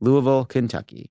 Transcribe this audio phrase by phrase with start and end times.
[0.00, 1.10] Louisville, Kentucky.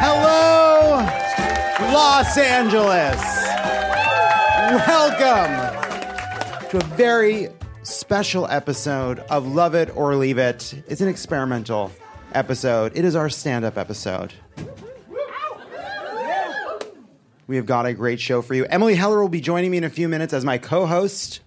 [0.00, 0.98] Hello,
[1.92, 3.20] Los Angeles.
[4.86, 5.52] Welcome
[6.70, 7.48] to a very
[7.82, 10.82] special episode of Lovett or Leave It.
[10.88, 11.92] It's an experimental
[12.32, 12.92] episode.
[12.96, 14.32] It is our stand up episode.
[17.46, 18.64] We have got a great show for you.
[18.66, 21.40] Emily Heller will be joining me in a few minutes as my co host.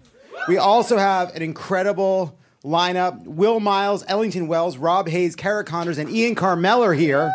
[0.48, 3.24] We also have an incredible lineup.
[3.24, 7.32] Will Miles, Ellington Wells, Rob Haze, Cara Conners, and Ian Karmel are here.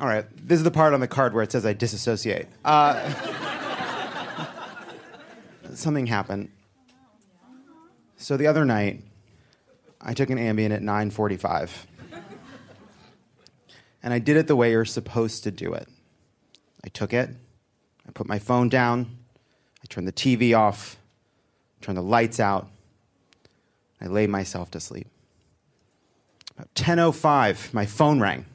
[0.00, 2.48] All right, this is the part on the card where it says I disassociate.
[2.64, 3.12] Uh,
[5.74, 6.50] something happened.
[8.16, 9.02] So the other night,
[10.00, 11.70] I took an Ambien at 9:45,
[14.02, 15.86] and I did it the way you're supposed to do it.
[16.84, 17.30] I took it,
[18.06, 19.18] I put my phone down,
[19.82, 20.96] I turned the TV off,
[21.80, 22.68] turned the lights out,
[24.00, 25.06] I lay myself to sleep.
[26.56, 28.46] About 10:05, my phone rang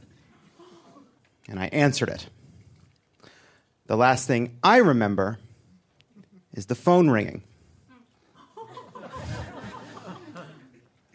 [1.48, 2.28] and I answered it.
[3.88, 5.40] The last thing I remember
[6.54, 7.44] is the phone ringing.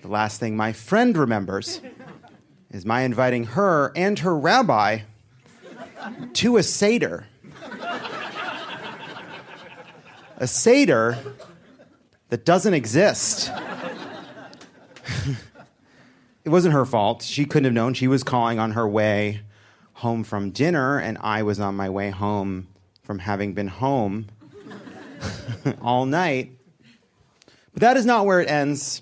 [0.00, 1.81] The last thing my friend remembers
[2.71, 5.00] is my inviting her and her rabbi
[6.32, 7.26] to a Seder.
[10.42, 11.16] A Seder
[12.30, 13.48] that doesn't exist.
[16.44, 17.22] it wasn't her fault.
[17.22, 17.94] She couldn't have known.
[17.94, 19.42] She was calling on her way
[19.92, 22.66] home from dinner, and I was on my way home
[23.04, 24.26] from having been home
[25.80, 26.50] all night.
[27.72, 29.00] But that is not where it ends.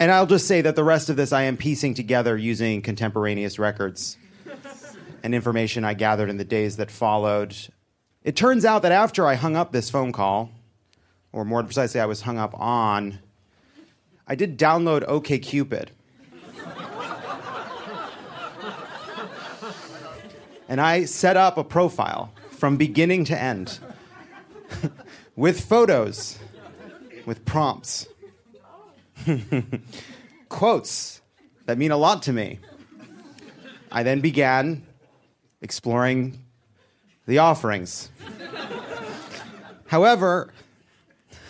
[0.00, 3.58] And I'll just say that the rest of this I am piecing together using contemporaneous
[3.58, 4.16] records
[5.22, 7.54] and information I gathered in the days that followed.
[8.28, 10.50] It turns out that after I hung up this phone call,
[11.32, 13.20] or more precisely, I was hung up on,
[14.26, 15.88] I did download OKCupid.
[20.68, 23.78] and I set up a profile from beginning to end
[25.34, 26.38] with photos,
[27.24, 28.08] with prompts,
[30.50, 31.22] quotes
[31.64, 32.58] that mean a lot to me.
[33.90, 34.86] I then began
[35.62, 36.44] exploring
[37.28, 38.08] the offerings.
[39.86, 40.50] However,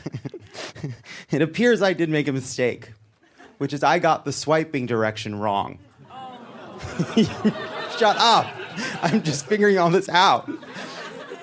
[1.30, 2.92] it appears I did make a mistake,
[3.58, 5.78] which is I got the swiping direction wrong.
[7.96, 8.52] Shut up.
[9.02, 10.50] I'm just figuring all this out.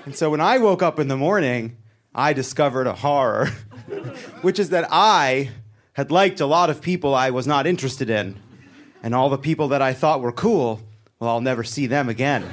[0.04, 1.78] And so when I woke up in the morning,
[2.14, 3.48] I discovered a horror,
[4.42, 5.50] which is that I
[5.94, 8.38] had liked a lot of people I was not interested in.
[9.02, 10.82] And all the people that I thought were cool,
[11.20, 12.44] well, I'll never see them again.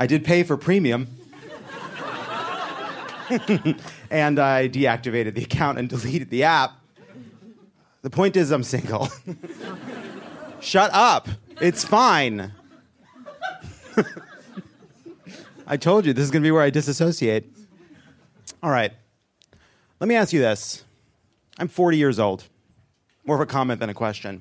[0.00, 1.08] I did pay for premium.
[4.10, 6.72] and I deactivated the account and deleted the app.
[8.00, 9.10] The point is, I'm single.
[10.60, 11.28] Shut up.
[11.60, 12.50] It's fine.
[15.66, 17.44] I told you this is going to be where I disassociate.
[18.62, 18.92] All right.
[20.00, 20.82] Let me ask you this.
[21.58, 22.44] I'm 40 years old.
[23.26, 24.40] More of a comment than a question.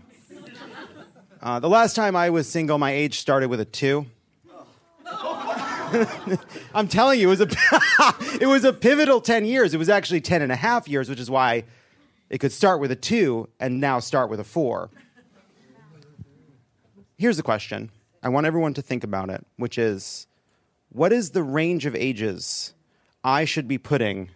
[1.42, 4.06] Uh, the last time I was single, my age started with a two.
[6.74, 7.48] I'm telling you, it was a
[8.42, 9.74] it was a pivotal 10 years.
[9.74, 11.64] It was actually 10 and a half years, which is why
[12.30, 14.90] it could start with a two and now start with a four.
[17.18, 17.92] Here's the question.
[18.22, 20.28] I want everyone to think about it, which is
[20.90, 22.74] what is the range of ages
[23.24, 24.30] I should be putting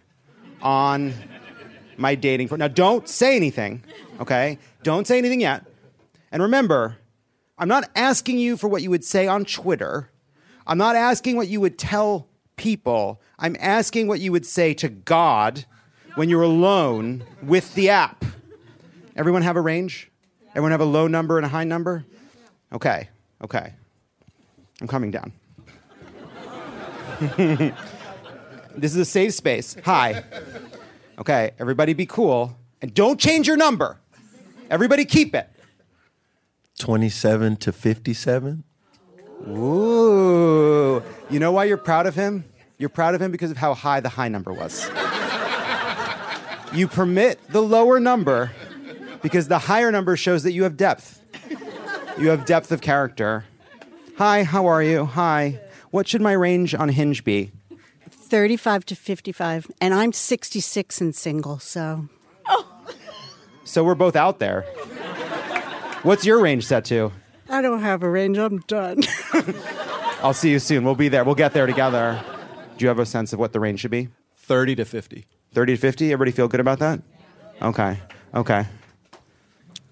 [0.62, 1.14] on
[1.96, 3.84] my dating for now don't say anything,
[4.20, 4.58] okay?
[4.82, 5.64] Don't say anything yet.
[6.32, 6.96] And remember,
[7.56, 10.10] I'm not asking you for what you would say on Twitter.
[10.66, 13.20] I'm not asking what you would tell people.
[13.38, 15.64] I'm asking what you would say to God
[16.14, 18.24] when you're alone with the app.
[19.16, 20.10] Everyone have a range?
[20.50, 22.04] Everyone have a low number and a high number?
[22.72, 23.08] Okay,
[23.42, 23.72] okay.
[24.80, 25.32] I'm coming down.
[28.76, 29.76] this is a safe space.
[29.84, 30.24] Hi.
[31.18, 32.56] Okay, everybody be cool.
[32.82, 33.98] And don't change your number.
[34.70, 35.48] Everybody keep it.
[36.78, 38.64] 27 to 57.
[39.48, 41.02] Ooh.
[41.30, 42.44] You know why you're proud of him?
[42.78, 44.88] You're proud of him because of how high the high number was.
[46.72, 48.50] you permit the lower number
[49.22, 51.20] because the higher number shows that you have depth.
[52.18, 53.44] You have depth of character.
[54.18, 55.04] Hi, how are you?
[55.04, 55.60] Hi.
[55.90, 57.50] What should my range on Hinge be?
[58.10, 59.70] 35 to 55.
[59.80, 62.08] And I'm 66 and single, so.
[62.48, 62.66] Oh.
[63.64, 64.62] So we're both out there.
[66.02, 67.12] What's your range set to?
[67.54, 68.36] I don't have a range.
[68.36, 69.00] I'm done.
[70.24, 70.84] I'll see you soon.
[70.84, 71.22] We'll be there.
[71.22, 72.20] We'll get there together.
[72.76, 74.08] Do you have a sense of what the range should be?
[74.34, 75.24] 30 to 50.
[75.52, 76.12] 30 to 50?
[76.12, 77.00] Everybody feel good about that?
[77.62, 78.00] Okay.
[78.34, 78.66] Okay.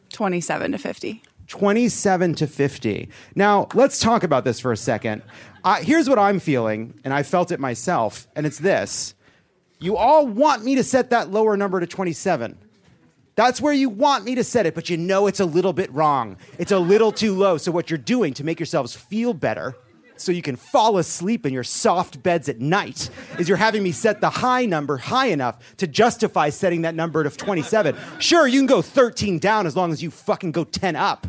[0.09, 1.23] 27 to 50.
[1.47, 3.09] 27 to 50.
[3.37, 5.23] Now, let's talk about this for a second.
[5.63, 9.15] Uh, here's what I'm feeling, and I felt it myself, and it's this.
[9.79, 12.59] You all want me to set that lower number to 27.
[13.35, 15.93] That's where you want me to set it, but you know it's a little bit
[15.93, 16.37] wrong.
[16.59, 17.57] It's a little too low.
[17.57, 19.75] So, what you're doing to make yourselves feel better
[20.17, 23.93] so you can fall asleep in your soft beds at night is you're having me
[23.93, 27.97] set the high number high enough to justify setting that number to 27.
[28.19, 31.27] Sure, you can go 13 down as long as you fucking go 10 up.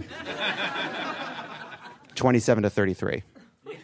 [2.15, 3.23] 27 to 33.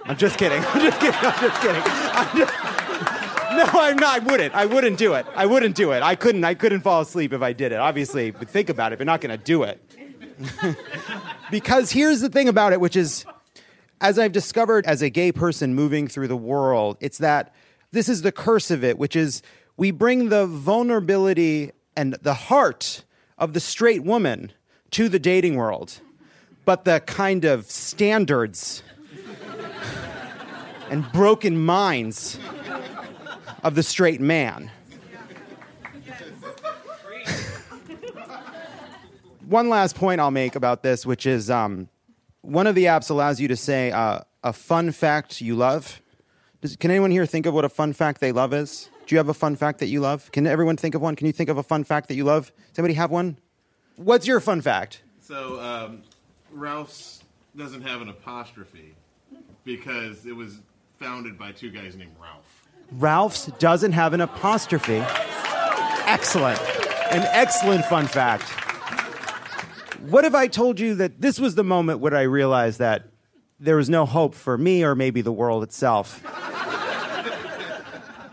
[0.06, 0.64] I'm just kidding.
[0.68, 1.20] I'm just kidding.
[1.22, 1.82] I'm just kidding.
[1.86, 2.79] I'm just...
[3.66, 4.16] No, I'm not.
[4.16, 4.56] I wouldn't.
[4.56, 5.26] I wouldn't do it.
[5.36, 6.02] I wouldn't do it.
[6.02, 6.46] I couldn't.
[6.46, 7.76] I couldn't fall asleep if I did it.
[7.76, 9.82] Obviously, but think about it, but not going to do it.
[11.52, 13.26] because here's the thing about it, which is
[14.00, 17.54] as I've discovered as a gay person moving through the world, it's that
[17.92, 19.42] this is the curse of it, which is
[19.76, 23.04] we bring the vulnerability and the heart
[23.38, 24.54] of the straight woman
[24.92, 26.00] to the dating world,
[26.64, 28.84] but the kind of standards
[30.90, 32.40] and broken minds
[33.64, 34.72] of the straight man.
[39.48, 41.90] One last point I'll make about this, which is um,
[42.42, 46.02] one of the apps allows you to say uh, a fun fact you love.
[46.62, 48.90] Does, can anyone here think of what a fun fact they love is?
[49.08, 50.32] Do you have a fun fact that you love?
[50.32, 51.16] Can everyone think of one?
[51.16, 52.52] Can you think of a fun fact that you love?
[52.70, 53.38] Does anybody have one?
[53.96, 55.02] What's your fun fact?
[55.20, 56.04] So um,
[56.52, 57.24] Ralph's
[57.58, 58.94] doesn't have an apostrophe
[59.64, 60.60] because it was
[61.00, 62.49] founded by two guys named Ralph.
[62.92, 65.04] Ralph's doesn't have an apostrophe.
[66.06, 66.60] Excellent.
[67.12, 68.50] An excellent fun fact.
[70.10, 73.10] What if I told you that this was the moment when I realized that
[73.60, 76.24] there was no hope for me or maybe the world itself?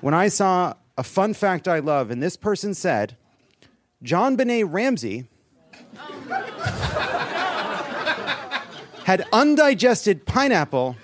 [0.00, 3.16] when I saw a fun fact I love, and this person said,
[4.02, 5.28] JonBenét Ramsey
[9.04, 10.96] had undigested pineapple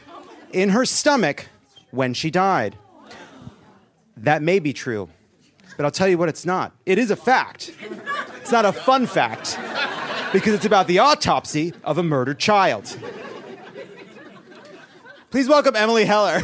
[0.53, 1.47] in her stomach
[1.91, 2.77] when she died.
[4.23, 5.09] That may be true,
[5.77, 6.73] but I'll tell you what it's not.
[6.87, 7.75] It is a fact.
[8.37, 9.59] It's not a fun fact
[10.33, 12.97] because it's about the autopsy of a murdered child.
[15.31, 16.41] Please welcome Emily Heller.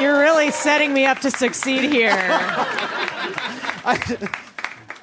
[0.00, 2.16] You're really setting me up to succeed here.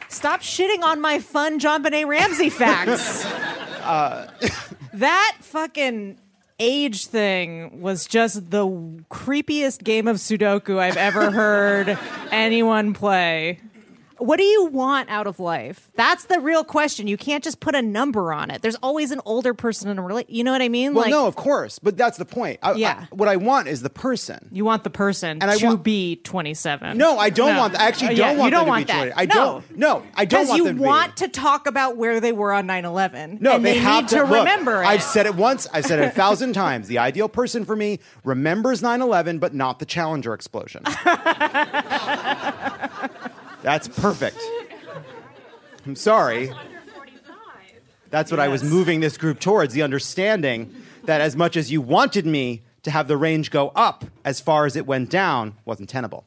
[0.09, 3.25] Stop shitting on my fun JonBenét Ramsey facts.
[3.81, 4.27] Uh,
[4.93, 6.15] that fucking
[6.61, 8.65] age thing was just the
[9.09, 11.97] creepiest game of Sudoku I've ever heard
[12.31, 13.59] anyone play
[14.21, 15.89] what do you want out of life?
[15.95, 17.07] That's the real question.
[17.07, 18.61] You can't just put a number on it.
[18.61, 20.35] There's always an older person in a relationship.
[20.35, 20.93] You know what I mean?
[20.93, 22.59] Well, like, no, of course, but that's the point.
[22.61, 23.05] I, yeah.
[23.11, 24.49] I, what I want is the person.
[24.51, 26.97] You want the person and to I want, be 27.
[26.97, 27.59] No, I don't no.
[27.59, 27.75] want.
[27.75, 28.51] I actually uh, don't yeah, want.
[28.51, 29.13] You don't want that.
[29.17, 29.33] I no.
[29.33, 29.77] don't.
[29.77, 32.67] No, I don't want you them to want to talk about where they were on
[32.67, 33.41] 9/11.
[33.41, 34.85] No, and they, they have need to, to look, remember it.
[34.85, 35.67] I've said it once.
[35.73, 36.87] I've said it a thousand times.
[36.87, 40.83] The ideal person for me remembers 9/11, but not the Challenger explosion.
[43.61, 44.37] That's perfect.
[45.85, 46.51] I'm sorry.
[48.09, 48.45] That's what yes.
[48.45, 50.73] I was moving this group towards the understanding
[51.05, 54.65] that as much as you wanted me to have the range go up as far
[54.65, 56.25] as it went down wasn't tenable.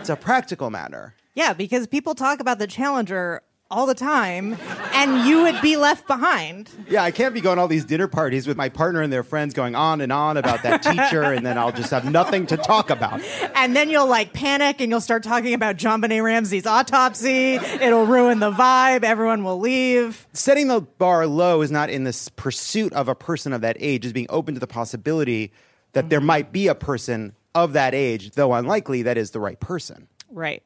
[0.00, 1.14] It's a practical matter.
[1.34, 4.56] Yeah, because people talk about the Challenger all the time
[4.94, 6.70] and you would be left behind.
[6.88, 9.52] Yeah, I can't be going all these dinner parties with my partner and their friends
[9.52, 12.88] going on and on about that teacher and then I'll just have nothing to talk
[12.88, 13.20] about.
[13.54, 17.54] And then you'll like panic and you'll start talking about JonBenét Ramsey's autopsy.
[17.56, 19.04] It'll ruin the vibe.
[19.04, 20.26] Everyone will leave.
[20.32, 24.06] Setting the bar low is not in this pursuit of a person of that age,
[24.06, 25.52] is being open to the possibility
[25.92, 26.08] that mm-hmm.
[26.08, 30.08] there might be a person of that age, though unlikely, that is the right person.
[30.30, 30.62] Right.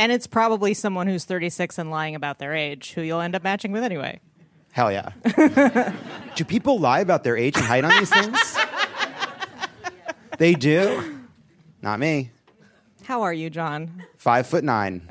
[0.00, 3.44] And it's probably someone who's 36 and lying about their age who you'll end up
[3.44, 4.18] matching with anyway.
[4.72, 5.12] Hell yeah.
[6.36, 8.56] do people lie about their age and height on these things?
[10.38, 11.20] they do.
[11.82, 12.30] Not me.
[13.02, 14.02] How are you, John?
[14.16, 15.02] Five foot nine.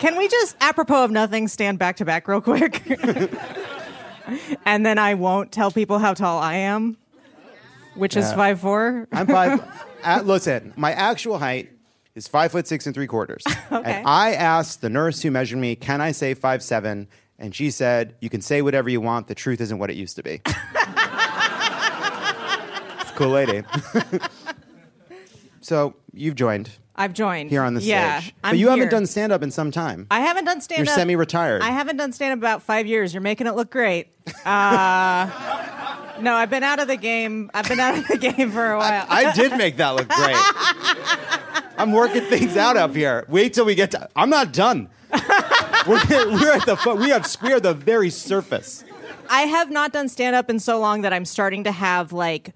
[0.00, 2.82] Can we just, apropos of nothing, stand back to back real quick?
[4.64, 6.96] and then I won't tell people how tall I am,
[7.98, 9.06] which is five four.
[9.12, 9.60] I'm five.
[10.04, 11.70] uh, listen, my actual height
[12.14, 13.44] is five foot six and three quarters.
[13.70, 13.92] Okay.
[13.92, 17.06] And I asked the nurse who measured me, "Can I say five seven?
[17.38, 19.26] And she said, "You can say whatever you want.
[19.26, 20.40] The truth isn't what it used to be."
[23.00, 23.62] It's a cool lady.
[25.60, 29.06] so you've joined I've joined here on the yeah, stage, I'm but you haven't done
[29.06, 30.08] stand up in some time.
[30.10, 30.98] I haven't done stand You're up.
[30.98, 31.62] semi-retired.
[31.62, 33.14] I haven't done stand up about five years.
[33.14, 34.08] You're making it look great.
[34.44, 35.30] Uh,
[36.20, 37.52] no, I've been out of the game.
[37.54, 39.06] I've been out of the game for a while.
[39.08, 40.36] I did make that look great.
[41.78, 43.24] I'm working things out up here.
[43.28, 44.08] Wait till we get to.
[44.16, 44.88] I'm not done.
[45.86, 48.84] we're, we're at the we have we are the very surface.
[49.30, 52.54] I have not done stand up in so long that I'm starting to have like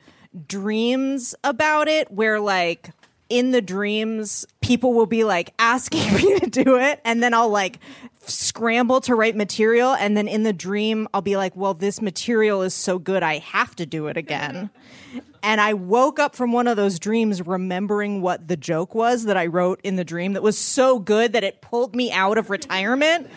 [0.48, 2.90] dreams about it where like
[3.32, 7.48] in the dreams people will be like asking me to do it and then I'll
[7.48, 7.78] like
[8.24, 12.62] scramble to write material and then in the dream I'll be like well this material
[12.62, 14.70] is so good I have to do it again.
[15.44, 19.36] And I woke up from one of those dreams remembering what the joke was that
[19.36, 22.48] I wrote in the dream that was so good that it pulled me out of
[22.48, 23.28] retirement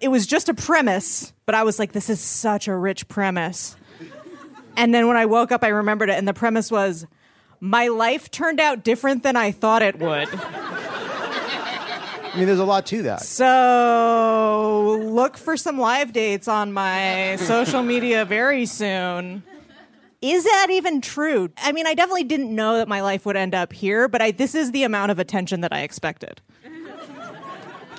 [0.00, 3.76] it was just a premise, but I was like, this is such a rich premise.
[4.76, 7.06] And then when I woke up, I remembered it, and the premise was,
[7.60, 10.28] my life turned out different than I thought it would.
[10.32, 13.22] I mean, there's a lot to that.
[13.22, 19.42] So look for some live dates on my social media very soon.
[20.20, 21.48] Is that even true?
[21.58, 24.32] I mean, I definitely didn't know that my life would end up here, but I,
[24.32, 26.40] this is the amount of attention that I expected.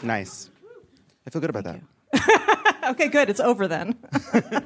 [0.03, 0.49] Nice.
[1.25, 1.81] I feel good about that.
[2.89, 3.29] Okay, good.
[3.29, 3.95] It's over then.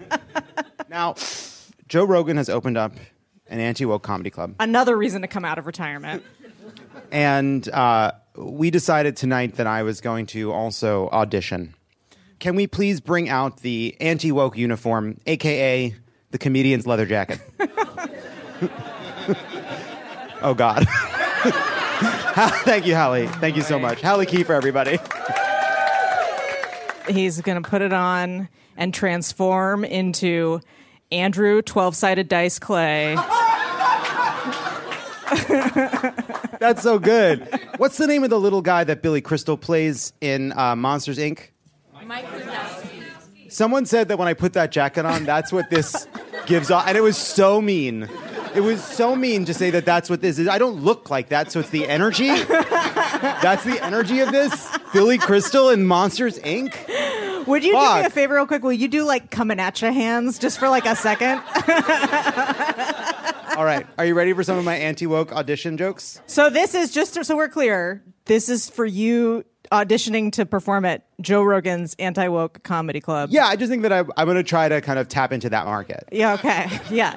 [0.90, 1.16] Now,
[1.88, 2.94] Joe Rogan has opened up
[3.54, 6.24] an anti woke comedy club, Another reason to come out of retirement.
[7.12, 11.76] and uh, we decided tonight that I was going to also audition.
[12.40, 15.96] Can we please bring out the anti woke uniform, aka
[16.32, 17.40] the comedian's leather jacket?
[20.42, 20.88] oh God.
[22.66, 23.28] Thank you, Hallie.
[23.28, 24.02] Thank you so much.
[24.02, 24.98] Hallie Key for everybody.
[27.08, 30.60] he's going to put it on and transform into
[31.12, 33.16] Andrew 12 sided dice clay.
[36.60, 37.48] That's so good.
[37.78, 41.50] What's the name of the little guy that Billy Crystal plays in uh, Monsters Inc.?
[43.50, 46.08] Someone said that when I put that jacket on, that's what this
[46.46, 46.88] gives off.
[46.88, 48.10] And it was so mean.
[48.56, 50.48] It was so mean to say that that's what this is.
[50.48, 52.28] I don't look like that, so it's the energy.
[52.28, 54.70] That's the energy of this.
[54.92, 56.76] Billy Crystal in Monsters Inc.
[57.48, 58.06] Would you do me Fuck.
[58.06, 58.64] a favor, real quick?
[58.64, 61.42] Will you do like coming at ya hands just for like a second?
[63.58, 63.86] All right.
[63.98, 66.22] Are you ready for some of my anti woke audition jokes?
[66.28, 71.06] So, this is just so we're clear this is for you auditioning to perform at
[71.22, 73.30] Joe Rogan's anti woke comedy club.
[73.32, 75.50] Yeah, I just think that I, I'm going to try to kind of tap into
[75.50, 76.08] that market.
[76.12, 76.68] Yeah, okay.
[76.92, 77.16] Yeah.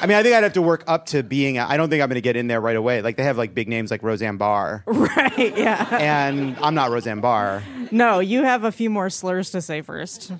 [0.00, 1.58] I mean, I think I'd have to work up to being.
[1.58, 3.02] I don't think I'm going to get in there right away.
[3.02, 5.56] Like they have like big names like Roseanne Barr, Right.
[5.56, 5.86] Yeah.
[6.00, 7.62] and I'm not Roseanne Barr.
[7.90, 10.32] No, you have a few more slurs to say first.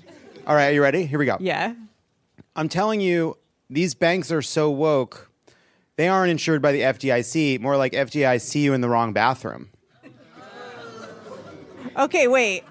[0.47, 1.05] All right, are you ready?
[1.05, 1.37] Here we go.
[1.39, 1.73] Yeah.
[2.55, 3.37] I'm telling you,
[3.69, 5.29] these banks are so woke.
[5.97, 7.59] They aren't insured by the FDIC.
[7.59, 9.69] More like FDIC see you in the wrong bathroom.
[11.97, 12.63] Okay, wait.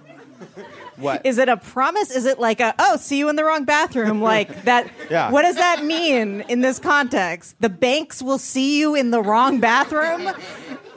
[0.96, 1.24] What?
[1.24, 2.10] Is it a promise?
[2.10, 4.20] Is it like a oh, see you in the wrong bathroom?
[4.30, 4.90] Like that?
[5.10, 5.30] Yeah.
[5.30, 7.56] What does that mean in this context?
[7.60, 10.30] The banks will see you in the wrong bathroom.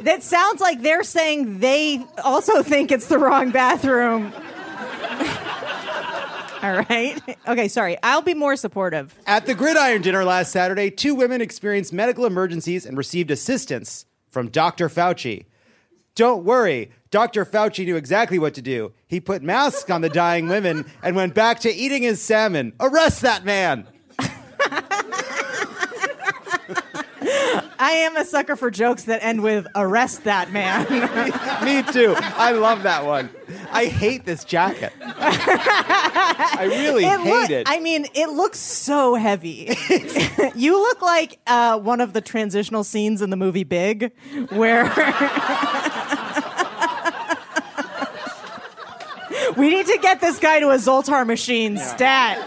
[0.02, 4.34] That sounds like they're saying they also think it's the wrong bathroom.
[6.68, 7.22] All right.
[7.46, 7.98] Okay, sorry.
[8.04, 9.14] I'll be more supportive.
[9.28, 14.48] At the Gridiron Dinner last Saturday, two women experienced medical emergencies and received assistance from
[14.48, 14.88] Dr.
[14.88, 15.44] Fauci.
[16.16, 17.44] Don't worry, Dr.
[17.44, 18.94] Fauci knew exactly what to do.
[19.08, 22.72] He put masks on the dying women and went back to eating his salmon.
[22.80, 23.86] Arrest that man!
[27.84, 30.84] I am a sucker for jokes that end with arrest that man.
[31.66, 32.16] Me too.
[32.18, 33.30] I love that one.
[33.74, 34.94] I hate this jacket.
[35.02, 37.68] I really It hate look- it.
[37.70, 39.76] I mean, it looks so heavy.
[40.56, 44.14] you look like uh, one of the transitional scenes in the movie Big,
[44.52, 44.86] where
[49.58, 52.40] we need to get this guy to a Zoltar machine stat.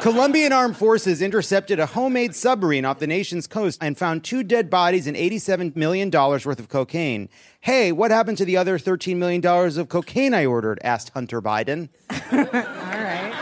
[0.00, 4.70] Colombian armed forces intercepted a homemade submarine off the nation's coast and found two dead
[4.70, 7.28] bodies and $87 million worth of cocaine.
[7.60, 10.80] Hey, what happened to the other $13 million of cocaine I ordered?
[10.82, 11.90] asked Hunter Biden.
[12.32, 13.32] All right.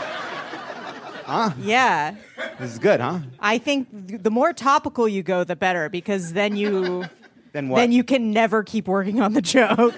[1.25, 1.51] Huh?
[1.61, 2.15] Yeah.
[2.59, 3.19] This is good, huh?
[3.39, 3.87] I think
[4.23, 7.05] the more topical you go, the better, because then you
[7.53, 7.77] Then what?
[7.77, 9.95] then you can never keep working on the joke.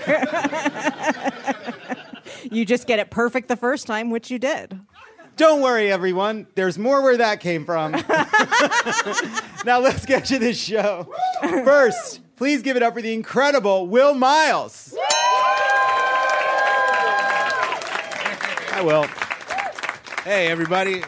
[2.52, 4.80] you just get it perfect the first time, which you did.
[5.38, 6.48] Don't worry, everyone.
[6.56, 7.92] There's more where that came from.
[9.66, 11.12] now let's get to this show.
[11.42, 14.94] First, please give it up for the incredible Will Miles.
[18.70, 19.08] Hi, Will.
[20.24, 21.04] Hey, everybody.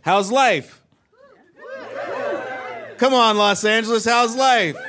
[0.00, 0.82] How's life?
[2.98, 4.76] Come on, Los Angeles, how's life?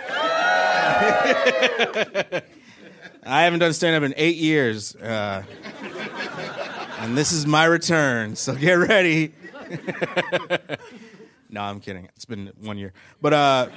[3.25, 4.95] I haven't done stand up in eight years.
[4.95, 5.43] Uh,
[7.03, 9.33] and this is my return, so get ready.
[11.50, 12.07] no, I'm kidding.
[12.15, 12.93] It's been one year.
[13.22, 13.67] But uh,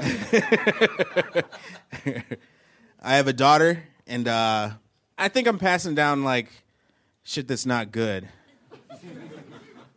[3.02, 4.70] I have a daughter, and uh,
[5.18, 6.48] I think I'm passing down like
[7.24, 8.26] shit that's not good.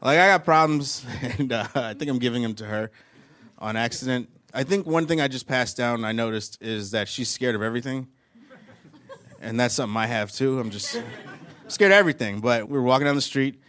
[0.01, 2.91] Like I got problems, and uh, I think I'm giving them to her
[3.58, 4.27] on accident.
[4.53, 7.62] I think one thing I just passed down, I noticed, is that she's scared of
[7.62, 8.10] everything,
[9.39, 10.60] and that's something I have too.
[10.60, 11.01] I'm just
[11.67, 12.39] scared of everything.
[12.39, 13.60] But we were walking down the street,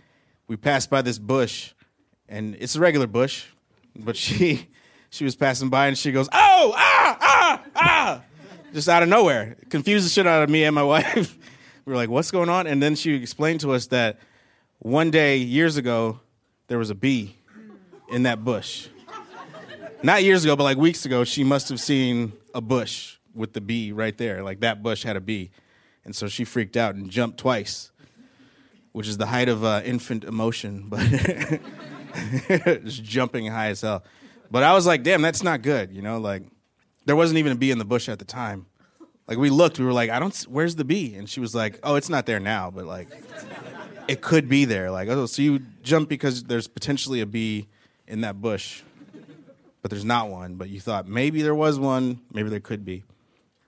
[0.48, 1.72] we passed by this bush,
[2.28, 3.46] and it's a regular bush,
[3.94, 4.68] but she
[5.10, 8.22] she was passing by and she goes, "Oh, ah, ah, ah!"
[8.72, 11.38] just out of nowhere, confused the shit out of me and my wife.
[11.84, 14.18] we were like, "What's going on?" And then she explained to us that
[14.80, 16.20] one day years ago
[16.68, 17.36] there was a bee
[18.10, 18.88] in that bush.
[20.02, 23.60] Not years ago, but like weeks ago, she must have seen a bush with the
[23.60, 24.42] bee right there.
[24.42, 25.50] Like that bush had a bee.
[26.06, 27.90] And so she freaked out and jumped twice,
[28.92, 31.00] which is the height of uh, infant emotion, but
[32.84, 34.04] just jumping high as hell.
[34.48, 36.18] But I was like, damn, that's not good, you know?
[36.18, 36.44] Like,
[37.06, 38.66] there wasn't even a bee in the bush at the time.
[39.26, 41.16] Like, we looked, we were like, I don't, where's the bee?
[41.16, 43.08] And she was like, oh, it's not there now, but like,
[44.06, 44.92] it could be there.
[44.92, 47.66] Like, oh, so you jump because there's potentially a bee
[48.06, 48.82] in that bush,
[49.82, 50.54] but there's not one.
[50.54, 53.02] But you thought maybe there was one, maybe there could be.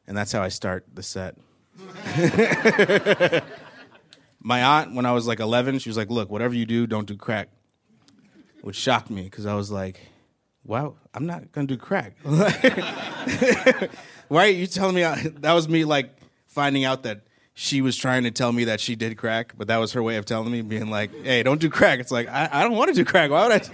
[0.07, 1.37] And that's how I start the set.
[4.41, 7.07] My aunt, when I was like 11, she was like, look, whatever you do, don't
[7.07, 7.49] do crack.
[8.63, 10.01] Which shocked me because I was like,
[10.65, 12.17] wow, I'm not to do crack.
[12.23, 13.89] Why
[14.31, 15.05] are you telling me?
[15.05, 16.15] I, that was me like
[16.47, 17.23] finding out that
[17.55, 20.17] she was trying to tell me that she did crack, but that was her way
[20.17, 21.99] of telling me, being like, hey, don't do crack.
[21.99, 23.31] It's like, I, I don't want to do crack.
[23.31, 23.69] Why would I?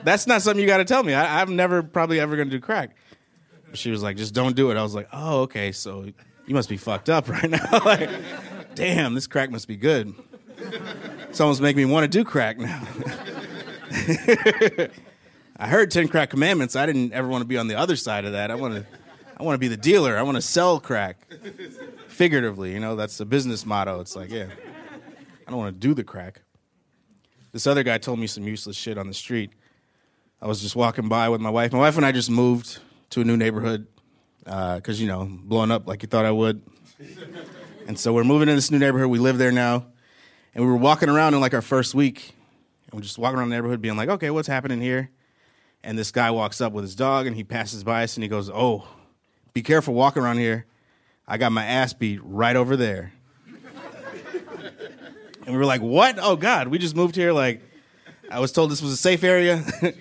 [0.04, 1.14] That's not something you got to tell me.
[1.14, 2.96] I, I'm never probably ever to do crack.
[3.74, 4.76] She was like, just don't do it.
[4.76, 6.06] I was like, oh, okay, so
[6.48, 7.68] you must be fucked up right now.
[7.84, 8.10] like,
[8.74, 10.12] damn, this crack must be good.
[11.28, 12.82] It's almost making me want to do crack now.
[15.60, 16.74] I heard Ten Crack Commandments.
[16.74, 18.50] I didn't ever want to be on the other side of that.
[18.50, 18.86] I want to,
[19.36, 20.16] I want to be the dealer.
[20.16, 21.18] I want to sell crack,
[22.08, 22.72] figuratively.
[22.72, 24.00] You know, that's the business motto.
[24.00, 24.46] It's like, yeah,
[25.46, 26.42] I don't want to do the crack.
[27.52, 29.50] This other guy told me some useless shit on the street.
[30.40, 31.72] I was just walking by with my wife.
[31.72, 32.78] My wife and I just moved
[33.10, 33.86] to a new neighborhood
[34.48, 36.62] Uh, because you know, blowing up like you thought I would.
[37.86, 39.08] And so we're moving in this new neighborhood.
[39.08, 39.86] We live there now,
[40.54, 42.34] and we were walking around in like our first week,
[42.86, 45.10] and we're just walking around the neighborhood, being like, okay, what's happening here?
[45.84, 48.28] And this guy walks up with his dog, and he passes by us, and he
[48.28, 48.88] goes, "Oh,
[49.52, 50.64] be careful walking around here.
[51.26, 53.12] I got my ass beat right over there."
[55.44, 56.18] and we were like, "What?
[56.18, 57.32] Oh God, we just moved here.
[57.32, 57.60] Like,
[58.30, 59.62] I was told this was a safe area."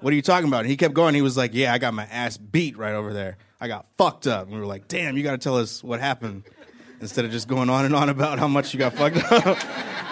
[0.00, 0.60] what are you talking about?
[0.60, 1.14] And he kept going.
[1.14, 3.38] He was like, yeah, I got my ass beat right over there.
[3.60, 4.46] I got fucked up.
[4.46, 6.44] And we were like, damn, you got to tell us what happened
[7.00, 9.58] instead of just going on and on about how much you got fucked up.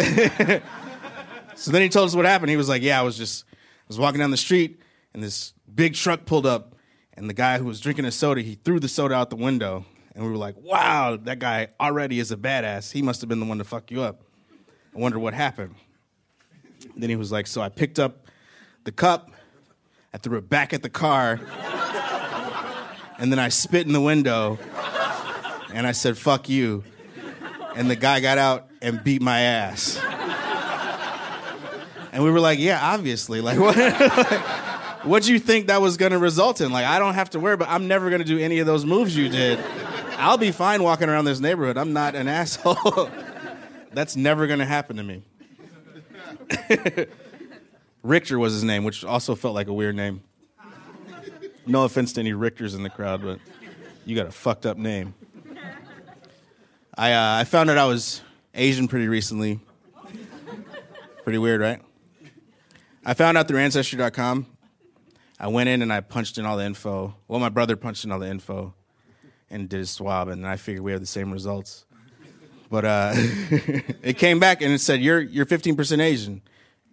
[1.57, 2.51] so then he told us what happened.
[2.51, 3.57] He was like, yeah, I was just, I
[3.89, 4.81] was walking down the street
[5.13, 6.75] and this big truck pulled up
[7.15, 9.85] and the guy who was drinking a soda, he threw the soda out the window.
[10.15, 12.93] And we were like, wow, that guy already is a badass.
[12.93, 14.23] He must have been the one to fuck you up.
[14.95, 15.75] I wonder what happened.
[16.97, 18.27] Then he was like, so I picked up
[18.85, 19.31] the cup,
[20.13, 21.41] I threw it back at the car,
[23.19, 24.59] and then I spit in the window,
[25.73, 26.85] and I said, fuck you.
[27.77, 30.01] And the guy got out and beat my ass.
[32.13, 33.41] And we were like, yeah, obviously.
[33.41, 33.77] Like, what?
[35.05, 36.71] what do you think that was gonna result in?
[36.71, 39.17] Like, I don't have to worry, but I'm never gonna do any of those moves
[39.17, 39.59] you did.
[40.17, 41.77] I'll be fine walking around this neighborhood.
[41.77, 43.11] I'm not an asshole.
[43.93, 45.23] That's never gonna happen to me.
[48.05, 50.23] Richter was his name, which also felt like a weird name.
[51.67, 53.39] No offense to any Richters in the crowd, but
[54.05, 55.15] you got a fucked up name.
[56.97, 58.21] I, uh, I found out I was
[58.55, 59.61] Asian pretty recently.
[61.25, 61.81] Pretty weird, right?
[63.05, 64.47] I found out through Ancestry.com.
[65.41, 67.17] I went in and I punched in all the info.
[67.29, 68.75] Well, my brother punched in all the info
[69.51, 71.87] and did a swab, and I figured we have the same results.
[72.71, 76.43] But uh, it came back and it said, you're, you're 15% Asian.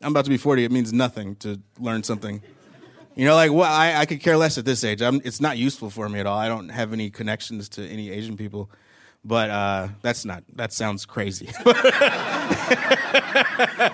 [0.01, 0.63] I'm about to be 40.
[0.63, 2.41] It means nothing to learn something.
[3.15, 5.01] You know, like, well, I, I could care less at this age.
[5.01, 6.37] I'm, it's not useful for me at all.
[6.37, 8.69] I don't have any connections to any Asian people.
[9.23, 11.49] But uh, that's not, that sounds crazy.
[11.65, 13.91] I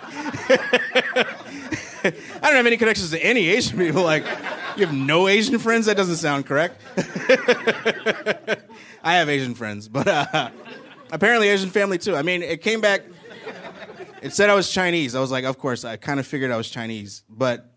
[2.41, 4.03] don't have any connections to any Asian people.
[4.03, 4.23] Like,
[4.77, 5.87] you have no Asian friends?
[5.87, 6.81] That doesn't sound correct.
[9.03, 10.49] I have Asian friends, but uh,
[11.11, 12.15] apparently Asian family too.
[12.15, 13.01] I mean, it came back.
[14.21, 15.13] It said I was Chinese.
[15.13, 17.69] I was like, of course, I kind of figured I was Chinese, but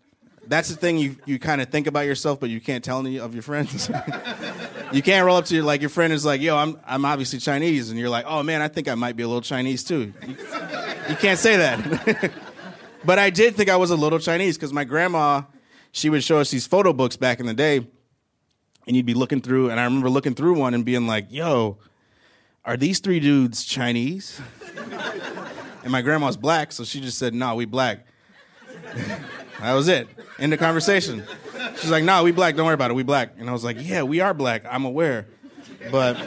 [0.51, 3.17] that's the thing you you kind of think about yourself, but you can't tell any
[3.17, 3.89] of your friends.
[4.91, 7.39] you can't roll up to your like your friend is like, yo, I'm I'm obviously
[7.39, 10.13] Chinese, and you're like, oh man, I think I might be a little Chinese too.
[10.27, 10.35] You,
[11.09, 12.33] you can't say that.
[13.05, 15.43] but I did think I was a little Chinese because my grandma,
[15.93, 17.87] she would show us these photo books back in the day,
[18.85, 21.77] and you'd be looking through, and I remember looking through one and being like, yo,
[22.65, 24.41] are these three dudes Chinese?
[25.83, 28.05] and my grandma's black, so she just said, no, we black.
[29.61, 30.07] That was it.
[30.39, 31.23] End the conversation.
[31.79, 33.33] She's like, nah, we black, don't worry about it, we black.
[33.37, 35.27] And I was like, yeah, we are black, I'm aware.
[35.91, 36.17] But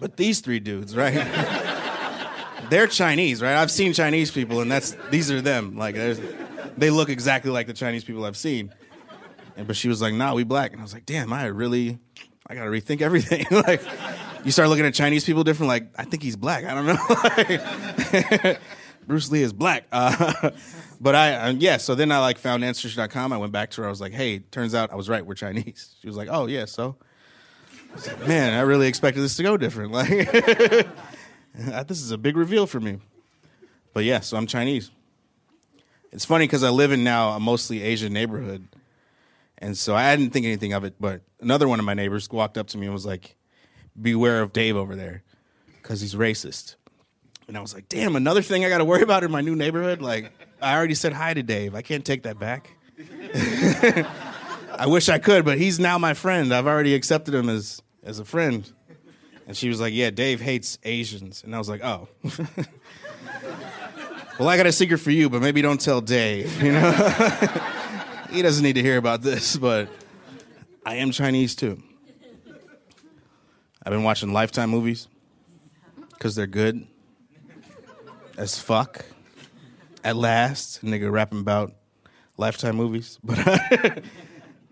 [0.00, 1.14] but these three dudes, right?
[2.70, 3.56] They're Chinese, right?
[3.56, 5.76] I've seen Chinese people, and that's these are them.
[5.76, 8.72] Like, they look exactly like the Chinese people I've seen.
[9.56, 11.98] And, but she was like, "Nah, we black," and I was like, "Damn, I really,
[12.46, 13.82] I gotta rethink everything." like,
[14.44, 15.68] you start looking at Chinese people different.
[15.68, 16.64] Like, I think he's black.
[16.64, 18.56] I don't know.
[19.06, 19.84] Bruce Lee is black.
[19.92, 20.50] Uh,
[21.04, 21.76] but I, yeah.
[21.76, 23.30] So then I like found Ancestry.com.
[23.30, 23.86] I went back to her.
[23.86, 25.24] I was like, "Hey, turns out I was right.
[25.24, 26.96] We're Chinese." She was like, "Oh yeah, so."
[28.26, 29.92] Man, I really expected this to go different.
[29.92, 30.08] Like.
[31.86, 33.00] this is a big reveal for me.
[33.92, 34.90] But yeah, so I'm Chinese.
[36.10, 38.66] It's funny because I live in now a mostly Asian neighborhood.
[39.58, 42.56] And so I didn't think anything of it, but another one of my neighbors walked
[42.56, 43.36] up to me and was like,
[44.00, 45.22] Beware of Dave over there
[45.82, 46.76] because he's racist.
[47.46, 49.54] And I was like, Damn, another thing I got to worry about in my new
[49.54, 50.00] neighborhood?
[50.00, 50.32] Like,
[50.64, 51.74] I already said hi to Dave.
[51.74, 52.70] I can't take that back.
[54.76, 56.54] I wish I could, but he's now my friend.
[56.54, 58.70] I've already accepted him as, as a friend.
[59.46, 61.44] And she was like, Yeah, Dave hates Asians.
[61.44, 62.08] And I was like, Oh.
[64.38, 66.62] well, I got a secret for you, but maybe don't tell Dave.
[66.62, 66.92] You know?
[68.30, 69.88] he doesn't need to hear about this, but
[70.84, 71.82] I am Chinese too.
[73.86, 75.08] I've been watching Lifetime movies
[76.12, 76.86] because they're good
[78.38, 79.04] as fuck.
[80.04, 81.72] At last, nigga rapping about
[82.36, 84.04] Lifetime movies, but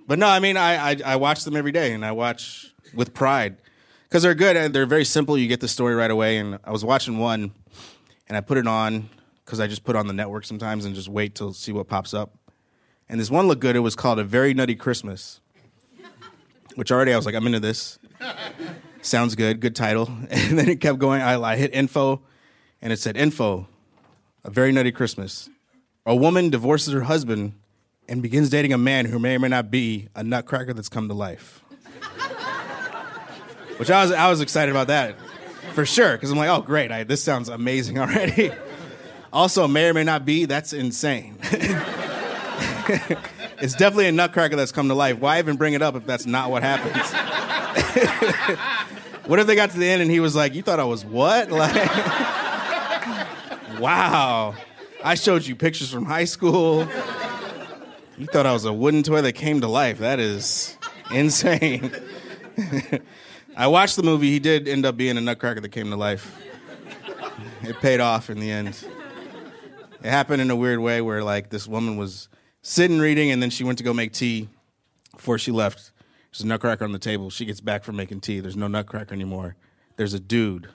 [0.06, 3.14] but no, I mean I, I I watch them every day, and I watch with
[3.14, 3.56] pride
[4.12, 5.38] because they're good and they're very simple.
[5.38, 6.36] You get the story right away.
[6.36, 7.52] And I was watching one,
[8.28, 9.08] and I put it on
[9.42, 12.12] because I just put on the network sometimes and just wait to see what pops
[12.12, 12.36] up.
[13.08, 13.74] And this one looked good.
[13.74, 15.40] It was called A Very Nutty Christmas,
[16.74, 17.98] which already I was like, I'm into this.
[19.00, 20.10] Sounds good, good title.
[20.30, 21.22] And then it kept going.
[21.22, 22.20] I, I hit info,
[22.82, 23.66] and it said info,
[24.44, 25.48] A Very Nutty Christmas.
[26.04, 27.54] A woman divorces her husband
[28.08, 31.08] and begins dating a man who may or may not be a nutcracker that's come
[31.08, 31.62] to life
[33.82, 35.16] which I was I was excited about that
[35.72, 38.52] for sure because I'm like, oh great, I, this sounds amazing already.
[39.32, 41.36] also, may or may not be that's insane.
[43.60, 45.18] it's definitely a nutcracker that's come to life.
[45.18, 46.94] Why even bring it up if that's not what happens?
[49.26, 51.04] what if they got to the end and he was like, "You thought I was
[51.04, 51.74] what?" Like,
[53.82, 54.54] wow,
[55.02, 56.86] I showed you pictures from high school.
[58.16, 59.98] You thought I was a wooden toy that came to life.
[59.98, 60.78] That is
[61.10, 61.90] insane.
[63.56, 64.30] I watched the movie.
[64.30, 66.40] He did end up being a nutcracker that came to life.
[67.62, 68.86] It paid off in the end.
[70.02, 72.28] It happened in a weird way where like this woman was
[72.62, 74.48] sitting reading and then she went to go make tea
[75.14, 75.90] before she left.
[76.30, 77.30] There's a nutcracker on the table.
[77.30, 78.38] She gets back from making tea.
[78.38, 79.56] There's no nutcracker anymore.
[79.96, 80.68] There's a dude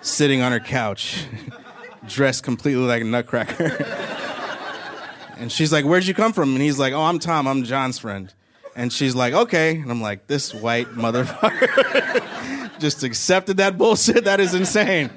[0.00, 1.26] sitting on her couch,
[2.06, 3.84] dressed completely like a nutcracker.
[5.38, 6.52] and she's like, Where'd you come from?
[6.54, 7.46] And he's like, Oh, I'm Tom.
[7.46, 8.32] I'm John's friend.
[8.76, 9.76] And she's like, okay.
[9.76, 14.24] And I'm like, this white motherfucker just accepted that bullshit.
[14.24, 15.10] That is insane.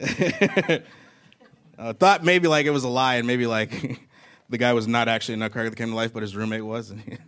[0.00, 4.00] I thought maybe like it was a lie and maybe like
[4.48, 6.90] the guy was not actually a nutcracker that came to life, but his roommate was.
[6.90, 7.18] And he,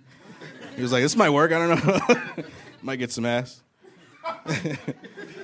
[0.77, 1.53] he was like, this might work.
[1.53, 2.45] I don't know.
[2.83, 3.61] might get some ass.
[4.25, 4.35] All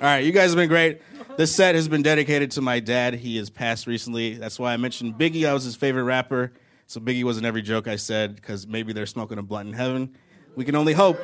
[0.01, 1.01] right, you guys have been great.
[1.37, 3.15] This set has been dedicated to my dad.
[3.15, 4.35] He has passed recently.
[4.35, 5.47] That's why I mentioned Biggie.
[5.47, 6.53] I was his favorite rapper.
[6.87, 10.17] So Biggie wasn't every joke I said because maybe they're smoking a blunt in heaven.
[10.55, 11.19] We can only hope.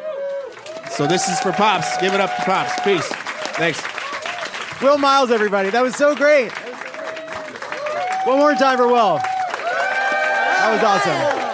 [0.90, 1.96] So this is for Pops.
[1.98, 2.79] Give it up to Pops.
[2.83, 3.07] Peace.
[3.57, 3.81] Thanks.
[4.83, 5.70] Will Miles, everybody.
[5.70, 6.51] That was so great.
[8.27, 9.16] One more time for Will.
[9.18, 11.48] That was awesome.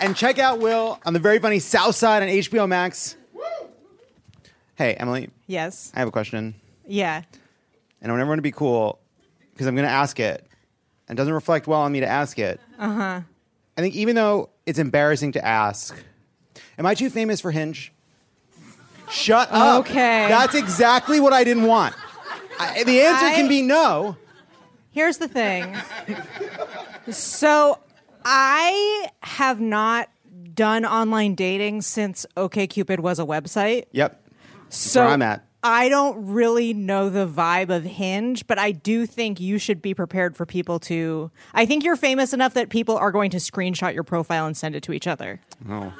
[0.00, 3.16] And check out Will on the very funny South Side on HBO Max.
[4.76, 5.90] Hey, Emily, Yes.
[5.94, 6.54] I have a question.
[6.90, 7.22] Yeah.
[8.02, 8.98] And I want everyone to be cool
[9.52, 10.46] because I'm going to ask it.
[11.08, 12.60] And it doesn't reflect well on me to ask it.
[12.78, 13.20] Uh huh.
[13.76, 15.96] I think even though it's embarrassing to ask,
[16.78, 17.92] am I too famous for Hinge?
[19.10, 19.80] Shut up.
[19.80, 20.26] Okay.
[20.28, 21.94] That's exactly what I didn't want.
[22.58, 24.16] I, the answer I- can be no.
[24.92, 25.76] Here's the thing.
[27.10, 27.78] so
[28.24, 30.08] I have not
[30.54, 33.84] done online dating since OkCupid was a website.
[33.92, 34.20] Yep.
[34.68, 35.44] So where I'm at.
[35.62, 39.92] I don't really know the vibe of Hinge, but I do think you should be
[39.92, 41.30] prepared for people to.
[41.52, 44.74] I think you're famous enough that people are going to screenshot your profile and send
[44.74, 45.38] it to each other.
[45.68, 45.92] Oh.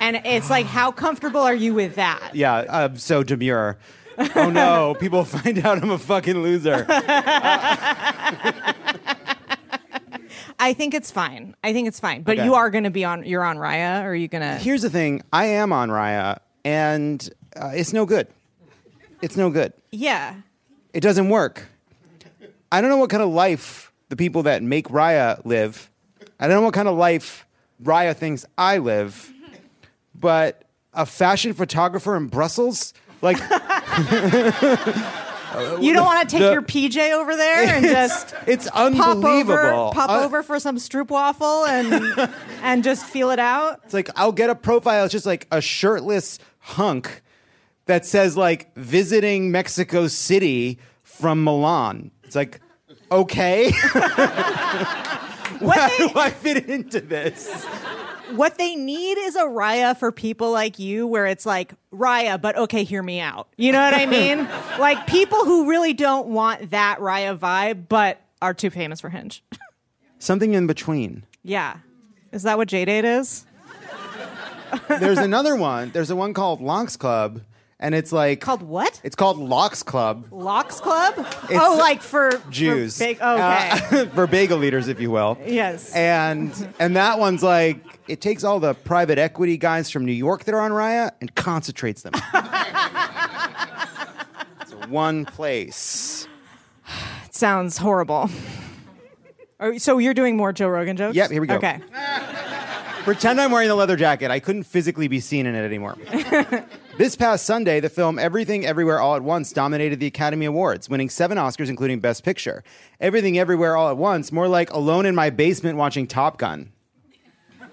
[0.00, 2.30] And it's like, how comfortable are you with that?
[2.34, 3.78] Yeah, I'm so demure.
[4.36, 6.86] oh no, people find out I'm a fucking loser.
[10.58, 11.54] I think it's fine.
[11.64, 12.22] I think it's fine.
[12.22, 12.44] But Okay.
[12.44, 13.24] you are going to be on.
[13.24, 14.54] You're on Raya, or are you going to?
[14.56, 18.28] Here's the thing I am on Raya, and uh, it's no good.
[19.24, 19.72] It's no good.
[19.90, 20.34] Yeah.
[20.92, 21.66] It doesn't work.
[22.70, 25.90] I don't know what kind of life the people that make Raya live.
[26.38, 27.46] I don't know what kind of life
[27.82, 29.32] Raya thinks I live,
[30.14, 33.38] but a fashion photographer in Brussels, like
[35.80, 39.52] You don't want to take the- your PJ over there and just it's pop unbelievable.
[39.54, 42.30] over, pop Uh, over for some stroopwafel and
[42.62, 43.80] and just feel it out.
[43.84, 45.04] It's like I'll get a profile.
[45.04, 47.22] It's just like a shirtless hunk
[47.86, 52.10] that says like visiting Mexico City from Milan.
[52.24, 52.60] It's like,
[53.12, 53.70] okay,
[55.60, 57.64] What how do I fit into this?
[58.34, 62.56] what they need is a Raya for people like you, where it's like Raya, but
[62.56, 63.48] okay, hear me out.
[63.56, 64.38] You know what I mean?
[64.78, 69.44] like people who really don't want that Raya vibe, but are too famous for Hinge.
[70.18, 71.24] Something in between.
[71.42, 71.76] yeah,
[72.32, 73.46] is that what JDate is?
[74.88, 75.90] There's another one.
[75.90, 77.42] There's a one called Lox Club,
[77.80, 79.00] and it's like Called what?
[79.04, 80.26] It's called Lox Club.
[80.30, 81.14] Lox Club?
[81.50, 83.70] oh, like for Jews, For big, okay.
[84.02, 85.38] Uh, for bagel eaters, if you will.
[85.44, 85.94] yes.
[85.94, 90.44] And and that one's like it takes all the private equity guys from New York
[90.44, 92.12] that are on Raya and concentrates them.
[94.60, 96.28] it's one place.
[97.24, 98.30] It sounds horrible.
[99.60, 101.16] Are- So you're doing more Joe Rogan jokes?
[101.16, 101.54] Yep, here we go.
[101.56, 101.80] Okay.
[103.04, 104.30] Pretend I'm wearing the leather jacket.
[104.30, 105.96] I couldn't physically be seen in it anymore.
[106.98, 111.10] this past Sunday, the film Everything Everywhere All at Once dominated the Academy Awards, winning
[111.10, 112.62] seven Oscars, including Best Picture.
[113.00, 116.70] Everything Everywhere All at Once, more like alone in my basement watching Top Gun.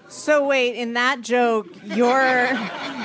[0.08, 2.50] So wait, in that joke, you're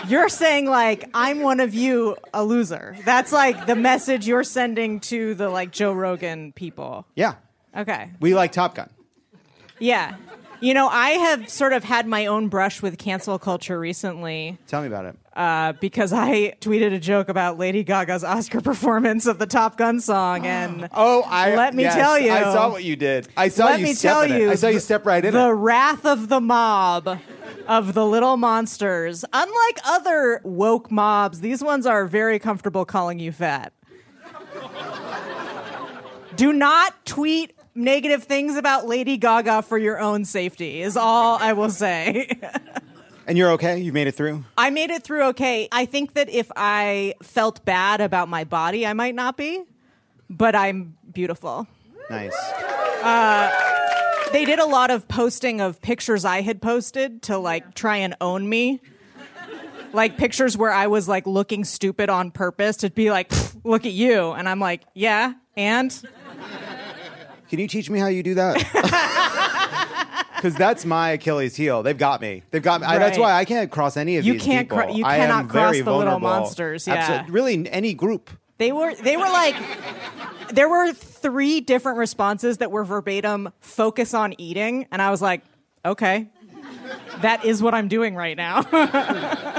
[0.10, 2.98] you're saying like I'm one of you, a loser.
[3.06, 7.06] That's like the message you're sending to the like Joe Rogan people.
[7.16, 7.36] Yeah,
[7.76, 8.12] Okay.
[8.20, 8.90] we like Top Gun.
[9.80, 10.18] Yeah.
[10.60, 14.82] You know, I have sort of had my own brush with cancel culture recently Tell
[14.82, 15.16] me about it.
[15.38, 20.00] Uh, because I tweeted a joke about Lady Gaga's Oscar performance of the Top Gun
[20.02, 22.32] song, and Oh, I Let me yes, tell you.
[22.32, 23.28] I saw what you did.
[23.38, 24.42] I saw let you me step tell in it.
[24.42, 25.54] you, I saw you step right in the it.
[25.54, 27.20] wrath of the mob
[27.68, 29.24] of the little monsters.
[29.32, 33.74] Unlike other woke mobs, these ones are very comfortable calling you fat.
[36.36, 41.54] Do not tweet negative things about Lady Gaga for your own safety, is all I
[41.54, 42.28] will say.
[43.28, 43.78] And you're okay?
[43.80, 44.46] You've made it through?
[44.58, 45.68] I made it through okay.
[45.70, 49.64] I think that if I felt bad about my body, I might not be,
[50.30, 51.68] but I'm beautiful.
[52.10, 52.34] Nice.
[53.04, 53.52] Uh,
[54.32, 58.16] they did a lot of posting of pictures I had posted to like try and
[58.22, 58.80] own me.
[59.92, 63.32] Like pictures where I was like looking stupid on purpose to be like,
[63.66, 64.32] look at you.
[64.32, 65.92] And I'm like, yeah, and
[67.50, 68.56] Can you teach me how you do that?
[70.48, 71.84] Because that's my Achilles heel.
[71.84, 72.44] They've got me.
[72.52, 72.88] They've got me.
[72.88, 73.24] I, that's Right.
[73.24, 74.84] why I can't cross any of You these can't people.
[74.86, 76.28] cro- you I cannot am cross very the little vulnerable.
[76.28, 77.26] monsters, yeah.
[77.28, 78.30] Really, any group.
[78.58, 79.56] they were they were like
[80.54, 85.42] there were three different responses that were verbatim focus on eating and I was like,
[85.84, 86.28] okay.
[87.22, 88.62] That is what I'm doing right now.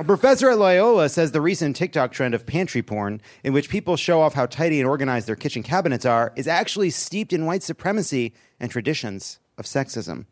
[0.00, 3.98] A professor at Loyola says the recent TikTok trend of pantry porn, in which people
[3.98, 7.62] show off how tidy and organized their kitchen cabinets are, is actually steeped in white
[7.62, 10.24] supremacy and traditions of sexism.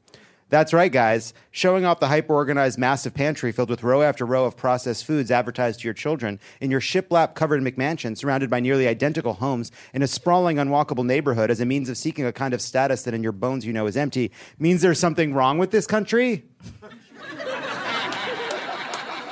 [0.49, 1.35] That's right, guys.
[1.51, 5.31] Showing off the hyper organized massive pantry filled with row after row of processed foods
[5.31, 10.01] advertised to your children in your shiplap covered McMansion surrounded by nearly identical homes in
[10.01, 13.23] a sprawling, unwalkable neighborhood as a means of seeking a kind of status that in
[13.23, 16.45] your bones you know is empty means there's something wrong with this country?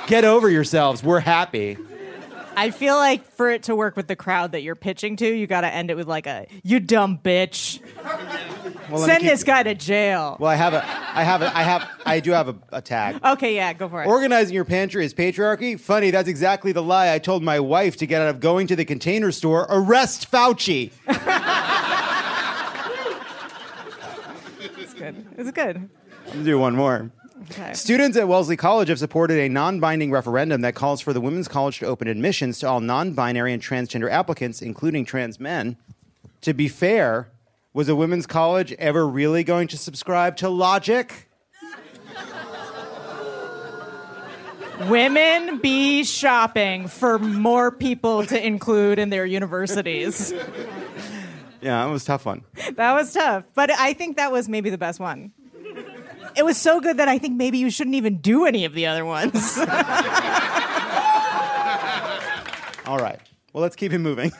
[0.07, 1.03] Get over yourselves.
[1.03, 1.77] We're happy.
[2.55, 5.45] I feel like for it to work with the crowd that you're pitching to, you
[5.45, 7.79] got to end it with like a "you dumb bitch."
[8.89, 10.37] Well, Send keep- this guy to jail.
[10.39, 13.19] Well, I have a, I have a, I have, I do have a, a tag.
[13.23, 14.07] Okay, yeah, go for it.
[14.07, 15.79] Organizing your pantry is patriarchy?
[15.79, 18.75] Funny, that's exactly the lie I told my wife to get out of going to
[18.75, 19.67] the container store.
[19.69, 20.91] Arrest Fauci.
[24.79, 25.25] it's good.
[25.37, 25.89] It's good.
[26.27, 27.11] Let's do one more.
[27.43, 27.73] Okay.
[27.73, 31.47] Students at Wellesley College have supported a non binding referendum that calls for the Women's
[31.47, 35.77] College to open admissions to all non binary and transgender applicants, including trans men.
[36.41, 37.29] To be fair,
[37.73, 41.29] was a women's college ever really going to subscribe to logic?
[44.89, 50.31] Women be shopping for more people to include in their universities.
[51.61, 52.43] Yeah, it was a tough one.
[52.75, 55.31] That was tough, but I think that was maybe the best one.
[56.37, 58.85] It was so good that I think maybe you shouldn't even do any of the
[58.85, 59.57] other ones.
[62.85, 63.19] All right.
[63.53, 64.31] Well, let's keep it moving.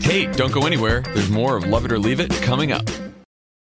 [0.00, 1.02] Hey, don't go anywhere.
[1.14, 2.90] There's more of Lovett or Leave It coming up.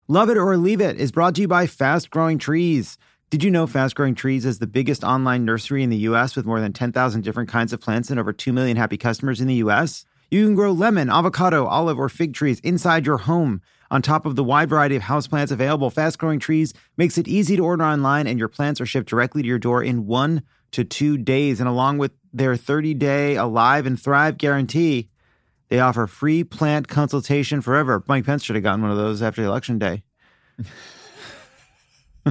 [0.09, 2.99] Lovett or Leave It is brought to you by Fast Growing Trees.
[3.31, 6.35] Did you know Fast Growing Trees is the biggest online nursery in the U.S.
[6.35, 9.47] with more than 10,000 different kinds of plants and over 2 million happy customers in
[9.47, 10.05] the U.S.?
[10.29, 13.63] You can grow lemon, avocado, olive, or fig trees inside your home.
[13.91, 17.57] On top of the wide variety of houseplants available, Fast Growing Trees makes it easy
[17.57, 20.85] to order online, and your plants are shipped directly to your door in one to
[20.85, 21.59] two days.
[21.59, 25.09] And along with their 30 day Alive and Thrive guarantee,
[25.69, 28.05] they offer free plant consultation forever.
[28.07, 30.03] Mike Pence should have gotten one of those after election day.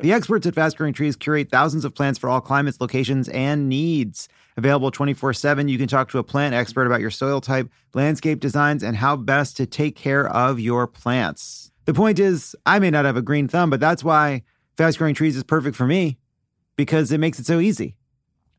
[0.00, 3.68] the experts at Fast Growing Trees curate thousands of plants for all climates, locations, and
[3.68, 4.28] needs.
[4.56, 8.40] Available 24 7, you can talk to a plant expert about your soil type, landscape
[8.40, 11.72] designs, and how best to take care of your plants.
[11.86, 14.42] The point is, I may not have a green thumb, but that's why
[14.76, 16.18] Fast Growing Trees is perfect for me
[16.76, 17.96] because it makes it so easy.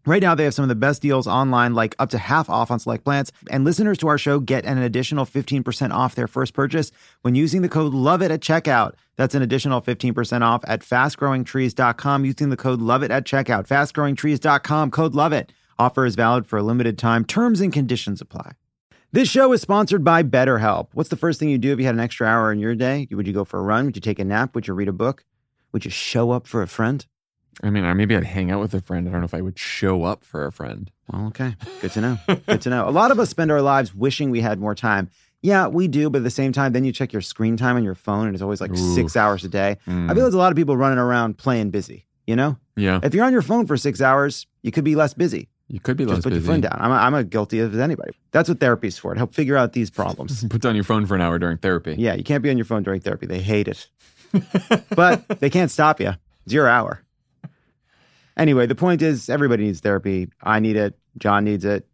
[0.05, 2.69] Right now, they have some of the best deals online, like up to half off
[2.69, 3.31] on select plants.
[3.49, 6.91] And listeners to our show get an additional 15% off their first purchase
[7.23, 8.93] when using the code LOVEIT at checkout.
[9.15, 13.67] That's an additional 15% off at fastgrowingtrees.com using the code LOVEIT at checkout.
[13.67, 15.49] Fastgrowingtrees.com, code LOVEIT.
[15.77, 17.25] Offer is valid for a limited time.
[17.25, 18.53] Terms and conditions apply.
[19.11, 20.87] This show is sponsored by BetterHelp.
[20.93, 23.07] What's the first thing you do if you had an extra hour in your day?
[23.11, 23.85] Would you go for a run?
[23.85, 24.55] Would you take a nap?
[24.55, 25.23] Would you read a book?
[25.71, 27.05] Would you show up for a friend?
[27.63, 29.07] I mean, maybe I'd hang out with a friend.
[29.07, 30.91] I don't know if I would show up for a friend.
[31.11, 31.55] Well, okay.
[31.81, 32.17] Good to know.
[32.47, 32.87] Good to know.
[32.87, 35.09] A lot of us spend our lives wishing we had more time.
[35.41, 37.83] Yeah, we do, but at the same time, then you check your screen time on
[37.83, 38.95] your phone and it's always like Ooh.
[38.95, 39.77] six hours a day.
[39.87, 40.09] Mm.
[40.09, 42.57] I feel there's a lot of people running around playing busy, you know?
[42.75, 45.47] Yeah, If you're on your phone for six hours, you could be less busy.
[45.67, 46.45] You could be less Just put busy.
[46.45, 46.77] your phone down.
[46.79, 48.13] I'm, I'm a guilty as anybody.
[48.31, 50.43] That's what therapy's for, to help figure out these problems.
[50.49, 51.95] Put down your phone for an hour during therapy.
[51.97, 53.25] yeah, you can't be on your phone during therapy.
[53.25, 53.87] They hate it.
[54.95, 56.11] but they can't stop you.
[56.45, 57.01] It's your hour.
[58.37, 60.29] Anyway, the point is everybody needs therapy.
[60.43, 60.97] I need it.
[61.17, 61.87] John needs it.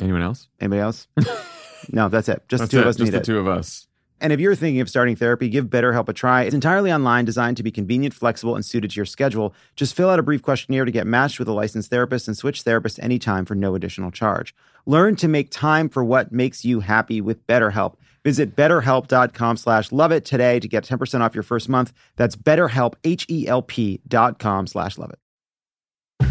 [0.00, 0.48] Anyone else?
[0.60, 1.06] Anybody else?
[1.92, 2.42] no, that's it.
[2.48, 2.82] Just That's the two it.
[2.82, 3.24] of us Just need the it.
[3.24, 3.86] two of us.
[4.20, 6.42] And if you're thinking of starting therapy, give BetterHelp a try.
[6.44, 9.54] It's entirely online, designed to be convenient, flexible, and suited to your schedule.
[9.74, 12.64] Just fill out a brief questionnaire to get matched with a licensed therapist and switch
[12.64, 14.54] therapists anytime for no additional charge.
[14.86, 17.96] Learn to make time for what makes you happy with BetterHelp.
[18.24, 21.92] Visit betterhelp.com slash love it today to get 10% off your first month.
[22.16, 25.18] That's betterhelp, H-E-L-P dot com slash love it.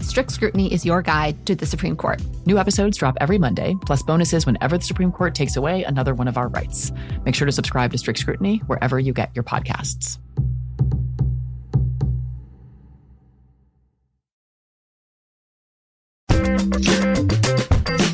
[0.00, 2.22] Strict Scrutiny is your guide to the Supreme Court.
[2.46, 6.28] New episodes drop every Monday, plus bonuses whenever the Supreme Court takes away another one
[6.28, 6.92] of our rights.
[7.24, 10.18] Make sure to subscribe to Strict Scrutiny wherever you get your podcasts.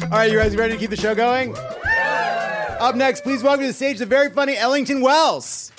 [0.04, 1.54] All right, you guys ready to keep the show going?
[2.80, 5.70] Up next, please welcome to the stage the very funny Ellington Wells.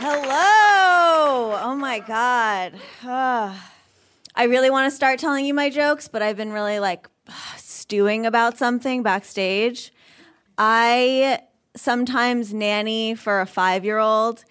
[0.00, 0.73] Hello.
[1.26, 2.74] Oh, oh my God.
[3.02, 3.56] Ugh.
[4.34, 7.08] I really want to start telling you my jokes, but I've been really like
[7.56, 9.90] stewing about something backstage.
[10.58, 11.40] I
[11.74, 14.44] sometimes nanny for a five year old,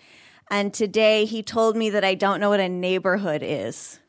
[0.50, 4.00] and today he told me that I don't know what a neighborhood is.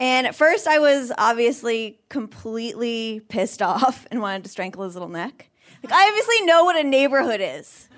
[0.00, 5.10] And at first, I was obviously completely pissed off and wanted to strangle his little
[5.10, 5.50] neck.
[5.82, 7.90] Like, I obviously know what a neighborhood is.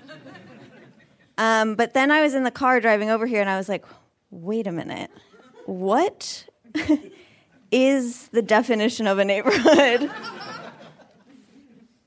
[1.39, 3.85] Um, but then I was in the car driving over here and I was like,
[4.29, 5.09] wait a minute.
[5.65, 6.45] What
[7.71, 10.11] is the definition of a neighborhood.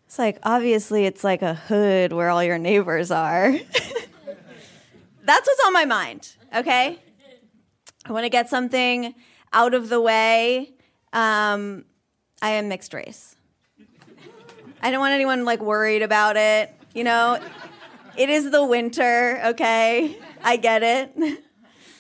[0.07, 3.53] it's like, obviously, it's like a hood where all your neighbors are.
[5.25, 6.99] That's what's on my mind, okay?
[8.05, 9.15] I want to get something
[9.55, 10.75] out of the way.
[11.15, 11.87] Um,
[12.43, 13.35] I am mixed race.
[14.83, 16.75] I don't want anyone like worried about it.
[16.93, 17.39] You know,
[18.17, 20.17] it is the winter, okay?
[20.43, 21.43] I get it.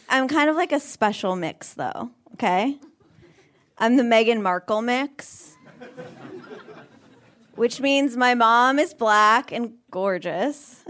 [0.09, 2.79] I'm kind of like a special mix, though, okay?
[3.79, 5.57] I'm the Meghan Markle mix,
[7.55, 10.85] which means my mom is black and gorgeous,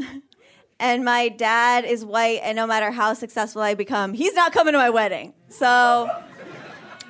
[0.79, 4.73] and my dad is white, and no matter how successful I become, he's not coming
[4.73, 5.35] to my wedding.
[5.49, 6.11] So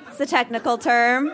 [0.07, 1.33] it's a technical term.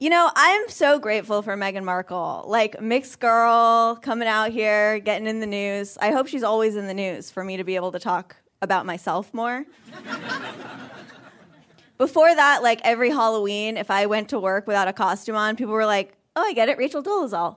[0.00, 2.44] You know, I'm so grateful for Meghan Markle.
[2.46, 5.98] Like, mixed girl coming out here, getting in the news.
[6.00, 8.86] I hope she's always in the news for me to be able to talk about
[8.86, 9.64] myself more.
[11.98, 15.72] Before that, like every Halloween, if I went to work without a costume on, people
[15.72, 17.56] were like, oh, I get it, Rachel Dolezal.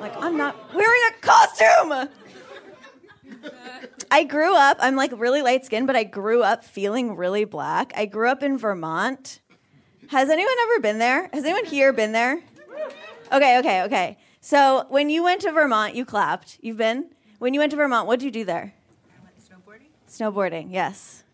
[0.00, 2.08] Like, I'm not wearing a costume!
[4.12, 7.92] I grew up, I'm like really light skinned, but I grew up feeling really black.
[7.96, 9.40] I grew up in Vermont.
[10.08, 11.28] Has anyone ever been there?
[11.32, 12.40] Has anyone here been there?
[13.32, 14.18] Okay, okay, okay.
[14.40, 16.58] So when you went to Vermont, you clapped.
[16.60, 17.06] You've been?
[17.38, 18.74] When you went to Vermont, what did you do there?
[19.08, 19.88] I went snowboarding.
[20.08, 21.24] Snowboarding, yes.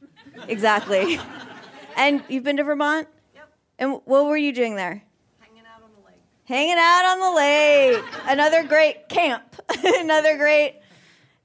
[0.48, 1.18] Exactly.
[1.96, 3.08] and you've been to Vermont?
[3.34, 3.52] Yep.
[3.78, 5.02] And what were you doing there?
[5.40, 6.20] Hanging out on the lake.
[6.44, 8.04] Hanging out on the lake.
[8.26, 9.56] Another great camp.
[9.84, 10.76] Another great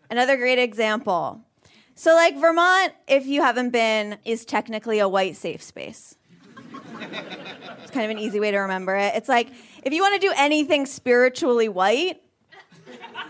[0.10, 1.42] another great example.
[1.96, 6.16] So like Vermont, if you haven't been, is technically a white safe space.
[7.02, 9.14] It's kind of an easy way to remember it.
[9.16, 9.50] It's like
[9.84, 12.22] if you want to do anything spiritually white,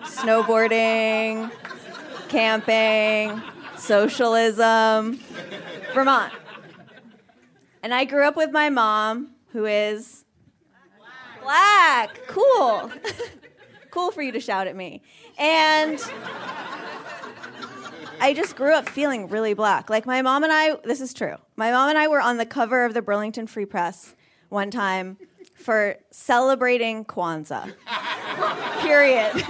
[0.04, 1.52] snowboarding,
[2.30, 3.42] camping,
[3.78, 5.20] socialism,
[5.94, 6.34] Vermont.
[7.84, 10.26] And I grew up with my mom, who is
[11.42, 12.20] black.
[12.28, 12.92] Cool.
[13.92, 15.02] cool for you to shout at me.
[15.38, 16.00] And
[18.20, 19.90] I just grew up feeling really black.
[19.90, 21.36] Like my mom and I, this is true.
[21.56, 24.16] My mom and I were on the cover of the Burlington Free Press
[24.50, 25.18] one time
[25.56, 27.74] for celebrating Kwanzaa.
[28.82, 29.34] Period.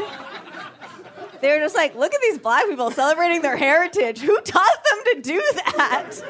[1.41, 4.20] they were just like, look at these black people celebrating their heritage.
[4.20, 5.41] Who taught them to do
[5.78, 6.24] that?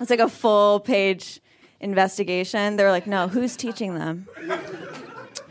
[0.00, 1.40] It's like a full page
[1.80, 2.76] investigation.
[2.76, 4.28] They're like, no, who's teaching them?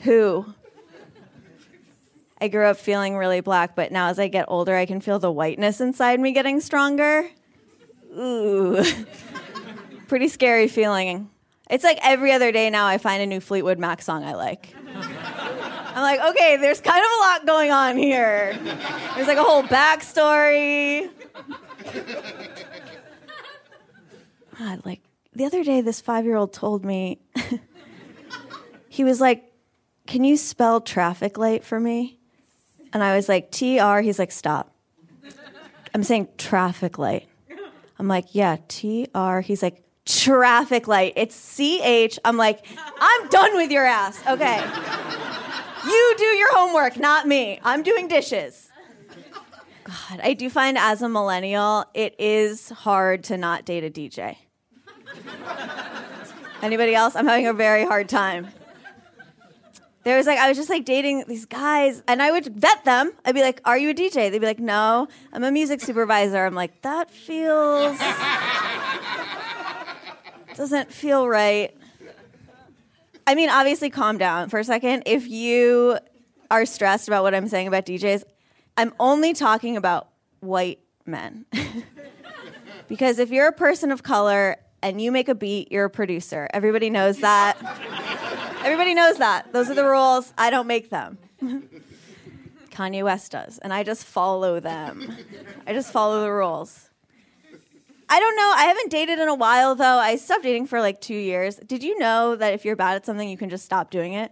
[0.02, 0.46] Who?
[2.40, 5.20] I grew up feeling really black, but now as I get older, I can feel
[5.20, 7.30] the whiteness inside me getting stronger.
[8.18, 8.84] Ooh.
[10.08, 11.30] Pretty scary feeling.
[11.70, 14.74] It's like every other day now I find a new Fleetwood Mac song I like.
[14.96, 18.58] I'm like, okay, there's kind of a lot going on here.
[19.16, 21.10] There's like a whole backstory.
[24.60, 25.02] God, like
[25.34, 27.20] the other day, this five year old told me,
[28.90, 29.52] he was like,
[30.06, 32.20] Can you spell traffic light for me?
[32.96, 34.02] And I was like, T R.
[34.02, 34.74] He's like, Stop.
[35.94, 37.28] I'm saying traffic light.
[38.00, 39.42] I'm like, Yeah, T R.
[39.42, 41.12] He's like, Traffic light.
[41.18, 42.18] It's C H.
[42.24, 42.66] I'm like,
[42.98, 44.18] I'm done with your ass.
[44.26, 44.64] Okay.
[45.86, 47.60] You do your homework, not me.
[47.66, 48.70] I'm doing dishes.
[49.84, 54.38] God, I do find as a millennial, it is hard to not date a DJ.
[56.62, 57.18] Anybody else?
[57.18, 58.48] I'm having a very hard time.
[60.06, 63.12] There was like I was just like dating these guys, and I would vet them.
[63.26, 66.46] I'd be like, "Are you a DJ?" They'd be like, "No, I'm a music supervisor."
[66.46, 67.98] I'm like, "That feels
[70.56, 71.76] doesn't feel right."
[73.26, 75.04] I mean, obviously, calm down for a second.
[75.08, 75.98] If you
[76.52, 78.26] are stressed about what I'm saying about DJs,
[78.78, 81.48] I'm only talking about white men.
[82.88, 86.48] because if you're a person of color and you make a beat, you're a producer.
[86.54, 87.58] Everybody knows that.
[88.66, 89.54] Everybody knows that.
[89.54, 90.34] Those are the rules.
[90.40, 91.20] I don't make them.
[92.72, 95.16] Kanye West does, and I just follow them.
[95.68, 96.90] I just follow the rules.
[98.10, 98.54] I don't know.
[98.56, 100.00] I haven't dated in a while though.
[100.00, 101.58] I stopped dating for like 2 years.
[101.58, 104.32] Did you know that if you're bad at something, you can just stop doing it?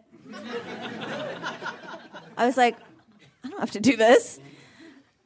[2.35, 2.75] I was like,
[3.43, 4.39] I don't have to do this.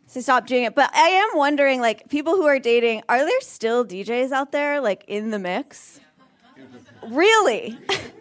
[0.08, 0.76] So stop doing it.
[0.76, 4.82] But I am wondering, like, people who are dating, are there still DJs out there,
[4.82, 6.00] like, in the mix?
[7.10, 7.78] really?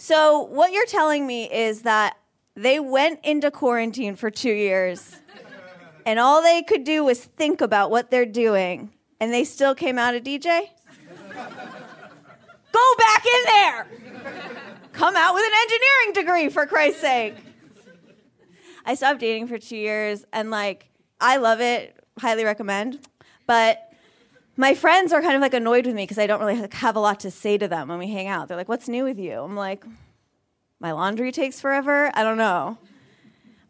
[0.00, 2.16] so what you're telling me is that
[2.54, 5.16] they went into quarantine for two years,
[6.06, 8.90] and all they could do was think about what they're doing,
[9.20, 10.62] and they still came out a DJ?
[12.72, 13.86] Go back in there!
[14.92, 17.34] Come out with an engineering degree, for Christ's sake.
[18.86, 20.88] I stopped dating for two years, and like,
[21.20, 23.06] I love it, highly recommend.
[23.46, 23.89] But
[24.60, 27.00] my friends are kind of like annoyed with me because I don't really have a
[27.00, 28.46] lot to say to them when we hang out.
[28.46, 29.82] They're like, "What's new with you?" I'm like,
[30.78, 32.10] "My laundry takes forever.
[32.12, 32.76] I don't know."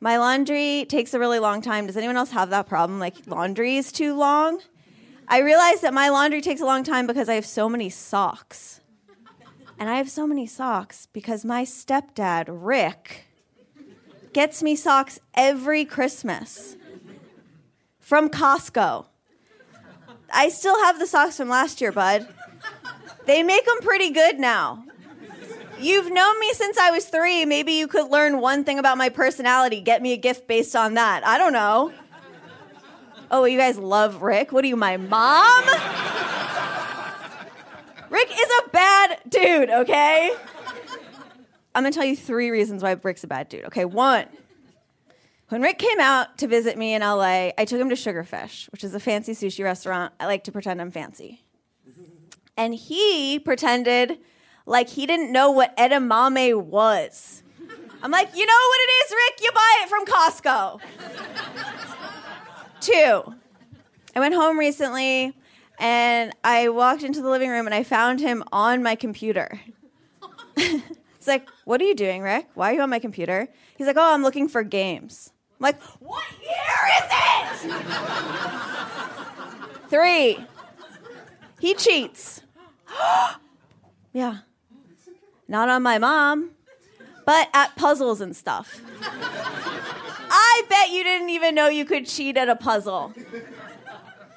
[0.01, 1.87] My laundry takes a really long time.
[1.87, 2.99] Does anyone else have that problem?
[2.99, 4.61] Like laundry is too long?
[5.29, 8.81] I realize that my laundry takes a long time because I have so many socks.
[9.79, 13.27] And I have so many socks because my stepdad, Rick,
[14.33, 16.77] gets me socks every Christmas
[18.01, 19.10] from Costco.
[20.33, 22.29] I still have the socks from last year, bud.
[23.27, 24.85] They make them pretty good now.
[25.79, 27.45] You've known me since I was three.
[27.45, 29.81] Maybe you could learn one thing about my personality.
[29.81, 31.27] Get me a gift based on that.
[31.27, 31.93] I don't know.
[33.31, 34.53] Oh, you guys love Rick?
[34.53, 35.65] What are you, my mom?
[38.11, 40.33] Rick is a bad dude, okay?
[41.75, 43.65] I'm gonna tell you three reasons why Rick's a bad dude.
[43.67, 44.27] Okay, one,
[45.51, 48.85] when Rick came out to visit me in LA, I took him to Sugarfish, which
[48.85, 50.15] is a fancy sushi restaurant.
[50.21, 51.43] I like to pretend I'm fancy.
[52.57, 54.19] And he pretended
[54.65, 57.43] like he didn't know what edamame was.
[58.03, 59.41] I'm like, you know what it is, Rick?
[59.43, 60.81] You buy it from Costco.
[62.81, 63.35] Two,
[64.15, 65.37] I went home recently
[65.81, 69.61] and I walked into the living room and I found him on my computer.
[70.57, 72.49] it's like, What are you doing, Rick?
[72.55, 73.49] Why are you on my computer?
[73.77, 75.33] He's like, Oh, I'm looking for games.
[75.61, 77.81] I'm like, What year is it?
[79.91, 80.47] Three,
[81.59, 82.41] he cheats.
[84.13, 84.39] yeah.
[85.49, 86.53] Not on my mom,
[87.27, 88.81] but at puzzles and stuff.
[90.31, 93.13] I bet you didn't even know you could cheat at a puzzle.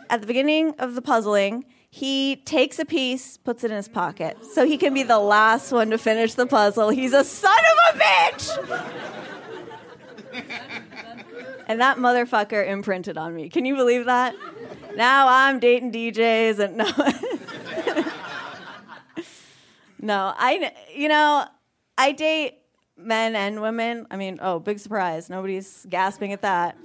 [0.10, 4.38] At the beginning of the puzzling, he takes a piece, puts it in his pocket,
[4.44, 6.90] so he can be the last one to finish the puzzle.
[6.90, 9.30] He's a son of a bitch!
[11.68, 13.50] and that motherfucker imprinted on me.
[13.50, 14.36] Can you believe that?
[14.96, 16.86] Now I'm dating DJs and no.
[20.02, 21.46] no, I, you know,
[21.98, 22.60] I date
[22.98, 24.06] men and women.
[24.12, 25.30] I mean, oh, big surprise.
[25.30, 26.78] Nobody's gasping at that.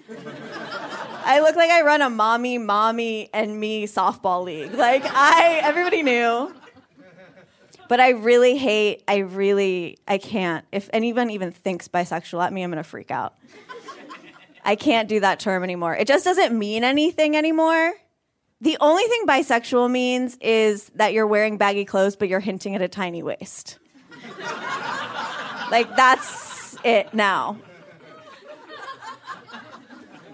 [1.25, 4.73] I look like I run a mommy, mommy, and me softball league.
[4.73, 6.55] Like, I, everybody knew.
[7.89, 10.65] But I really hate, I really, I can't.
[10.73, 13.35] If anyone even thinks bisexual at me, I'm gonna freak out.
[14.69, 15.97] I can't do that term anymore.
[15.97, 17.95] It just doesn't mean anything anymore.
[18.61, 22.83] The only thing bisexual means is that you're wearing baggy clothes, but you're hinting at
[22.83, 23.79] a tiny waist.
[25.71, 27.57] like, that's it now.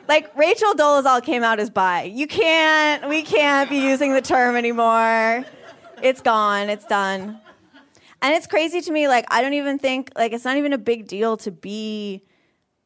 [0.09, 2.03] Like, Rachel Dolezal came out as bi.
[2.03, 5.45] You can't, we can't be using the term anymore.
[6.03, 7.41] It's gone, it's done.
[8.20, 10.78] And it's crazy to me, like, I don't even think, like, it's not even a
[10.78, 12.24] big deal to be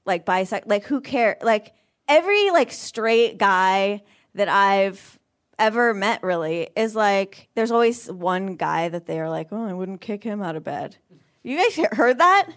[0.09, 0.67] like bisexual.
[0.67, 1.37] Like, who cares?
[1.43, 1.73] Like,
[2.09, 4.03] every like straight guy
[4.35, 5.21] that I've
[5.59, 9.73] ever met really is like, there's always one guy that they are like, oh, I
[9.73, 10.97] wouldn't kick him out of bed.
[11.45, 12.49] You guys heard that?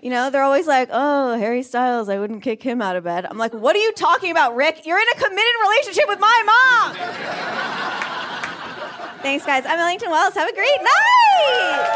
[0.00, 3.24] You know, they're always like, oh, Harry Styles, I wouldn't kick him out of bed.
[3.24, 4.84] I'm like, what are you talking about, Rick?
[4.84, 6.94] You're in a committed relationship with my mom.
[9.22, 9.64] Thanks, guys.
[9.66, 10.34] I'm Ellington Wells.
[10.34, 11.90] Have a great night.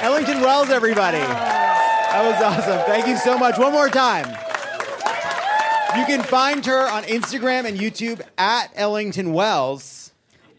[0.00, 1.20] Ellington Wells, everybody.
[1.20, 1.93] Oh.
[2.14, 2.78] That was awesome.
[2.86, 3.58] Thank you so much.
[3.58, 4.28] One more time.
[5.98, 10.12] You can find her on Instagram and YouTube at Ellington Wells.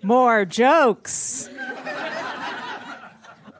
[0.04, 1.50] More jokes.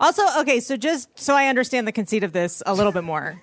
[0.02, 3.42] Also, okay, so just so I understand the conceit of this a little bit more.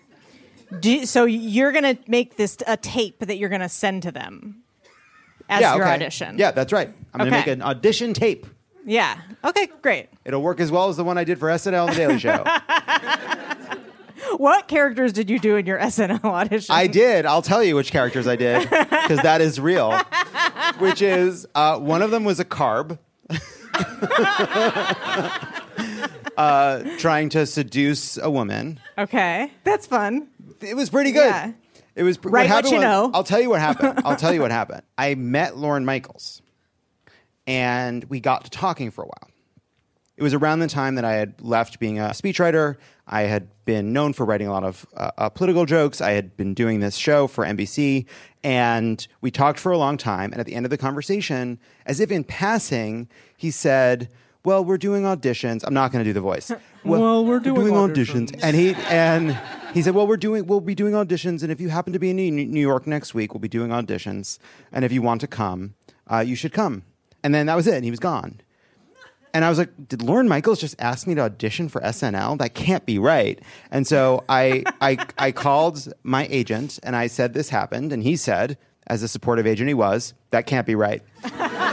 [0.81, 4.03] Do you- so you're going to make this a tape that you're going to send
[4.03, 4.63] to them
[5.49, 5.95] as yeah, your okay.
[5.95, 6.37] audition.
[6.37, 6.89] Yeah, that's right.
[7.15, 7.51] I'm going to Okay.
[7.51, 8.47] make an audition tape.
[8.85, 9.19] Yeah.
[9.43, 10.11] Okay, great.
[10.27, 12.45] It'll work as well as the one I did for SNL and The Daily Show.
[14.37, 16.75] What characters did you do in your SNL audition?
[16.75, 17.27] I did.
[17.27, 19.99] I'll tell you which characters I did because that is real.
[20.79, 22.99] Which is uh, one of them was a carb.
[26.37, 28.81] uh, trying to seduce a woman.
[28.99, 30.29] Okay, that's fun.
[30.61, 31.27] It was pretty good.
[31.27, 31.53] Yeah.
[31.95, 33.11] It was Write what happened you was- know.
[33.13, 34.01] I'll tell you what happened.
[34.05, 34.83] I'll tell you what happened.
[34.97, 36.41] I met Lorne Michaels,
[37.47, 39.29] and we got to talking for a while.
[40.23, 42.77] It was around the time that I had left being a speechwriter.
[43.09, 46.01] I had been known for writing a lot of uh, uh, political jokes.
[46.01, 48.07] I had been doing this show for NBC,
[48.45, 50.31] and we talked for a long time.
[50.31, 54.11] And at the end of the conversation, as if in passing, he said,
[54.45, 55.65] "Well, we're doing auditions.
[55.67, 56.53] I'm not going to do the voice.
[56.85, 59.37] Well, we're doing auditions." And he and
[59.75, 62.11] he said, "Well, we're doing we'll be doing auditions, and if you happen to be
[62.11, 64.39] in New New York next week, we'll be doing auditions.
[64.71, 65.75] And if you want to come,
[66.09, 66.85] uh, you should come."
[67.25, 67.75] And then that was it.
[67.75, 68.41] And he was gone.
[69.35, 72.39] And I was like, did Lorne Michaels just ask me to audition for SNL?
[72.39, 73.41] That can't be right.
[73.71, 77.93] And so I, I, I called my agent and I said this happened.
[77.93, 81.03] And he said, as a supportive agent he was, that can't be right.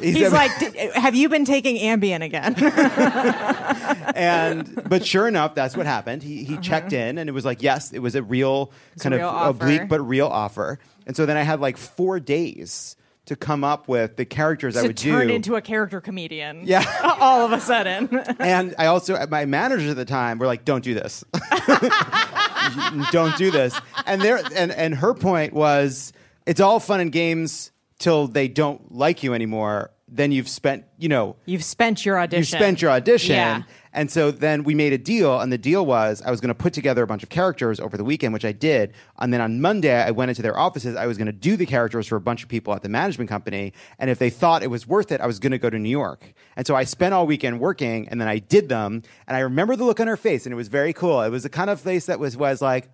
[0.00, 2.54] He's like, "D- have you been taking Ambien again?
[4.14, 6.22] and but sure enough, that's what happened.
[6.22, 6.62] He he uh-huh.
[6.62, 9.28] checked in, and it was like, yes, it was a real It's a kind real
[9.28, 9.64] of offer.
[9.64, 10.78] oblique but real offer.
[11.06, 12.96] And so then I had like four days
[13.28, 15.34] to come up with the characters I would turn do.
[15.34, 16.62] into a character comedian.
[16.64, 16.84] Yeah.
[17.20, 18.08] All of a sudden.
[18.38, 21.24] and I also, my managers at the time were like, "Don't do this,
[23.12, 26.12] don't do this." And there, and and her point was,
[26.46, 29.90] it's all fun and games till they don't like you anymore.
[30.10, 32.38] Then you've spent, you know, You've spent your audition.
[32.40, 33.36] You've spent your audition.
[33.36, 33.62] Yeah.
[33.92, 36.54] And so then we made a deal, and the deal was I was going to
[36.54, 38.92] put together a bunch of characters over the weekend, which I did.
[39.18, 40.96] And then on Monday, I went into their offices.
[40.96, 43.30] I was going to do the characters for a bunch of people at the management
[43.30, 43.72] company.
[43.98, 45.88] And if they thought it was worth it, I was going to go to New
[45.88, 46.32] York.
[46.56, 49.02] And so I spent all weekend working, and then I did them.
[49.26, 51.22] And I remember the look on her face, and it was very cool.
[51.22, 52.90] It was the kind of face that was, was like,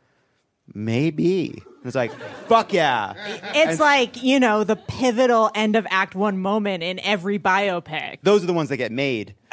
[0.72, 1.46] maybe.
[1.56, 2.12] It was like,
[2.48, 3.12] fuck yeah.
[3.54, 8.18] It's And like, you know, the pivotal end of Act One moment in every biopic.
[8.22, 9.34] those are the ones that get made.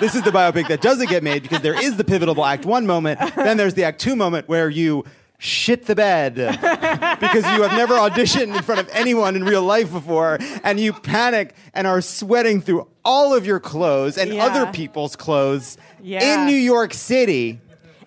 [0.00, 2.86] this is the biopic that doesn't get made because there is the pivotal Act One
[2.86, 3.20] moment.
[3.36, 5.04] Then there's the Act Two moment where you
[5.38, 9.90] shit the bed because you have never auditioned in front of anyone in real life
[9.90, 14.44] before and you panic and are sweating through all of your clothes and Yeah.
[14.46, 16.22] other people's clothes Yeah.
[16.42, 17.60] in New York City.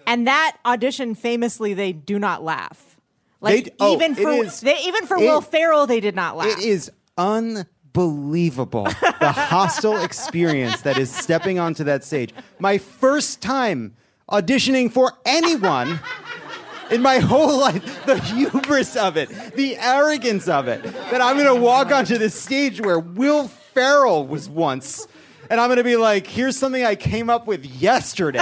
[0.08, 2.97] And that audition, famously, they do not laugh.
[3.41, 6.16] Like They- oh, even it for is- they, even for it- Will Ferrell, they did
[6.16, 6.47] not laugh.
[6.47, 8.86] It is unbelievable
[9.20, 12.34] the hostile experience that is stepping onto that stage.
[12.60, 13.95] My first time
[14.30, 15.99] auditioning for anyone
[16.91, 21.53] in my whole life, the hubris of it, the arrogance of it, that I'm going
[21.53, 25.08] to walk onto this stage where Will Ferrell was once.
[25.49, 28.39] And I'm going to be like, here's something I came up with yesterday.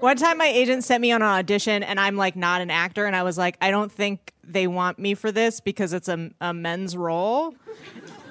[0.00, 3.06] One time, my agent sent me on an audition, and I'm like not an actor,
[3.06, 6.30] and I was like, I don't think they want me for this because it's a,
[6.40, 7.54] a men's role.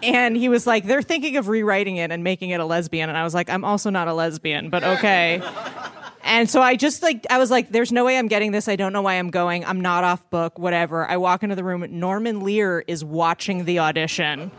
[0.04, 3.18] And he was like, they're thinking of rewriting it and making it a lesbian, and
[3.18, 5.42] I was like, I'm also not a lesbian, but okay.
[6.26, 8.68] And so I just like I was like, there's no way I'm getting this.
[8.68, 9.64] I don't know why I'm going.
[9.64, 10.58] I'm not off book.
[10.58, 11.06] Whatever.
[11.06, 11.86] I walk into the room.
[12.00, 14.52] Norman Lear is watching the audition.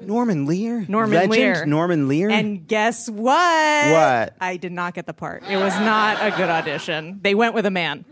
[0.00, 0.84] Norman Lear?
[0.88, 1.66] Norman Legend Lear.
[1.66, 2.30] Norman Lear?
[2.30, 3.92] And guess what?
[3.92, 4.34] What?
[4.40, 5.42] I did not get the part.
[5.48, 7.20] It was not a good audition.
[7.22, 8.04] They went with a man.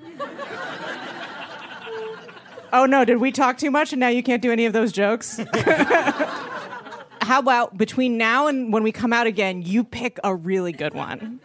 [2.72, 4.92] Oh no, did we talk too much and now you can't do any of those
[4.92, 5.40] jokes?
[7.22, 10.94] How about between now and when we come out again, you pick a really good
[10.94, 11.40] one?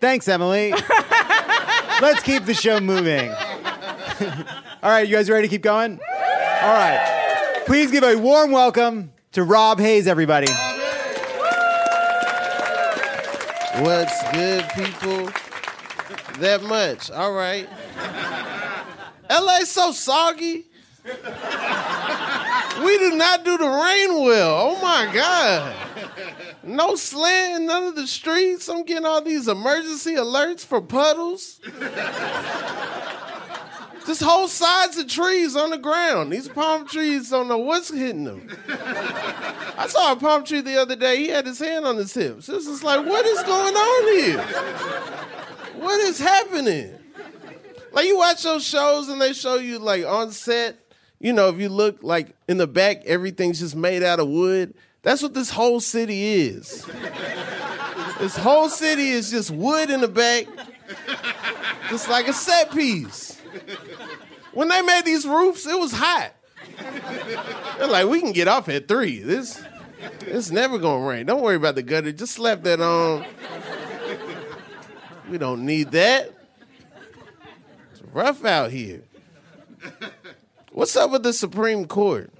[0.00, 0.70] Thanks, Emily.
[2.02, 3.30] Let's keep the show moving.
[4.82, 5.98] All right, you guys ready to keep going?
[6.00, 7.62] All right.
[7.66, 10.50] Please give a warm welcome to Rob Haze, everybody.
[13.80, 15.28] What's good, people?
[16.38, 17.10] That much.
[17.10, 17.68] All right.
[19.30, 20.64] LA's so soggy.
[21.04, 21.12] We
[22.96, 24.70] do not do the rain well.
[24.70, 25.76] Oh my God.
[26.62, 28.70] No slant in none of the streets.
[28.70, 31.60] I'm getting all these emergency alerts for puddles.
[34.06, 36.32] Just whole sides of trees on the ground.
[36.32, 38.48] These palm trees don't know what's hitting them.
[39.76, 41.16] I saw a palm tree the other day.
[41.16, 42.46] He had his hand on his hips.
[42.46, 44.42] This is like, what is going on here?
[45.80, 46.94] What is happening?
[47.92, 50.76] Like you watch those shows and they show you like on set,
[51.18, 54.74] you know, if you look like in the back, everything's just made out of wood.
[55.02, 56.84] That's what this whole city is.
[58.18, 60.46] This whole city is just wood in the back,
[61.90, 63.35] just like a set piece.
[64.52, 66.32] When they made these roofs, it was hot.
[67.78, 69.20] They're like, we can get off at three.
[69.20, 69.62] This,
[70.22, 71.26] it's never gonna rain.
[71.26, 72.12] Don't worry about the gutter.
[72.12, 73.24] Just slap that on.
[75.30, 76.32] We don't need that.
[77.92, 79.02] It's rough out here.
[80.72, 82.30] What's up with the Supreme Court?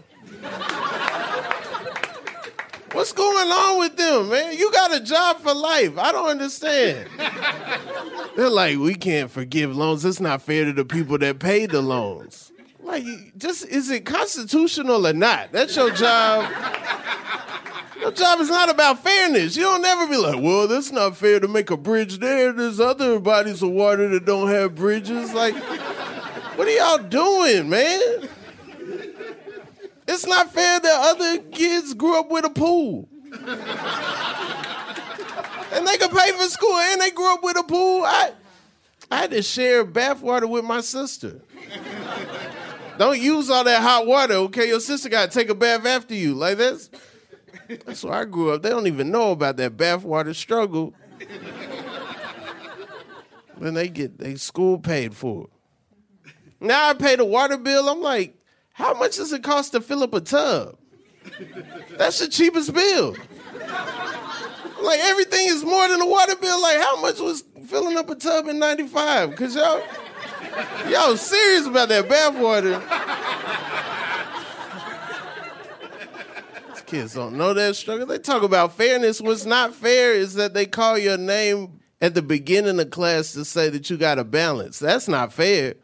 [2.97, 4.57] What's going on with them, man?
[4.57, 5.99] You got a job for life.
[5.99, 7.11] I don't understand.
[8.35, 10.03] They're like, we can't forgive loans.
[10.03, 12.53] It's not fair to the people that paid the loans.
[12.83, 13.05] Like,
[13.37, 15.53] just is it constitutional or not?
[15.53, 16.51] That's your job.
[18.01, 19.59] Your job is not about fairness.
[19.59, 22.51] You don't never be like, well, that's not fair to make a bridge there.
[22.51, 25.35] There's other bodies of water that don't have bridges.
[25.35, 25.55] Like,
[26.57, 28.01] what are y'all doing, man?
[30.09, 33.09] It's not fair that other kids grew up with a pool.
[35.73, 38.05] and they could pay for school and they grew up with a pool.
[38.05, 38.33] I,
[39.11, 41.41] I had to share bathwater with my sister.
[42.99, 44.69] Don't use all that hot water, okay?
[44.69, 46.35] Your sister got to take a bath after you.
[46.35, 46.89] Like that's
[47.85, 48.63] that's where I grew up.
[48.63, 50.95] They don't even know about that bathwater struggle.
[53.57, 55.49] When they get they school paid for.
[56.61, 57.89] Now I pay the water bill.
[57.89, 58.36] I'm like,
[58.77, 60.77] how much does it cost to fill up a tub?
[61.97, 63.17] That's the cheapest bill.
[64.83, 66.61] Like everything is more than a water bill.
[66.61, 69.35] Like how much was filling up a tub in '95?
[69.35, 69.81] Cause y'all,
[70.91, 72.79] y'all serious about that bath water.
[76.75, 78.05] These kids don't know that struggle.
[78.05, 79.23] They talk about fairness.
[79.23, 83.47] What's not fair is that they call your name at the beginning of class to
[83.47, 84.79] say that you got a balance.
[84.79, 85.77] That's not fair.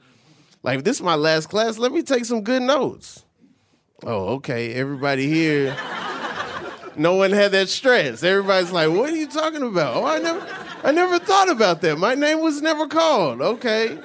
[0.62, 3.24] Like this is my last class, let me take some good notes.
[4.04, 4.74] Oh, okay.
[4.74, 5.76] Everybody here.
[6.96, 8.22] No one had that stress.
[8.22, 10.46] Everybody's like, "What are you talking about?" Oh, I never,
[10.84, 11.98] I never thought about that.
[11.98, 13.40] My name was never called.
[13.40, 13.98] Okay.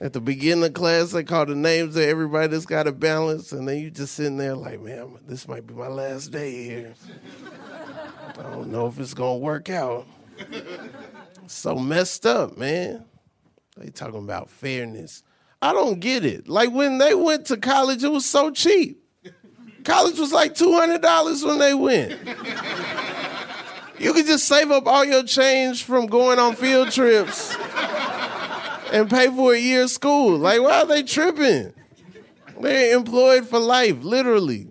[0.00, 3.52] At the beginning of class, they call the names of everybody that's got a balance,
[3.52, 6.94] and then you just sitting there like, "Man, this might be my last day here.
[8.36, 10.06] I don't know if it's gonna work out."
[11.46, 13.04] So messed up, man.
[13.76, 15.22] They talking about fairness.
[15.62, 16.48] I don't get it.
[16.48, 18.98] Like when they went to college, it was so cheap.
[19.84, 22.18] College was like $200 when they went.
[23.98, 27.56] You could just save up all your change from going on field trips
[28.92, 30.36] and pay for a year of school.
[30.36, 31.72] Like, why are they tripping?
[32.60, 34.68] They're employed for life, literally.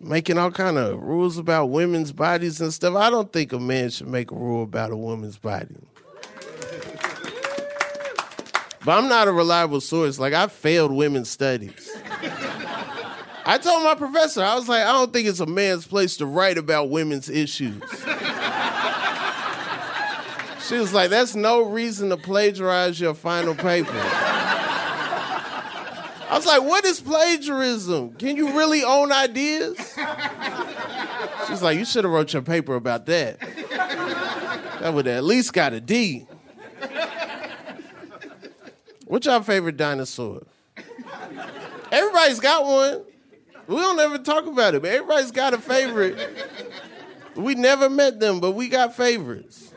[0.00, 2.94] Making all kind of rules about women's bodies and stuff.
[2.94, 5.74] I don't think a man should make a rule about a woman's body.
[8.84, 10.18] But I'm not a reliable source.
[10.18, 11.90] Like I failed women's studies.
[13.46, 16.26] I told my professor, I was like, I don't think it's a man's place to
[16.26, 17.82] write about women's issues.
[20.66, 23.90] she was like, that's no reason to plagiarize your final paper.
[26.30, 28.14] I was like, what is plagiarism?
[28.14, 29.76] Can you really own ideas?
[31.46, 33.40] She's like, you should have wrote your paper about that.
[34.80, 36.26] That would at least got a D.
[39.14, 40.42] What's your favorite dinosaur?
[41.92, 43.04] Everybody's got one.
[43.68, 46.18] We don't ever talk about it, but everybody's got a favorite.
[47.36, 49.72] We never met them, but we got favorites.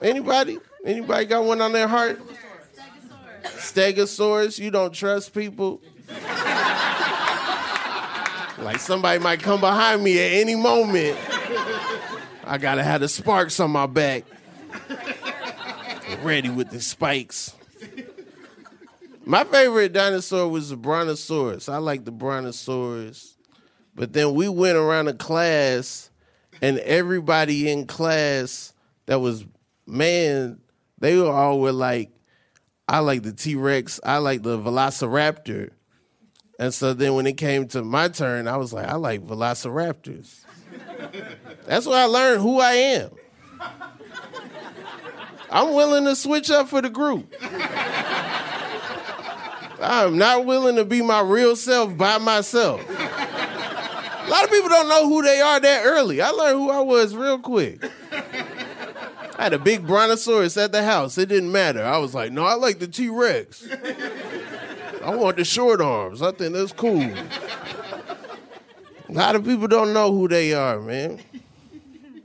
[0.00, 0.58] Anybody?
[0.84, 2.20] Anybody got one on their heart?
[3.42, 4.60] Stegosaurus.
[4.60, 5.82] You don't trust people.
[8.58, 11.18] Like somebody might come behind me at any moment.
[12.44, 14.22] I gotta have the sparks on my back.
[16.22, 17.57] Ready with the spikes.
[19.28, 21.68] My favorite dinosaur was the Brontosaurus.
[21.68, 23.36] I like the Brontosaurus.
[23.94, 26.10] But then we went around the class,
[26.62, 28.72] and everybody in class
[29.04, 29.44] that was
[29.86, 30.60] man,
[30.98, 32.10] they were all were like,
[32.88, 35.72] I like the T Rex, I like the Velociraptor.
[36.58, 40.40] And so then when it came to my turn, I was like, I like Velociraptors.
[41.66, 43.10] That's where I learned who I am.
[45.50, 47.30] I'm willing to switch up for the group.
[49.80, 52.80] I'm not willing to be my real self by myself.
[52.88, 56.20] A lot of people don't know who they are that early.
[56.20, 57.82] I learned who I was real quick.
[59.38, 61.16] I had a big brontosaurus at the house.
[61.16, 61.84] It didn't matter.
[61.84, 63.68] I was like, no, I like the T Rex.
[65.02, 66.20] I want the short arms.
[66.22, 67.00] I think that's cool.
[69.08, 71.20] A lot of people don't know who they are, man.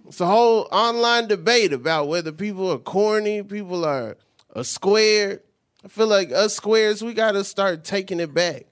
[0.08, 4.18] It's a whole online debate about whether people are corny, people are
[4.54, 5.42] a square.
[5.84, 8.66] I feel like us squares, we got to start taking it back.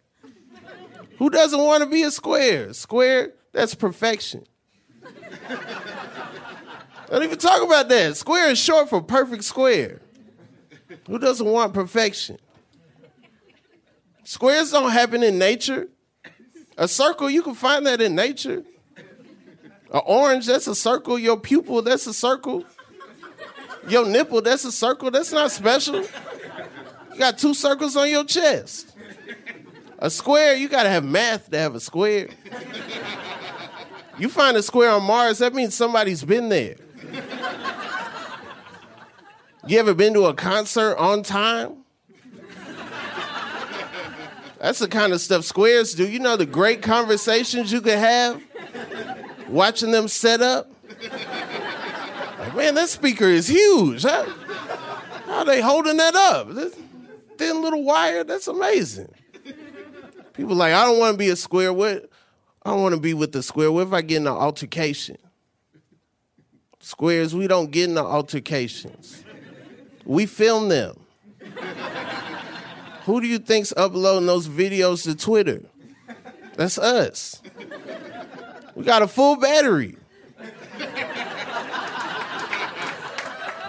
[1.18, 2.74] Who doesn't want to be a square?
[2.74, 4.46] Square, that's perfection.
[7.10, 8.16] Don't even talk about that.
[8.16, 10.00] Square is short for perfect square.
[11.08, 12.38] Who doesn't want perfection?
[14.24, 15.90] Squares don't happen in nature.
[16.78, 18.64] A circle, you can find that in nature.
[19.94, 21.20] An orange, that's a circle.
[21.20, 22.64] Your pupil, that's a circle.
[23.90, 25.12] Your nipple, that's a circle.
[25.12, 26.06] That's not special.
[27.14, 28.96] You got two circles on your chest.
[30.00, 32.30] A square, you gotta have math to have a square.
[34.18, 36.76] You find a square on Mars, that means somebody's been there.
[39.68, 41.78] You ever been to a concert on time?
[44.60, 46.08] That's the kind of stuff squares do.
[46.08, 48.42] You know the great conversations you could have
[49.48, 50.72] watching them set up?
[52.40, 54.04] Like, man, that speaker is huge.
[54.04, 54.24] How,
[55.26, 56.50] how are they holding that up?
[56.50, 56.76] This
[57.42, 59.12] thin little wire, that's amazing.
[60.34, 61.74] People like, I don't want to be a square.
[61.74, 62.10] What?
[62.64, 63.72] I don't want to be with the square.
[63.72, 65.18] What if I get in an altercation?
[66.80, 69.24] Squares, we don't get into altercations.
[70.06, 71.00] We film them.
[73.06, 75.64] Who do you think's uploading those videos to Twitter?
[76.56, 77.42] That's us.
[78.76, 79.98] We got a full battery.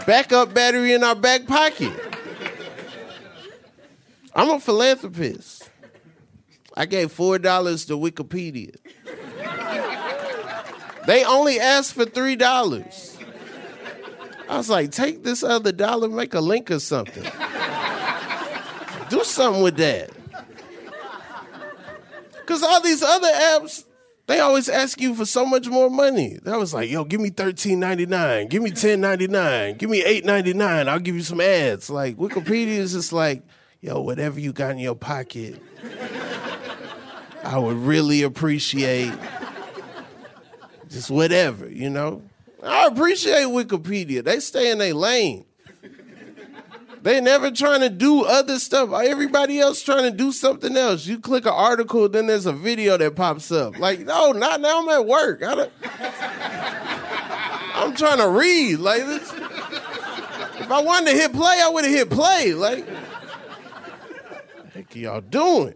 [0.07, 2.12] Backup battery in our back pocket.
[4.35, 5.71] I'm a philanthropist.
[6.75, 8.75] I gave four dollars to Wikipedia.
[11.07, 13.19] They only asked for three dollars.
[14.49, 17.25] I was like, take this other dollar, make a link or something.
[19.09, 20.11] Do something with that.
[22.47, 23.85] Cause all these other apps,
[24.27, 26.39] they always ask you for so much more money.
[26.43, 29.91] That was like, yo, give me thirteen ninety nine, give me ten ninety nine, give
[29.91, 30.89] me eight ninety nine.
[30.89, 31.89] I'll give you some ads.
[31.91, 33.43] Like Wikipedia is just like,
[33.83, 35.61] yo, whatever you got in your pocket,
[37.45, 39.13] I would really appreciate.
[40.89, 42.23] Just whatever, you know.
[42.63, 44.23] I appreciate Wikipedia.
[44.25, 45.45] They stay in their lane.
[47.03, 48.93] They never trying to do other stuff.
[48.93, 51.05] Everybody else trying to do something else.
[51.05, 53.77] You click an article, then there's a video that pops up.
[53.81, 54.81] Like, no, not now.
[54.81, 55.43] I'm at work.
[55.43, 55.69] I
[57.75, 58.79] am trying to read.
[58.79, 62.55] Like, this, if I wanted to hit play, I would have hit play.
[62.55, 62.87] Like,
[64.75, 65.75] heck, y'all doing?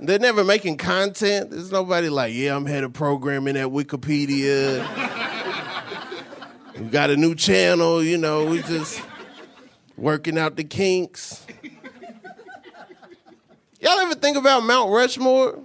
[0.00, 1.50] They're never making content.
[1.50, 4.86] There's nobody like, yeah, I'm head of programming at Wikipedia.
[6.78, 9.02] we got a new channel, you know, we just
[9.96, 11.44] working out the kinks.
[13.80, 15.58] Y'all ever think about Mount Rushmore?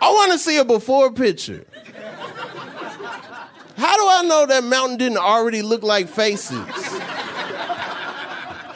[0.00, 1.66] I want to see a before picture.
[3.76, 6.58] How do I know that mountain didn't already look like faces?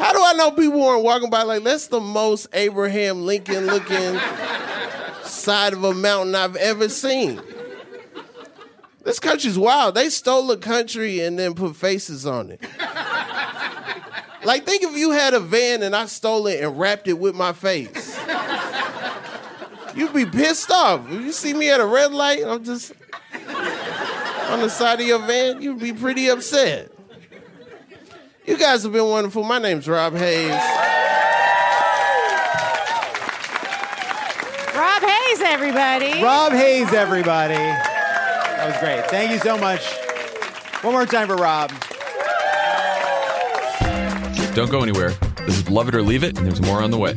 [0.00, 4.18] How do I know people weren't walking by like that's the most Abraham Lincoln looking
[5.24, 7.38] side of a mountain I've ever seen?
[9.04, 9.96] This country's wild.
[9.96, 12.62] They stole a country and then put faces on it.
[14.42, 17.34] Like, think if you had a van and I stole it and wrapped it with
[17.34, 18.18] my face.
[19.94, 21.12] You'd be pissed off.
[21.12, 22.92] If you see me at a red light, I'm just
[24.48, 26.89] on the side of your van, you'd be pretty upset.
[28.50, 29.44] You guys have been wonderful.
[29.44, 30.50] My name's Rob Haze.
[34.74, 36.20] Rob Haze, everybody.
[36.20, 37.54] Rob Haze, everybody.
[37.54, 39.06] That was great.
[39.06, 39.86] Thank you so much.
[40.82, 41.70] One more time for Rob.
[44.56, 45.10] Don't go anywhere.
[45.46, 47.16] This is Lovett or Leave It, and there's more on the way.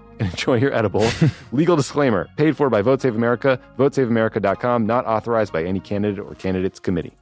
[0.21, 1.07] and enjoy your edible.
[1.51, 6.35] Legal disclaimer paid for by Vote Save America, votesaveamerica.com, not authorized by any candidate or
[6.35, 7.13] candidates committee.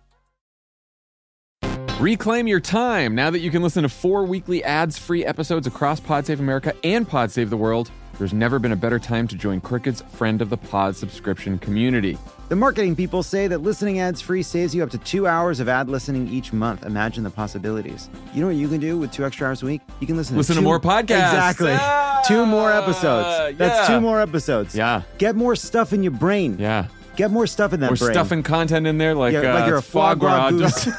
[2.00, 6.00] Reclaim your time now that you can listen to four weekly ads free episodes across
[6.00, 7.92] Pod Save America and Pod Save the World.
[8.20, 12.18] There's never been a better time to join Crooked's Friend of the Pod subscription community.
[12.50, 15.70] The marketing people say that listening ads free saves you up to two hours of
[15.70, 16.86] ad listening each month.
[16.86, 18.10] Imagine the possibilities.
[18.34, 19.82] You know what you can do with two extra hours a week?
[20.02, 21.30] You can listen, Listen to, to more podcasts.
[21.32, 21.72] Exactly.
[21.72, 23.58] Ah, two more episodes.
[23.58, 23.96] That's yeah.
[23.96, 24.76] two more episodes.
[24.76, 25.04] Yeah.
[25.18, 26.58] Get more stuff in your brain.
[26.60, 26.88] Yeah.
[27.16, 28.12] Get more stuff in that We're brain.
[28.12, 30.52] stuffing content in there like, Yeah, uh, like you're a foie gras.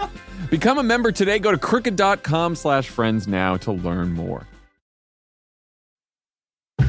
[0.50, 1.38] Become a member today.
[1.38, 4.46] Go to crooked.com slash friends now to learn more.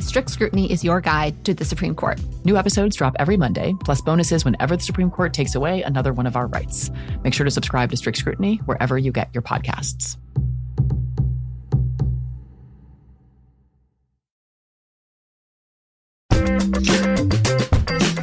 [0.00, 2.20] Strict Scrutiny is your guide to the Supreme Court.
[2.44, 6.26] New episodes drop every Monday, plus bonuses whenever the Supreme Court takes away another one
[6.26, 6.90] of our rights.
[7.24, 10.16] Make sure to subscribe to Strict Scrutiny wherever you get your podcasts.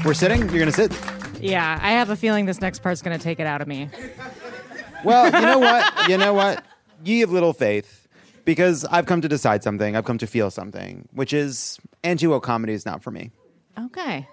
[0.06, 0.42] We're sitting.
[0.50, 0.92] You're gonna sit.
[1.44, 3.90] Yeah, I have a feeling this next part's going to take it out of me.
[5.04, 6.10] Well, you know what?
[6.10, 6.64] You know what?
[7.04, 8.03] Ye of little faith,
[8.46, 9.96] because I've come to decide something.
[9.96, 13.32] I've come to feel something, which is anti-woke comedy is not for me.
[13.80, 14.28] Okay.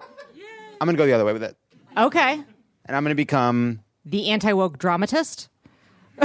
[0.79, 1.55] I'm gonna go the other way with it.
[1.97, 2.33] Okay.
[2.85, 5.49] and I'm going to become The anti woke dramatist.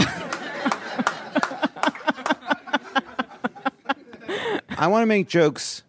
[4.79, 5.83] I want to make jokes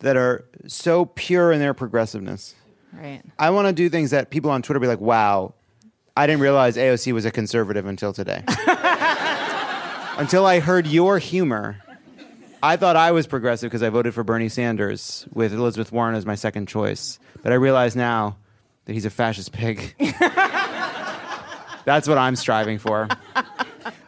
[0.00, 2.54] that are so pure in their progressiveness.
[2.92, 3.22] Right.
[3.38, 5.54] I want to do things that people on Twitter be like, "Wow,
[6.16, 8.42] I didn't realize AOC was a conservative until today."
[10.18, 11.78] until I heard your humor.
[12.60, 16.26] I thought I was progressive because I voted for Bernie Sanders with Elizabeth Warren as
[16.26, 17.20] my second choice.
[17.42, 18.36] But I realize now
[18.84, 19.94] that he's a fascist pig.
[21.84, 23.08] That's what I'm striving for.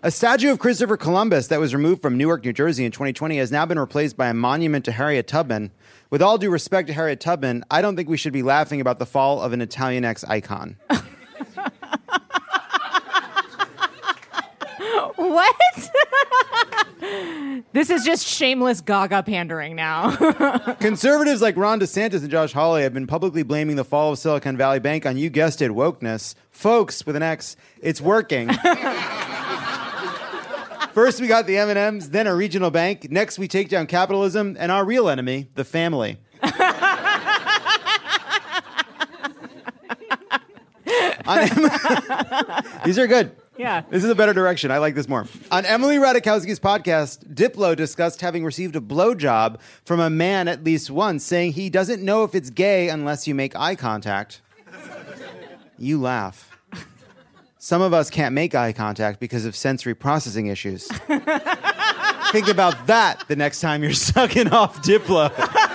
[0.03, 3.53] A statue of Christopher Columbus that was removed from Newark, New Jersey in 2020 has
[3.53, 5.71] now been replaced by a monument to Harriet Tubman.
[6.11, 8.99] With all due respect to Harriet Tubman, I don't think we should be laughing about
[8.99, 10.77] the fall of an Italian ex icon.
[15.21, 15.55] What?
[17.73, 20.17] this is just shameless gaga pandering now.
[20.81, 24.57] Conservatives like Ron DeSantis and Josh Hawley have been publicly blaming the fall of Silicon
[24.57, 26.35] Valley Bank on, you guessed it, wokeness.
[26.51, 28.49] Folks, with an X, it's working.
[30.95, 33.11] First, we got the M&Ms, then a regional bank.
[33.11, 36.17] Next, we take down capitalism and our real enemy, the family.
[41.27, 41.71] On Em-
[42.85, 43.33] These are good.
[43.61, 43.83] Yeah.
[43.91, 44.71] This is a better direction.
[44.71, 45.27] I like this more.
[45.51, 50.91] On Emily Ratajkowski's podcast, Diplo discussed having received a blowjob from a man at least
[50.91, 54.41] once, saying he doesn't know if it's gay unless you make eye contact.
[55.77, 56.57] You laugh.
[57.59, 60.89] Some of us can't make eye contact because of sensory processing issues.
[62.33, 65.31] Think about that the next time you're sucking off Diplo.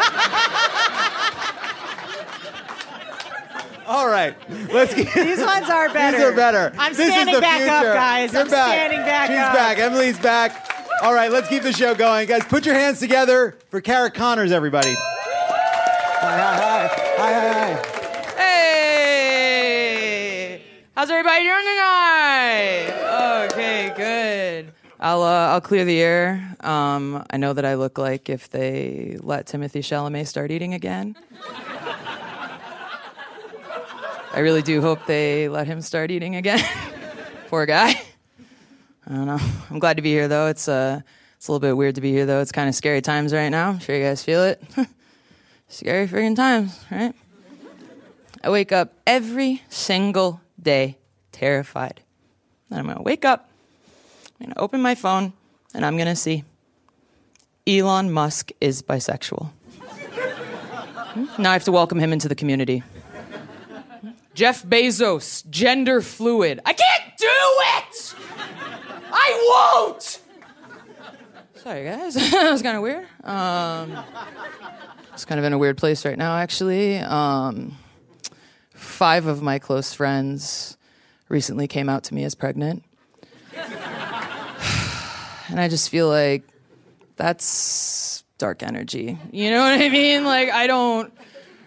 [3.88, 4.36] All right,
[4.74, 6.18] let's get These ones are better.
[6.18, 6.72] These are better.
[6.78, 8.34] I'm This is standing the back up, guys.
[8.34, 8.68] You're I'm back.
[8.74, 9.54] standing back She's up.
[9.54, 9.78] back.
[9.78, 10.72] Emily's back.
[11.04, 12.44] All right, let's keep the show going, guys.
[12.46, 14.94] Put your hands together for Cara Conners, everybody.
[14.98, 17.92] Hi, hi, hi, hi, hi, hi.
[19.66, 20.62] Hey,
[20.96, 23.46] how's everybody doing tonight?
[23.52, 24.72] Okay, good.
[25.00, 26.56] I'll uh, I'll clear the air.
[26.62, 31.16] Um, I know that I look like if they let Timothée Chalamet start eating again.
[34.36, 36.60] I really do hope they let him start eating again.
[37.48, 37.92] Poor guy.
[39.08, 39.40] I don't know.
[39.70, 40.48] I'm glad to be here though.
[40.48, 41.00] It's uh,
[41.38, 42.42] it's a little bit weird to be here though.
[42.42, 43.70] It's kind of scary times right now.
[43.70, 44.62] I'm sure you guys feel it.
[45.70, 47.16] scary friggin' times, right?
[48.44, 50.98] I wake up every single day
[51.32, 52.02] terrified.
[52.70, 53.50] Then I'm gonna wake up,
[54.42, 55.32] I'm gonna open my phone,
[55.74, 56.44] and I'm gonna see
[57.66, 59.50] Elon Musk is bisexual.
[59.80, 61.42] Hmm?
[61.42, 62.84] now I have to welcome him into the community.
[64.36, 66.60] Jeff Bezos, gender fluid.
[66.66, 68.16] I can't do it!
[69.12, 70.20] I won't!
[71.56, 72.14] Sorry, guys.
[72.16, 73.08] that was kind of weird.
[73.24, 73.98] Um,
[75.14, 76.98] it's kind of in a weird place right now, actually.
[76.98, 77.78] Um,
[78.74, 80.76] five of my close friends
[81.30, 82.84] recently came out to me as pregnant.
[83.56, 83.70] and
[85.60, 86.44] I just feel like
[87.16, 89.18] that's dark energy.
[89.32, 90.26] You know what I mean?
[90.26, 91.14] Like, I don't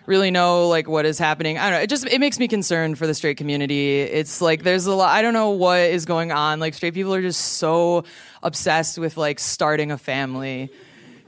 [0.09, 1.59] really know like what is happening.
[1.59, 1.83] I don't know.
[1.83, 4.01] It just it makes me concerned for the straight community.
[4.01, 6.59] It's like there's a lot I don't know what is going on.
[6.59, 8.05] Like straight people are just so
[8.43, 10.71] obsessed with like starting a family.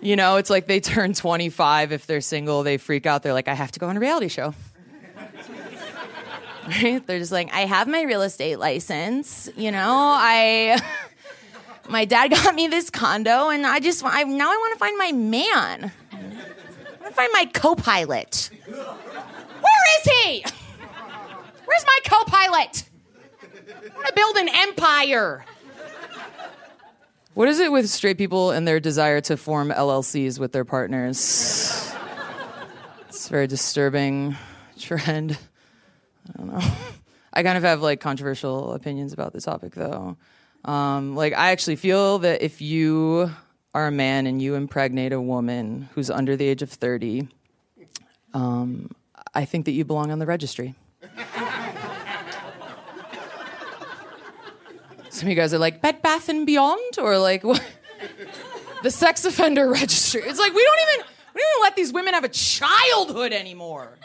[0.00, 3.22] You know, it's like they turn 25 if they're single, they freak out.
[3.22, 4.54] They're like I have to go on a reality show.
[6.66, 7.04] Right?
[7.04, 9.88] They're just like I have my real estate license, you know?
[9.88, 10.80] I
[11.88, 14.98] my dad got me this condo and I just I now I want to find
[14.98, 15.92] my man.
[17.10, 18.50] I to find my co-pilot.
[18.66, 20.44] Where is he?
[21.64, 22.84] Where's my co-pilot?
[23.52, 25.44] I want to build an empire.
[27.34, 31.92] What is it with straight people and their desire to form LLCs with their partners?
[33.08, 34.36] It's a very disturbing
[34.78, 35.36] trend.
[36.28, 36.72] I don't know.
[37.32, 40.16] I kind of have like controversial opinions about the topic though.
[40.64, 43.32] Um, like I actually feel that if you
[43.74, 47.28] are a man and you impregnate a woman who's under the age of 30,
[48.34, 48.90] um,
[49.34, 50.74] I think that you belong on the registry.
[55.10, 57.62] Some of you guys are like Bed Bath and Beyond, or like what?
[58.82, 60.22] the sex offender registry.
[60.22, 63.98] It's like we don't even we don't even let these women have a childhood anymore.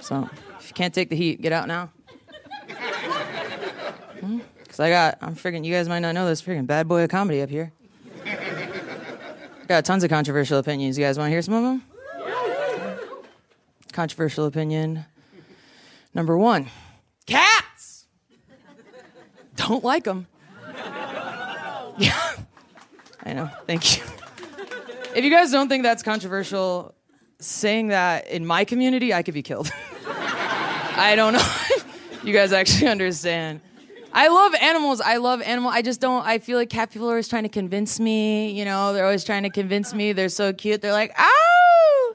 [0.00, 0.28] So
[0.58, 1.90] if you can't take the heat, get out now.
[4.78, 7.10] Because I got, I'm freaking, you guys might not know this, freaking bad boy of
[7.10, 7.72] comedy up here.
[9.66, 10.96] got tons of controversial opinions.
[10.96, 11.82] You guys want to hear some of them?
[13.92, 15.04] Controversial opinion
[16.14, 16.68] number one
[17.26, 18.06] cats!
[19.56, 20.28] Don't like them.
[21.96, 22.16] Yeah.
[23.24, 23.50] I know.
[23.66, 24.04] Thank you.
[25.16, 26.94] If you guys don't think that's controversial,
[27.40, 29.72] saying that in my community, I could be killed.
[30.06, 31.52] I don't know.
[32.22, 33.60] you guys actually understand.
[34.12, 35.00] I love animals.
[35.00, 35.70] I love animal.
[35.70, 36.26] I just don't.
[36.26, 38.50] I feel like cat people are always trying to convince me.
[38.52, 40.12] You know, they're always trying to convince me.
[40.12, 40.80] They're so cute.
[40.80, 42.14] They're like, oh,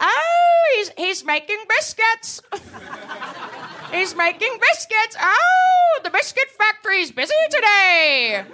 [0.00, 2.42] oh, he's he's making biscuits.
[3.92, 5.16] he's making biscuits.
[5.20, 8.44] Oh, the biscuit factory's busy today.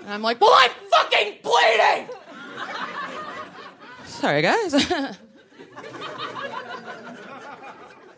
[0.00, 2.08] And I'm like, well, I'm fucking bleeding.
[4.06, 4.72] Sorry, guys.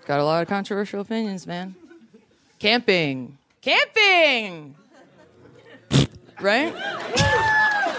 [0.07, 1.75] Got a lot of controversial opinions, man.
[2.65, 3.37] Camping.
[3.61, 4.75] Camping!
[6.41, 6.73] right?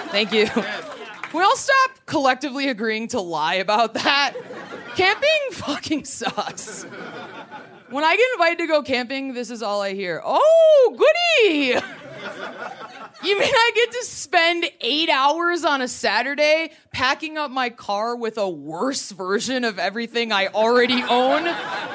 [0.09, 0.47] Thank you.
[1.36, 4.34] We all stop collectively agreeing to lie about that.
[4.95, 6.82] Camping fucking sucks.
[7.91, 10.20] When I get invited to go camping, this is all I hear.
[10.26, 11.80] Oh, goody!
[13.24, 18.16] You mean I get to spend eight hours on a Saturday packing up my car
[18.16, 21.41] with a worse version of everything I already own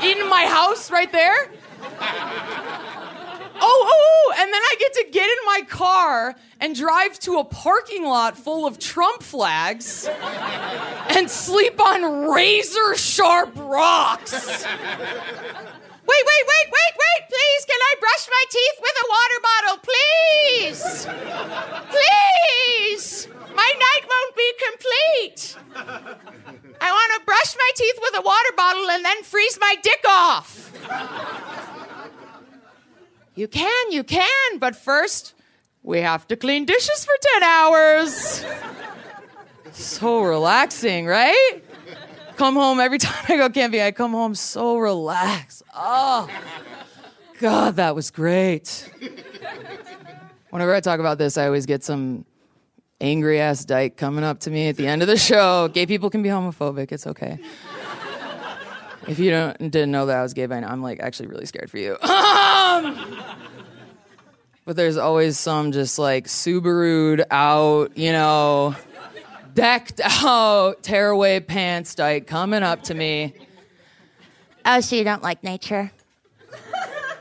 [0.04, 1.50] in my house right there?
[1.82, 7.18] Oh, oh, oh, oh, and then I get to get in my car and drive
[7.20, 10.08] to a parking lot full of Trump flags
[11.10, 14.32] and sleep on razor sharp rocks.
[16.10, 17.64] Wait, wait, wait, wait, wait, please.
[17.66, 21.06] Can I brush my teeth with a water bottle, please?
[21.90, 23.28] Please.
[23.54, 25.56] My night won't be complete.
[26.80, 30.04] I want to brush my teeth with a water bottle and then freeze my dick
[30.08, 30.72] off.
[33.34, 35.34] You can, you can, but first,
[35.82, 38.44] we have to clean dishes for 10 hours.
[39.72, 41.62] So relaxing, right?
[42.36, 45.62] Come home every time I go camping, I come home so relaxed.
[45.74, 46.28] Oh,
[47.38, 48.90] God, that was great.
[50.50, 52.24] Whenever I talk about this, I always get some
[53.00, 55.68] angry ass dyke coming up to me at the end of the show.
[55.68, 57.38] Gay people can be homophobic, it's okay.
[59.08, 61.46] If you don't didn't know that I was gay by now, I'm like actually really
[61.46, 61.96] scared for you.
[64.70, 68.76] But there's always some just like Subaru'd out, you know,
[69.52, 73.34] decked out tearaway pants dyke coming up to me.
[74.64, 75.90] Oh, so you don't like nature?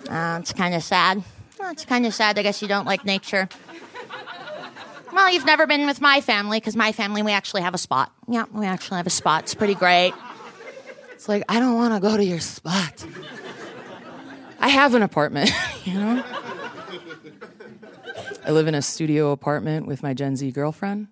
[0.07, 1.23] Uh, it's kind of sad.
[1.57, 2.38] Well, it's kind of sad.
[2.38, 3.49] I guess you don't like nature.
[5.11, 8.11] Well, you've never been with my family because my family, we actually have a spot.
[8.27, 9.43] Yeah, we actually have a spot.
[9.43, 10.13] It's pretty great.
[11.20, 13.05] It's like, I don't want to go to your spot.
[14.57, 15.51] I have an apartment,
[15.84, 16.24] you know?
[18.45, 21.09] I live in a studio apartment with my Gen Z girlfriend.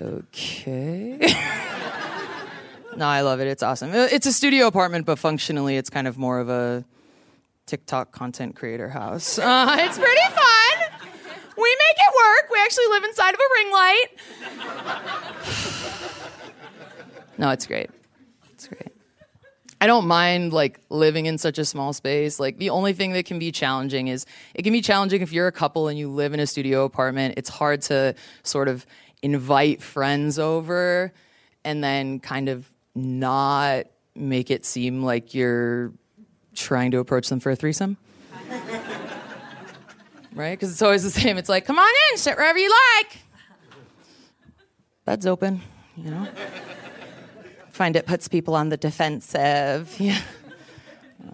[0.00, 1.16] Okay.
[2.96, 3.46] no, I love it.
[3.46, 3.90] It's awesome.
[3.94, 6.84] It's a studio apartment, but functionally, it's kind of more of a
[7.66, 9.38] TikTok content creator house.
[9.38, 11.08] Uh, it's pretty fun.
[11.56, 12.50] We make it work.
[12.50, 14.06] We actually live inside of a ring light.
[17.38, 17.88] no, it's great.
[18.64, 18.92] It's great.
[19.80, 22.38] I don't mind like living in such a small space.
[22.38, 25.48] Like the only thing that can be challenging is it can be challenging if you're
[25.48, 27.34] a couple and you live in a studio apartment.
[27.36, 28.86] It's hard to sort of
[29.22, 31.12] invite friends over
[31.64, 35.92] and then kind of not make it seem like you're
[36.54, 37.96] trying to approach them for a threesome.
[40.32, 40.52] right?
[40.52, 41.38] Because it's always the same.
[41.38, 43.18] It's like, come on in, sit wherever you like.
[45.04, 45.60] Bed's open,
[45.96, 46.28] you know?
[47.72, 49.94] Find it puts people on the defensive.
[50.00, 50.20] Yeah.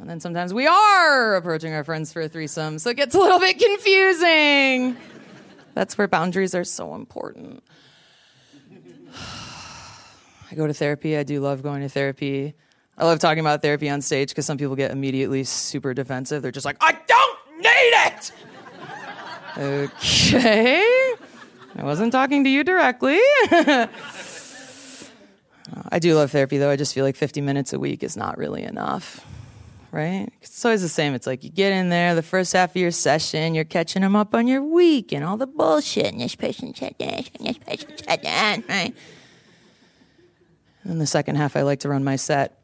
[0.01, 3.19] And then sometimes we are approaching our friends for a threesome, so it gets a
[3.19, 4.99] little bit confusing.
[5.73, 7.63] That's where boundaries are so important.
[10.51, 11.17] I go to therapy.
[11.17, 12.55] I do love going to therapy.
[12.99, 16.43] I love talking about therapy on stage because some people get immediately super defensive.
[16.43, 18.33] They're just like, I don't need it!
[19.59, 21.15] okay.
[21.77, 23.21] I wasn't talking to you directly.
[25.91, 26.71] I do love therapy though.
[26.71, 29.25] I just feel like 50 minutes a week is not really enough,
[29.93, 30.29] right?
[30.43, 31.15] It's always the same.
[31.15, 34.17] It's like you get in there, the first half of your session, you're catching them
[34.17, 36.07] up on your week and all the bullshit.
[36.07, 38.95] And this person said this, and this person said that, right?
[40.85, 42.61] And the second half, I like to run my set.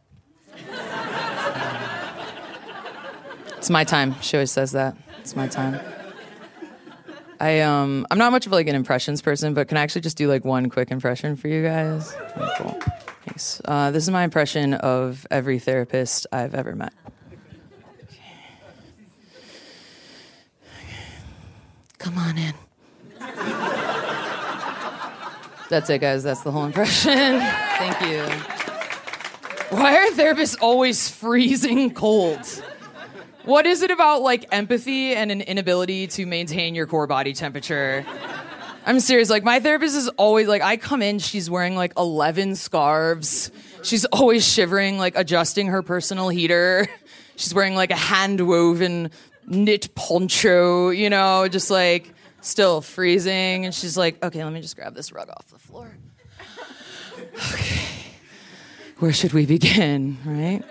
[3.57, 4.15] it's my time.
[4.21, 4.97] She always says that.
[5.21, 5.81] It's my time.
[7.41, 10.17] I um I'm not much of like an impressions person, but can I actually just
[10.17, 12.15] do like one quick impression for you guys?
[12.15, 12.79] Okay, cool.
[13.27, 13.61] Thanks.
[13.65, 16.93] Uh, this is my impression of every therapist I've ever met.
[21.99, 22.55] Come on in.
[25.71, 26.23] That's it, guys.
[26.23, 27.41] That's the whole impression.
[27.41, 28.23] Thank you.
[29.71, 32.63] Why are therapists always freezing cold?
[33.45, 38.05] What is it about like empathy and an inability to maintain your core body temperature
[38.87, 39.31] I'm serious.
[39.31, 43.51] Like my therapist is always like I come in, she's wearing like 11 scarves.
[43.83, 46.87] She's always shivering, like adjusting her personal heater.
[47.37, 49.11] She's wearing like a hand woven
[49.47, 52.13] knit poncho, you know, just like
[52.43, 53.65] still freezing.
[53.65, 55.97] And she's like, okay, let me just grab this rug off the floor.
[57.53, 57.89] Okay.
[58.99, 60.63] Where should we begin, right?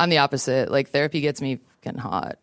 [0.00, 0.70] I'm the opposite.
[0.70, 2.38] Like therapy gets me getting hot.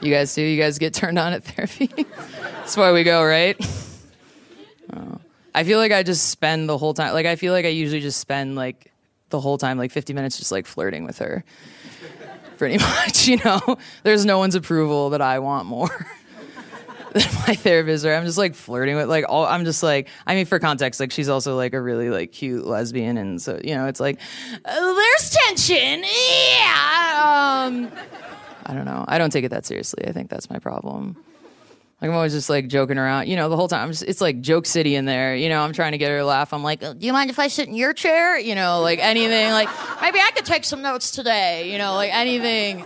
[0.00, 0.42] You guys do?
[0.42, 1.86] You guys get turned on at therapy?
[2.42, 3.56] That's why we go, right?
[4.92, 5.18] Oh.
[5.52, 7.12] I feel like I just spend the whole time.
[7.12, 8.92] Like I feel like I usually just spend like
[9.30, 11.44] the whole time, like 50 minutes, just like flirting with her.
[12.56, 13.60] Pretty much, you know.
[14.04, 16.06] There's no one's approval that I want more
[17.46, 18.04] my therapist.
[18.04, 19.46] Or I'm just like flirting with like all.
[19.46, 20.08] I'm just like.
[20.26, 23.60] I mean, for context, like she's also like a really like cute lesbian, and so
[23.62, 24.18] you know, it's like
[24.64, 26.04] uh, there's tension.
[26.04, 27.66] Yeah.
[27.66, 27.92] Um,
[28.64, 29.04] I don't know.
[29.06, 30.06] I don't take it that seriously.
[30.06, 31.16] I think that's my problem.
[32.02, 33.84] Like I'm always just like joking around, you know, the whole time.
[33.84, 35.62] I'm just, it's like joke city in there, you know.
[35.62, 36.52] I'm trying to get her to laugh.
[36.52, 38.36] I'm like, do you mind if I sit in your chair?
[38.36, 39.52] You know, like anything.
[39.52, 39.68] Like
[40.00, 41.70] maybe I could take some notes today.
[41.70, 42.84] You know, like anything,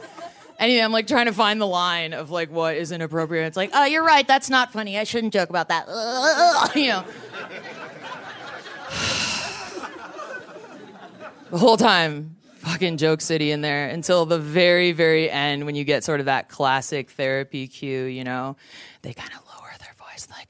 [0.59, 0.85] anything.
[0.85, 3.47] I'm like trying to find the line of like what is inappropriate.
[3.47, 4.27] It's like, oh, you're right.
[4.27, 4.99] That's not funny.
[4.99, 5.87] I shouldn't joke about that.
[6.74, 7.05] you know.
[11.51, 15.85] the whole time fucking joke city in there until the very very end when you
[15.85, 18.57] get sort of that classic therapy cue you know
[19.03, 20.49] they kind of lower their voice like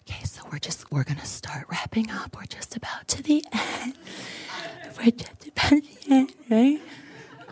[0.00, 3.94] okay so we're just we're gonna start wrapping up we're just about to the end
[4.98, 6.80] we're just about to the end right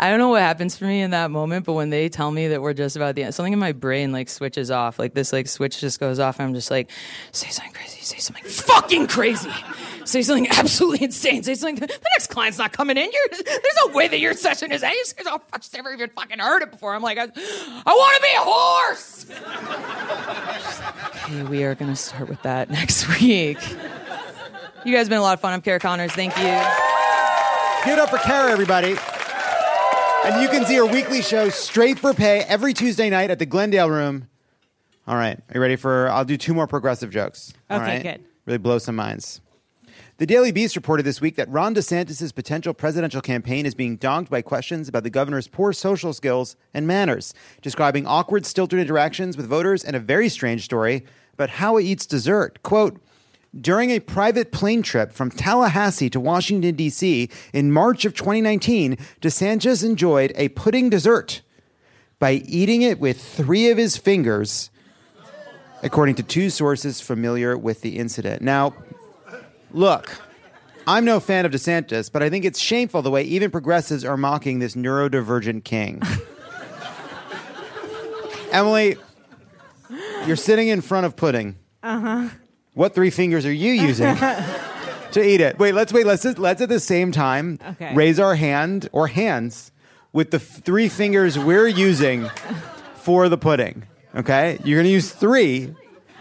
[0.03, 2.49] I don't know what happens for me in that moment, but when they tell me
[2.49, 4.99] that we're just about the end, something in my brain like switches off.
[4.99, 6.41] Like this like switch just goes off.
[6.41, 6.91] And I'm just like,
[7.31, 9.53] say something crazy, say something fucking crazy,
[10.05, 11.77] say something absolutely insane, say something.
[11.77, 13.09] The next client's not coming in.
[13.13, 14.83] You're, there's no way that your session is.
[14.83, 16.97] I just, oh, I just never even fucking heard it before.
[16.97, 19.27] I'm like, I, I want to be a horse.
[21.31, 23.59] okay, we are gonna start with that next week.
[24.85, 25.53] You guys have been a lot of fun.
[25.53, 26.11] I'm Cara Conners.
[26.11, 26.43] Thank you.
[27.85, 28.97] Give it up for Cara, everybody.
[30.25, 33.47] And you can see her weekly show, Straight for Pay, every Tuesday night at the
[33.47, 34.29] Glendale Room.
[35.07, 35.37] All right.
[35.37, 36.09] Are you ready for?
[36.11, 37.53] I'll do two more progressive jokes.
[37.69, 38.03] All Okay, right?
[38.03, 38.25] good.
[38.47, 39.41] Really blow some minds.
[40.19, 44.31] The Daily Beast reported this week that Ron DeSantis' potential presidential campaign is being dogged
[44.31, 49.47] by questions about the governor's poor social skills and manners, describing awkward, stilted interactions with
[49.49, 51.05] voters and a very strange story
[51.35, 52.63] about how he eats dessert.
[52.63, 53.01] Quote,
[53.61, 57.29] during a private plane trip from Tallahassee to Washington, D.C.
[57.53, 61.43] in March of 2019, DeSantis enjoyed a pudding dessert
[62.19, 64.71] by eating it with three of his fingers,
[65.83, 68.41] according to two sources familiar with the incident.
[68.41, 68.75] Now,
[69.73, 70.11] look,
[70.87, 74.17] I'm no fan of DeSantis, but I think it's shameful the way even progressives are
[74.17, 76.01] mocking this neurodivergent king.
[78.53, 78.97] Emily,
[80.27, 81.57] you're sitting in front of pudding.
[81.83, 82.29] Uh huh.
[82.75, 84.17] What three fingers are you using
[85.13, 85.59] to eat it?
[85.59, 86.07] Wait, let's wait.
[86.07, 87.95] Let's just, let's at the same time Okay.
[87.95, 89.73] raise our hand or hands
[90.13, 92.29] with the f- three fingers we're using
[92.97, 93.85] for the pudding.
[94.15, 95.75] Okay, you're gonna use three.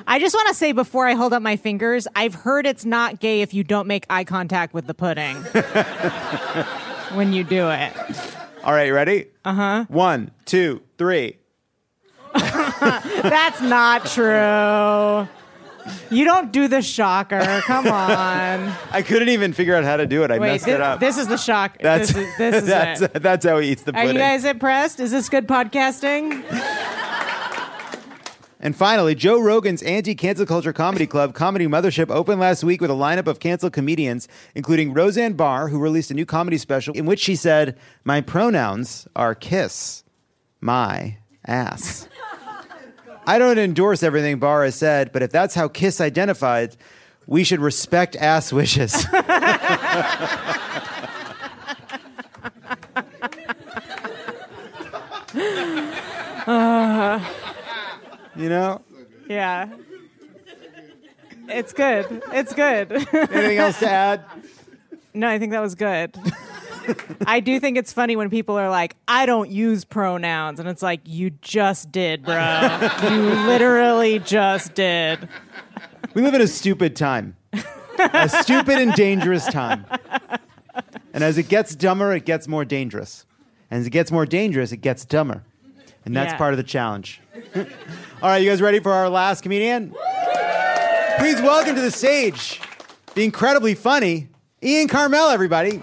[0.08, 3.20] I just want to say before I hold up my fingers, I've heard it's not
[3.20, 5.36] gay if you don't make eye contact with the pudding
[7.16, 7.94] when you do it.
[8.64, 9.28] All right, ready?
[9.46, 9.86] Uh huh.
[9.90, 11.38] One, two, three.
[12.34, 15.28] That's not true.
[16.10, 17.40] You don't do the shocker.
[17.62, 18.74] Come on.
[18.92, 20.32] I couldn't even figure out how to do it.
[20.32, 21.00] I Wait, messed thi- it up.
[21.00, 21.78] this is the shock.
[21.80, 23.14] that's this is, this is that's, it.
[23.22, 24.02] that's how he eats the pudding.
[24.02, 24.22] Are pudding.
[24.22, 25.00] you guys impressed?
[25.00, 26.44] Is this good podcasting?
[28.64, 32.92] And finally, Joe Rogan's anti cancel culture comedy club, Comedy Mothership, opened last week with
[32.92, 37.08] a lineup of canceled comedians, including Roseanne Barr, who released a new comedy special in
[37.08, 40.04] which she said, My pronouns are kiss,
[40.60, 41.18] my
[41.48, 42.08] ass.
[43.28, 46.76] I don't endorse everything Barr has said, but if that's how Kiss identified,
[47.28, 49.06] we should respect ass wishes.
[56.48, 57.24] Uh,
[58.36, 58.82] you know?
[59.28, 59.70] yeah.
[61.48, 62.22] It's good.
[62.32, 62.92] It's good.
[62.92, 64.24] Anything else to add?
[65.14, 66.16] No, I think that was good.
[67.28, 70.60] I do think it's funny when people are like, I don't use pronouns.
[70.60, 72.80] And it's like, you just did, bro.
[73.04, 75.28] you literally just did.
[76.14, 77.36] We live in a stupid time.
[77.98, 79.86] A stupid and dangerous time.
[81.14, 83.26] And as it gets dumber, it gets more dangerous.
[83.70, 85.44] And as it gets more dangerous, it gets dumber.
[86.06, 86.38] And that's Yeah.
[86.38, 87.22] part of the challenge.
[87.56, 87.64] All
[88.24, 89.94] right, you guys ready for our last comedian?
[91.20, 92.60] Please welcome to the stage
[93.14, 94.30] the incredibly funny
[94.64, 95.82] Ian Karmel, everybody.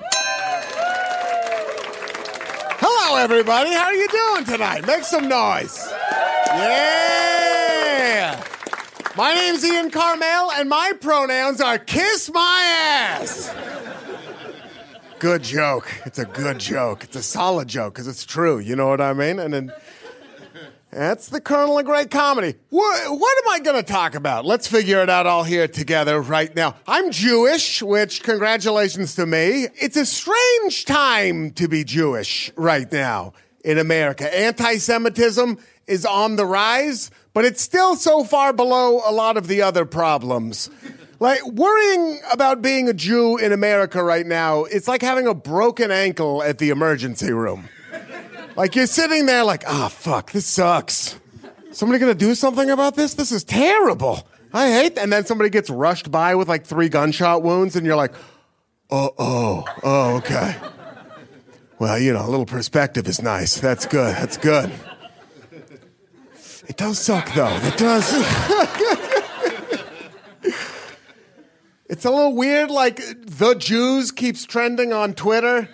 [3.18, 3.72] Everybody.
[3.72, 4.86] How are you doing tonight?
[4.86, 5.84] Make some noise.
[6.54, 8.40] Yeah.
[9.16, 12.62] My name's Ian Karmel, and my pronouns are kiss my
[13.18, 13.52] ass.
[15.18, 15.92] Good joke.
[16.06, 17.02] It's a good joke.
[17.02, 18.60] It's a solid joke because it's true.
[18.60, 19.40] You know what I mean?
[19.40, 19.72] And then
[20.98, 22.54] that's the kernel of great comedy.
[22.70, 24.44] What, what am I going to talk about?
[24.44, 26.74] Let's figure it out all here together right now.
[26.88, 29.68] I'm Jewish, which congratulations to me.
[29.80, 33.34] It's a strange time to be Jewish right now
[33.64, 34.36] in America.
[34.36, 39.46] Anti Semitism is on the rise, but it's still so far below a lot of
[39.46, 40.68] the other problems.
[41.20, 45.92] Like worrying about being a Jew in America right now, it's like having a broken
[45.92, 47.68] ankle at the emergency room.
[48.58, 51.14] Like you're sitting there like, ah, oh, fuck, this sucks.
[51.70, 53.14] Somebody gonna do something about this?
[53.14, 54.26] This is terrible.
[54.52, 54.98] I hate.
[54.98, 58.14] And then somebody gets rushed by with like three gunshot wounds, and you're like,
[58.90, 60.56] oh, oh, oh, okay.
[61.78, 63.60] Well, you know, a little perspective is nice.
[63.60, 64.16] That's good.
[64.16, 64.72] That's good.
[66.66, 67.56] It does suck though.
[67.62, 68.12] It does.
[71.90, 75.70] It's a little weird, like the Jews keeps trending on Twitter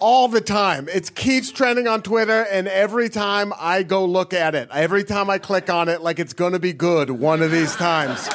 [0.00, 0.88] all the time.
[0.88, 5.30] It keeps trending on Twitter, and every time I go look at it, every time
[5.30, 8.28] I click on it, like it's gonna be good one of these times.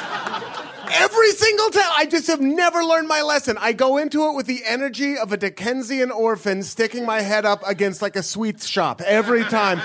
[0.96, 3.56] Every single time, I just have never learned my lesson.
[3.60, 7.62] I go into it with the energy of a Dickensian orphan sticking my head up
[7.66, 9.80] against like a sweets shop every time.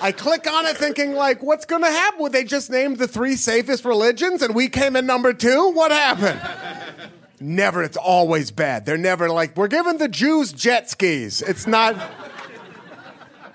[0.00, 2.22] I click on it thinking, like, what's going to happen?
[2.22, 5.70] Would they just name the three safest religions and we came in number two?
[5.70, 6.40] What happened?
[7.42, 7.82] Never.
[7.82, 8.86] It's always bad.
[8.86, 11.42] They're never like, we're giving the Jews jet skis.
[11.42, 11.96] It's not.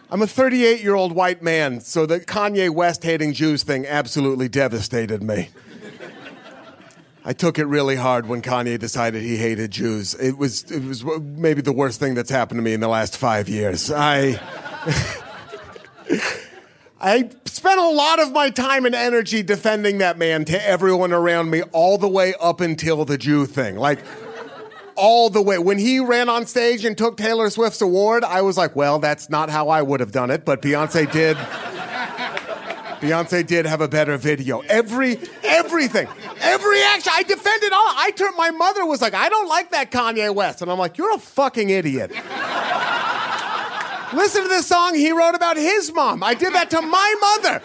[0.09, 4.47] I'm a 38 year old white man, so the Kanye West hating Jews thing absolutely
[4.47, 5.49] devastated me.
[7.25, 10.13] I took it really hard when Kanye decided he hated Jews.
[10.13, 13.17] It was, it was maybe the worst thing that's happened to me in the last
[13.17, 13.91] five years.
[13.91, 14.39] I.
[16.99, 21.49] I spent a lot of my time and energy defending that man to everyone around
[21.49, 23.75] me, all the way up until the Jew thing.
[23.77, 23.99] Like,
[24.95, 25.59] all the way.
[25.59, 29.29] When he ran on stage and took Taylor Swift's award, I was like, well, that's
[29.29, 31.37] not how I would have done it, but Beyonce did.
[32.97, 34.61] Beyonce did have a better video.
[34.61, 36.07] Every, everything,
[36.41, 37.93] every action, I defended all.
[37.95, 40.63] I turned, my mother was like, I don't like that Kanye West.
[40.63, 42.11] And I'm like, you're a fucking idiot.
[44.13, 46.23] Listen to this song he wrote about his mom.
[46.23, 47.61] I did that to my mother.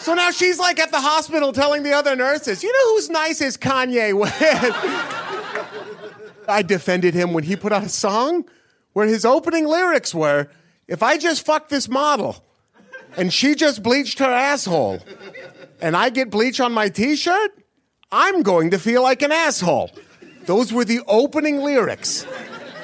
[0.00, 3.40] So now she's like at the hospital telling the other nurses, you know who's nice
[3.40, 4.40] is Kanye West.
[6.48, 8.44] I defended him when he put out a song
[8.92, 10.48] where his opening lyrics were,
[10.88, 12.44] if I just fuck this model
[13.16, 15.00] and she just bleached her asshole
[15.80, 17.52] and I get bleach on my t shirt,
[18.10, 19.90] I'm going to feel like an asshole.
[20.46, 22.26] Those were the opening lyrics.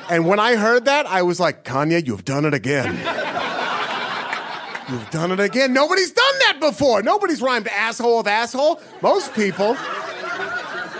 [0.08, 2.94] And when I heard that, I was like, Kanye, you've done it again.
[4.88, 5.72] You've done it again.
[5.72, 7.02] Nobody's done that before.
[7.02, 8.80] Nobody's rhymed asshole with asshole.
[9.02, 9.76] Most people.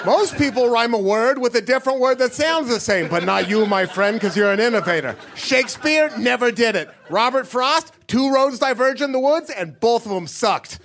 [0.05, 3.49] Most people rhyme a word with a different word that sounds the same, but not
[3.49, 5.17] you, my friend, because you're an innovator.
[5.35, 6.89] Shakespeare never did it.
[7.11, 10.79] Robert Frost, two roads diverge in the woods, and both of them sucked.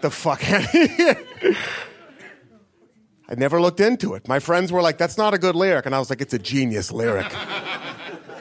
[0.00, 0.42] The fuck.
[3.28, 4.26] I never looked into it.
[4.26, 5.84] My friends were like, that's not a good lyric.
[5.84, 7.26] And I was like, it's a genius lyric.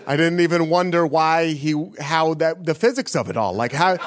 [0.10, 3.54] I didn't even wonder why he, how that, the physics of it all.
[3.54, 3.98] Like, how,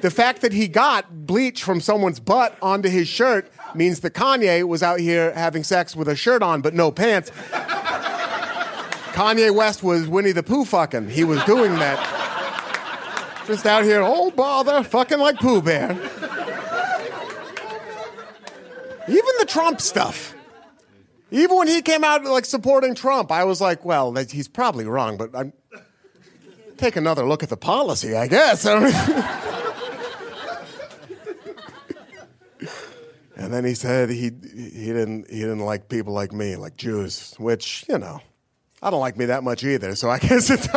[0.00, 4.62] the fact that he got bleach from someone's butt onto his shirt means that Kanye
[4.62, 7.32] was out here having sex with a shirt on but no pants.
[9.12, 11.10] Kanye West was Winnie the Pooh fucking.
[11.10, 12.14] He was doing that.
[13.48, 15.98] Just out here, oh bother, fucking like Pooh Bear.
[19.08, 20.34] Even the Trump stuff.
[21.30, 25.16] Even when he came out like supporting Trump, I was like, well, he's probably wrong,
[25.16, 25.52] but I'm
[26.78, 28.64] take another look at the policy, I guess.
[28.68, 28.86] and
[33.36, 37.84] then he said he he didn't he didn't like people like me, like Jews, which
[37.88, 38.20] you know,
[38.80, 39.94] I don't like me that much either.
[39.96, 40.66] So I guess it's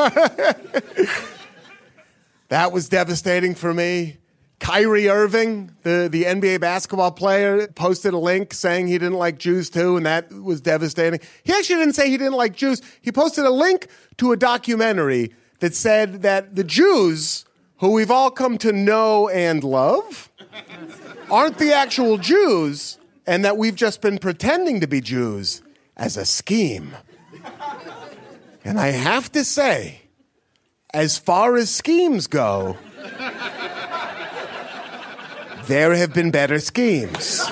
[2.50, 4.18] that was devastating for me.
[4.62, 9.72] Kyrie Irving, the, the NBA basketball player, posted a link saying he didn't like Jews
[9.72, 11.20] too, and that was devastating.
[11.44, 12.80] He actually didn't say he didn't like Jews.
[13.02, 17.44] He posted a link to a documentary that said that the Jews,
[17.78, 20.30] who we've all come to know and love,
[21.32, 25.64] aren't the actual Jews, and that we've just been pretending to be Jews
[25.98, 26.96] as a scheme.
[28.64, 30.02] And I have to say,
[30.94, 32.78] as far as schemes go,
[35.68, 37.50] there have been better schemes.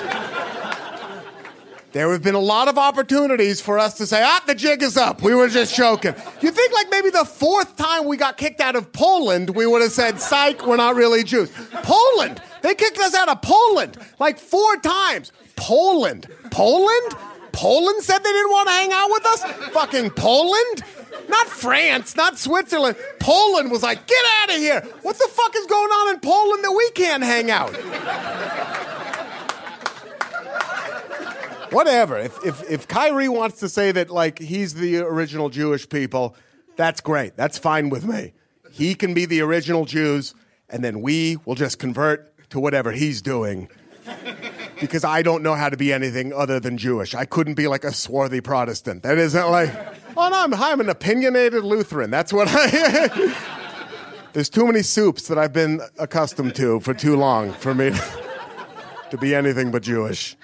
[1.92, 4.96] There have been a lot of opportunities for us to say, ah, the jig is
[4.96, 5.22] up.
[5.22, 6.14] We were just joking.
[6.40, 9.82] You think like maybe the fourth time we got kicked out of Poland, we would
[9.82, 11.50] have said, psych, we're not really Jews.
[11.82, 15.32] Poland, They kicked us out of Poland like four times.
[15.56, 16.28] Poland.
[16.52, 17.14] Poland?
[17.52, 19.42] Poland said they didn't want to hang out with us?
[19.72, 20.84] Fucking Poland?
[21.30, 22.96] Not France, not Switzerland.
[23.20, 24.80] Poland was like, get out of here.
[25.02, 27.70] What the fuck is going on in Poland that we can't hang out?
[31.72, 32.18] Whatever.
[32.18, 36.34] If, if, if Kyrie wants to say that, like, he's the original Jewish people,
[36.76, 37.36] that's great.
[37.36, 38.32] That's fine with me.
[38.72, 40.34] He can be the original Jews,
[40.68, 43.68] and then we will just convert to whatever he's doing.
[44.80, 47.14] Because I don't know how to be anything other than Jewish.
[47.14, 49.02] I couldn't be like a swarthy Protestant.
[49.02, 49.70] That isn't like,
[50.16, 52.10] oh no, I'm, I'm an opinionated Lutheran.
[52.10, 53.36] That's what I.
[54.32, 57.90] There's too many soups that I've been accustomed to for too long for me
[59.10, 60.36] to be anything but Jewish.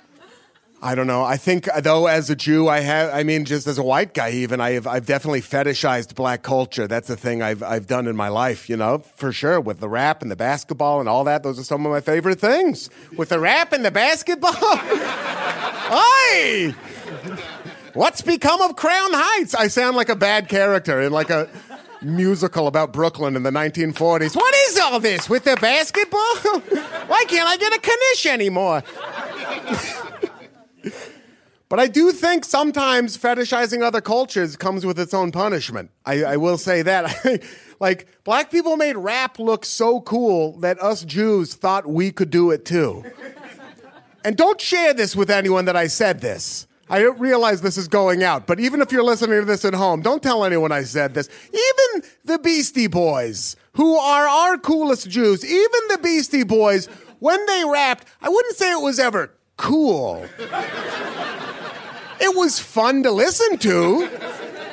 [0.87, 1.25] I don't know.
[1.25, 3.13] I think uh, though, as a Jew, I have.
[3.13, 4.87] I mean, just as a white guy, even I have.
[4.87, 6.87] I've definitely fetishized black culture.
[6.87, 8.71] That's the thing I've I've done in my life.
[8.71, 9.61] You know, for sure.
[9.61, 12.39] With the rap and the basketball and all that, those are some of my favorite
[12.39, 12.89] things.
[13.17, 14.53] With the rap and the basketball.
[15.89, 16.73] Hi.
[17.95, 19.57] What's become of Crown Heights?
[19.57, 21.49] I sound like a bad character in like a
[22.01, 24.37] musical about Brooklyn in the 1940s.
[24.37, 26.21] What is all this with the basketball?
[27.09, 28.85] Why can't I get a knish anymore?
[31.69, 35.91] But I do think sometimes fetishizing other cultures comes with its own punishment.
[36.05, 37.43] I, I will say that.
[37.81, 42.53] like, black people made rap look so cool that us Jews thought we could do
[42.53, 43.05] it too.
[44.25, 46.69] And don't share this with anyone that I said this.
[46.89, 49.75] I don't realize this is going out, but even if you're listening to this at
[49.75, 51.29] home, don't tell anyone I said this.
[51.49, 56.87] Even the Beastie Boys, who are our coolest Jews, even the Beastie Boys,
[57.19, 60.27] when they rapped, I wouldn't say it was ever cool.
[62.21, 64.09] It was fun to listen to.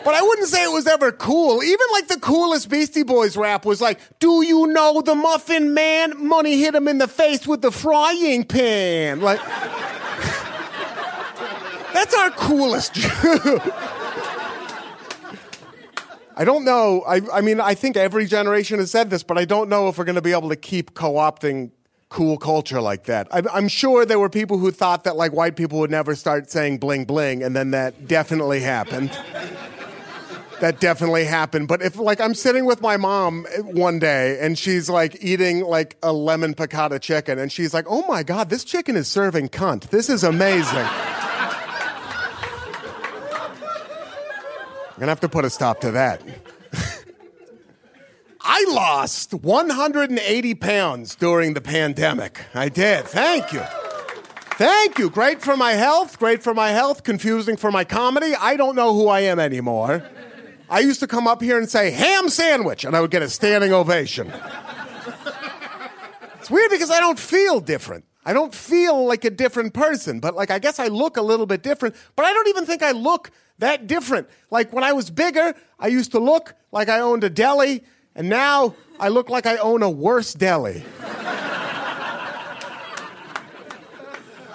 [0.04, 1.64] But I wouldn't say it was ever cool.
[1.64, 6.28] Even like the coolest Beastie Boys rap was like, Do you know the Muffin Man?
[6.28, 9.22] Money hit him in the face with the frying pan.
[9.22, 9.40] Like,
[11.94, 12.98] that's our coolest
[16.36, 17.04] I don't know.
[17.08, 19.98] I, I mean, I think every generation has said this, but I don't know if
[19.98, 21.72] we're going to be able to keep co opting
[22.14, 23.28] cool culture like that.
[23.32, 26.50] I, I'm sure there were people who thought that like white people would never start
[26.50, 29.10] saying bling bling, and then that definitely happened.
[30.62, 31.68] that definitely happened.
[31.68, 35.98] But if like I'm sitting with my mom one day and she's like eating like
[36.04, 39.90] a lemon piccata chicken, and she's like, "Oh my god, this chicken is serving cunt.
[39.90, 40.88] This is amazing."
[44.96, 46.22] I'm gonna have to put a stop to that.
[48.46, 52.46] I lost 180 pounds during the pandemic.
[52.54, 53.06] I did.
[53.06, 53.62] Thank you.
[54.58, 55.10] Thank you.
[55.10, 56.20] Great for my health.
[56.20, 57.04] Great for my health.
[57.04, 58.36] Confusing for my comedy.
[58.36, 60.04] I don't know who I am anymore.
[60.70, 63.30] I used to come up here and say ham sandwich, and I would get a
[63.30, 64.32] standing ovation.
[66.40, 68.04] It's weird because I don't feel different.
[68.26, 71.46] I don't feel like a different person, but like I guess I look a little
[71.46, 74.30] bit different, but I don't even think I look that different.
[74.52, 77.84] Like when I was bigger, I used to look like I owned a deli,
[78.16, 80.84] and now I look like I own a worse deli.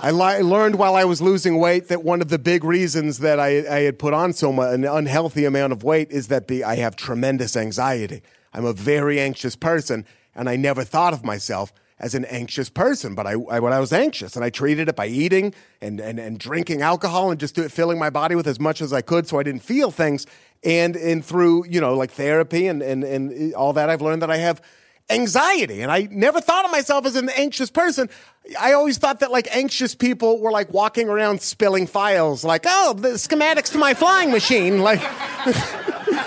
[0.00, 3.40] I li- learned while I was losing weight that one of the big reasons that
[3.40, 6.62] I, I had put on so much, an unhealthy amount of weight is that the,
[6.62, 8.22] I have tremendous anxiety.
[8.54, 10.06] I'm a very anxious person,
[10.36, 13.80] and I never thought of myself as an anxious person, but I, I, when I
[13.80, 17.56] was anxious, and I treated it by eating and, and, and drinking alcohol and just
[17.56, 20.26] do, filling my body with as much as I could so I didn't feel things.
[20.64, 24.30] And, and through, you know, like therapy and, and, and all that, I've learned that
[24.30, 24.60] I have
[25.08, 25.82] anxiety.
[25.82, 28.10] And I never thought of myself as an anxious person.
[28.58, 32.94] I always thought that like anxious people were like walking around spilling files, like, oh,
[32.94, 34.80] the schematics to my flying machine.
[34.80, 35.00] Like,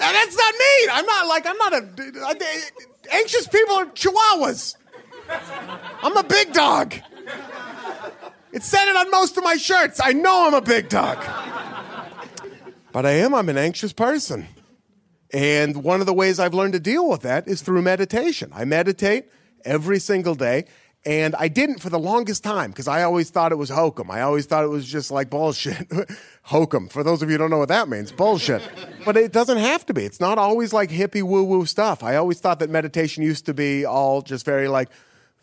[0.00, 0.88] And that's not me.
[0.92, 1.88] I'm not like, I'm not a
[3.12, 4.76] anxious people are chihuahuas.
[6.02, 6.94] I'm a big dog.
[8.52, 10.00] It said it on most of my shirts.
[10.02, 11.18] I know I'm a big dog.
[12.92, 14.48] But I am, I'm an anxious person.
[15.32, 18.50] And one of the ways I've learned to deal with that is through meditation.
[18.54, 19.26] I meditate
[19.64, 20.64] every single day.
[21.04, 24.10] And I didn't for the longest time because I always thought it was hokum.
[24.10, 25.86] I always thought it was just like bullshit.
[26.42, 26.88] hokum.
[26.88, 28.62] For those of you who don't know what that means, bullshit.
[29.04, 30.04] but it doesn't have to be.
[30.04, 32.02] It's not always like hippie woo woo stuff.
[32.02, 34.88] I always thought that meditation used to be all just very like,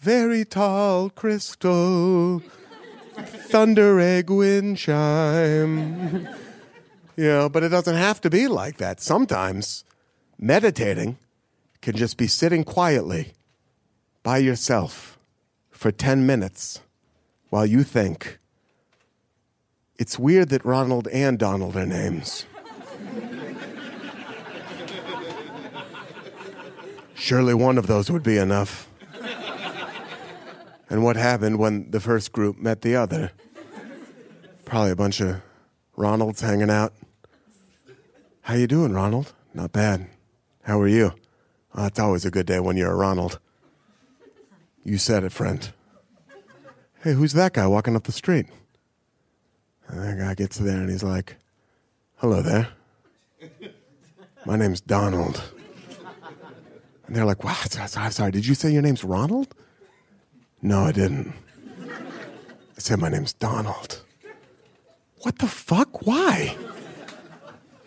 [0.02, 2.44] very tall crystal,
[3.23, 6.27] thunder egg wind chime.
[7.15, 9.01] you know, but it doesn't have to be like that.
[9.01, 9.83] Sometimes
[10.37, 11.17] meditating
[11.81, 13.33] can just be sitting quietly
[14.23, 15.17] by yourself
[15.71, 16.81] for 10 minutes
[17.49, 18.39] while you think,
[19.97, 22.45] it's weird that Ronald and Donald are names.
[27.13, 28.89] Surely one of those would be enough.
[30.90, 33.32] And what happened when the first group met the other?
[34.66, 35.41] Probably a bunch of
[35.98, 36.94] Ronalds hanging out.
[38.41, 39.34] How you doing, Ronald?
[39.53, 40.07] Not bad.
[40.64, 41.14] How are you?
[41.74, 43.40] Oh, it's always a good day when you're a Ronald.
[44.84, 45.72] You said it, friend.
[47.03, 48.48] Hey, who's that guy walking up the street?
[49.88, 51.38] And that guy gets there and he's like,
[52.18, 52.70] Hello there.
[54.45, 55.44] My name's Donald.
[57.07, 57.78] And they're like, What?
[57.98, 59.53] I'm sorry, did you say your name's Ronald?
[60.65, 61.31] No, I didn't.
[61.79, 64.01] I said my name's Donald.
[65.21, 66.07] What the fuck?
[66.07, 66.57] Why?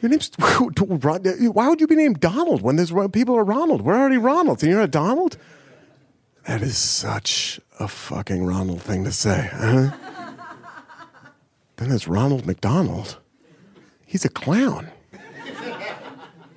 [0.01, 3.83] Your name's why would you be named Donald when there's people are Ronald?
[3.83, 5.37] We're already Ronalds, and you're a Donald.
[6.47, 9.51] That is such a fucking Ronald thing to say.
[9.53, 9.91] Huh?
[11.79, 13.19] then there's Ronald McDonald.
[14.07, 14.87] He's a clown.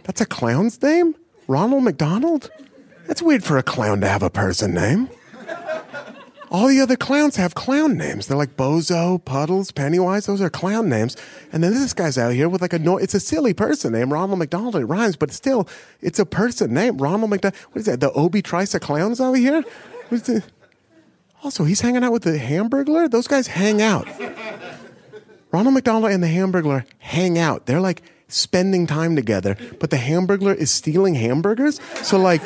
[0.03, 1.15] That's a clown's name?
[1.48, 2.52] Ronald McDonald?
[3.07, 5.10] That's weird for a clown to have a person name.
[6.52, 8.28] All the other clowns have clown names.
[8.28, 10.26] They're like Bozo, Puddles, Pennywise.
[10.26, 11.15] Those are clown names.
[11.53, 14.11] And then this guy's out here with like a no, it's a silly person name,
[14.11, 14.76] Ronald McDonald.
[14.76, 15.65] It rhymes, but still,
[16.02, 17.57] it's a person name, Ronald McDonald.
[17.72, 18.02] What is that?
[18.02, 19.64] The Obi Trice clowns over here?
[21.41, 23.10] Also, he's hanging out with the Hamburglar.
[23.10, 24.06] Those guys hang out.
[25.53, 27.65] Ronald McDonald and the Hamburglar hang out.
[27.65, 31.80] They're like spending time together, but the Hamburglar is stealing hamburgers.
[32.03, 32.41] So like.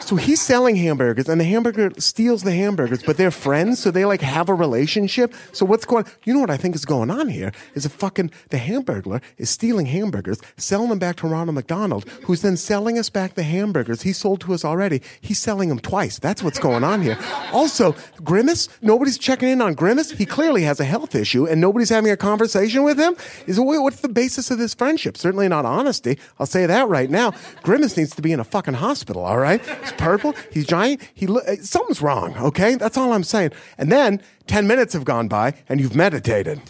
[0.00, 4.04] So he's selling hamburgers, and the hamburger steals the hamburgers, but they're friends, so they
[4.04, 5.32] like have a relationship.
[5.52, 6.04] So what's going?
[6.24, 9.50] You know what I think is going on here is a fucking the hamburglar is
[9.50, 14.02] stealing hamburgers, selling them back to Ronald McDonald, who's then selling us back the hamburgers
[14.02, 15.02] he sold to us already.
[15.20, 16.18] He's selling them twice.
[16.18, 17.18] That's what's going on here.
[17.52, 17.94] Also,
[18.24, 20.10] Grimace, nobody's checking in on Grimace.
[20.10, 23.14] He clearly has a health issue, and nobody's having a conversation with him.
[23.46, 25.16] Is what's the basis of this friendship?
[25.16, 26.18] Certainly not honesty.
[26.38, 27.32] I'll say that right now.
[27.62, 29.24] Grimace needs to be in a fucking hospital.
[29.24, 29.60] All right
[30.00, 30.34] purple.
[30.50, 31.02] He's giant.
[31.14, 32.36] He uh, something's wrong.
[32.38, 33.52] Okay, that's all I'm saying.
[33.78, 36.60] And then ten minutes have gone by, and you've meditated.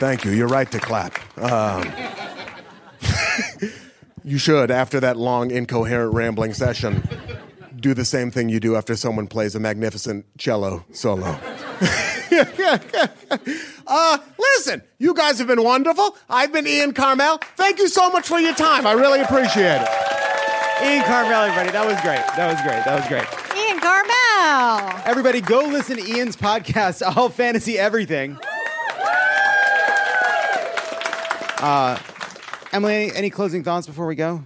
[0.00, 0.30] Thank you.
[0.30, 1.18] You're right to clap.
[1.38, 1.92] Um,
[4.24, 7.06] you should, after that long, incoherent, rambling session,
[7.78, 11.38] do the same thing you do after someone plays a magnificent cello solo.
[13.86, 16.16] uh, listen, you guys have been wonderful.
[16.28, 17.42] I've been Ian Karmel.
[17.56, 18.86] Thank you so much for your time.
[18.86, 19.88] I really appreciate it.
[20.82, 21.70] Ian Karmel, everybody.
[21.72, 22.24] That was great.
[22.36, 22.84] That was great.
[22.84, 23.26] That was great.
[23.58, 25.06] Ian Karmel.
[25.06, 28.38] Everybody, go listen to Ian's podcast, All Fantasy Everything.
[31.60, 31.98] Uh,
[32.72, 34.42] Emily, any, any closing thoughts before we go?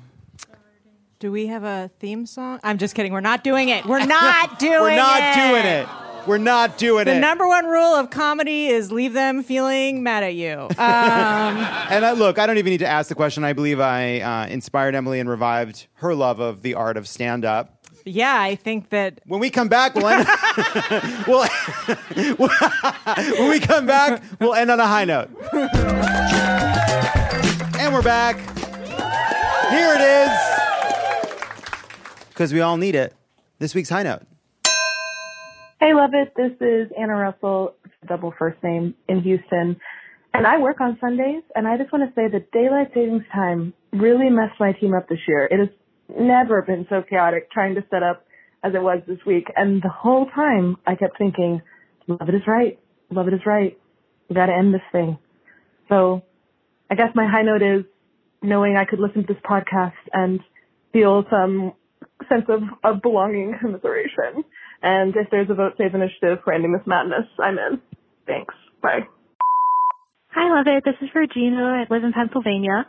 [1.20, 2.58] Do we have a theme song?
[2.64, 3.12] I'm just kidding.
[3.12, 3.86] We're not doing it.
[3.86, 4.80] We're not doing it.
[4.80, 6.03] We're not doing it.
[6.26, 7.14] We're not doing the it.
[7.14, 10.52] The number one rule of comedy is leave them feeling mad at you.
[10.58, 13.44] Um, and I, look, I don't even need to ask the question.
[13.44, 17.44] I believe I uh, inspired Emily and revived her love of the art of stand
[17.44, 17.86] up.
[18.06, 20.26] Yeah, I think that when we come back, we'll end.
[21.26, 21.46] we'll,
[23.38, 25.30] when we come back, we'll end on a high note.
[27.78, 28.36] and we're back.
[29.70, 30.30] Here it is,
[32.28, 33.14] because we all need it.
[33.58, 34.22] This week's high note.
[35.80, 36.32] Hey, Lovett.
[36.36, 37.74] This is Anna Russell,
[38.06, 39.76] double first name in Houston.
[40.32, 43.74] And I work on Sundays, and I just want to say that daylight savings time
[43.92, 45.46] really messed my team up this year.
[45.50, 45.68] It has
[46.16, 48.24] never been so chaotic trying to set up
[48.62, 49.48] as it was this week.
[49.56, 51.60] And the whole time I kept thinking,
[52.06, 52.78] Lovett is right.
[53.10, 53.76] Lovett is right.
[54.28, 55.18] We got to end this thing.
[55.88, 56.22] So
[56.88, 57.84] I guess my high note is
[58.42, 60.38] knowing I could listen to this podcast and
[60.92, 61.72] feel some
[62.28, 64.44] sense of, of belonging and commiseration.
[64.84, 67.80] And if there's a vote save initiative for ending this madness, I'm in.
[68.26, 68.54] Thanks.
[68.82, 69.08] Bye.
[70.32, 70.84] Hi, Lovett.
[70.84, 71.86] This is Regina.
[71.88, 72.86] I live in Pennsylvania.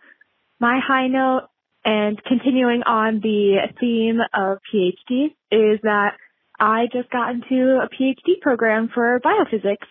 [0.60, 1.48] My high note
[1.86, 6.18] and continuing on the theme of PhD is that
[6.60, 9.88] I just got into a PhD program for biophysics.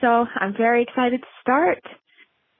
[0.00, 1.82] So I'm very excited to start.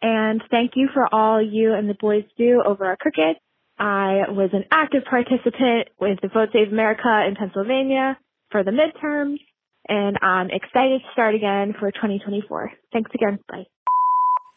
[0.01, 3.37] And thank you for all you and the boys do over at Crooked.
[3.81, 8.17] I was an active participant with the Vote Save America in Pennsylvania
[8.51, 9.39] for the midterms,
[9.89, 12.73] and I'm excited to start again for 2024.
[12.93, 13.39] Thanks again.
[13.49, 13.67] Bye.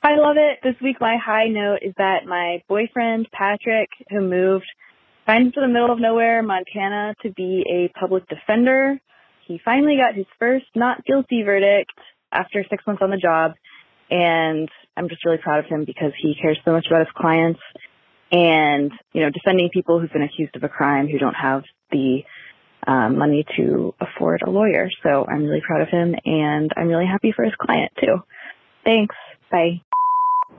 [0.01, 0.59] I love it.
[0.63, 4.65] This week, my high note is that my boyfriend, Patrick, who moved
[5.27, 8.99] kind of to the middle of nowhere, Montana, to be a public defender,
[9.45, 11.91] he finally got his first not guilty verdict
[12.31, 13.53] after six months on the job.
[14.09, 17.59] And I'm just really proud of him because he cares so much about his clients
[18.31, 22.23] and, you know, defending people who've been accused of a crime who don't have the
[22.89, 24.89] um, money to afford a lawyer.
[25.03, 28.17] So I'm really proud of him and I'm really happy for his client too.
[28.83, 29.15] Thanks.
[29.51, 29.81] Bye.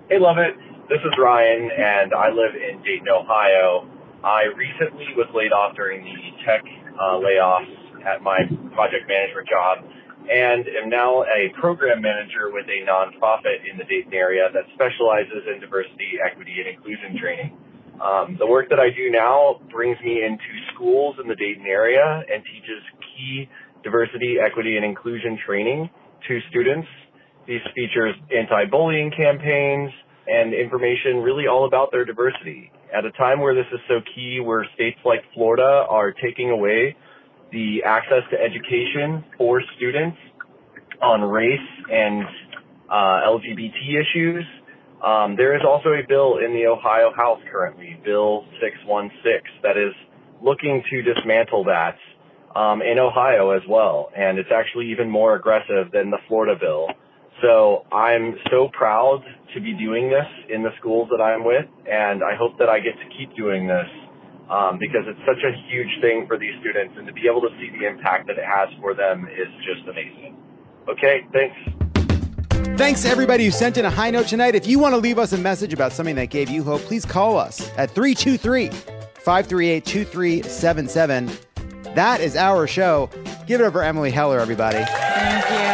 [0.08, 0.54] Hey, Lovett.
[0.88, 3.86] This is Ryan, and I live in Dayton, Ohio.
[4.26, 6.66] I recently was laid off during the tech
[6.98, 7.70] uh, layoffs
[8.02, 8.42] at my
[8.74, 9.86] project management job,
[10.26, 15.46] and am now a program manager with a nonprofit in the Dayton area that specializes
[15.46, 17.54] in diversity, equity, and inclusion training.
[18.00, 22.24] Um, the work that I do now brings me into schools in the Dayton area
[22.32, 22.80] and teaches
[23.14, 23.48] key
[23.84, 25.90] diversity, equity, and inclusion training
[26.28, 26.88] to students.
[27.46, 29.90] These features anti-bullying campaigns
[30.26, 32.70] and information really all about their diversity.
[32.94, 36.96] At a time where this is so key, where states like Florida are taking away
[37.52, 40.16] the access to education for students
[41.02, 41.58] on race
[41.90, 42.24] and
[42.88, 44.44] uh, LGBT issues,
[45.04, 49.94] um, there is also a bill in the Ohio House currently, Bill 616, that is
[50.42, 51.96] looking to dismantle that
[52.54, 54.10] um, in Ohio as well.
[54.16, 56.88] And it's actually even more aggressive than the Florida bill.
[57.42, 59.24] So I'm so proud
[59.54, 62.80] to be doing this in the schools that I'm with, and I hope that I
[62.80, 63.88] get to keep doing this
[64.50, 67.48] um, because it's such a huge thing for these students, and to be able to
[67.56, 70.36] see the impact that it has for them is just amazing.
[70.88, 71.79] Okay, thanks.
[72.80, 74.54] Thanks to everybody who sent in a high note tonight.
[74.54, 77.04] If you want to leave us a message about something that gave you hope, please
[77.04, 81.30] call us at 323 538 2377.
[81.94, 83.10] That is our show.
[83.46, 84.82] Give it for Emily Heller, everybody.
[84.82, 85.69] Thank you.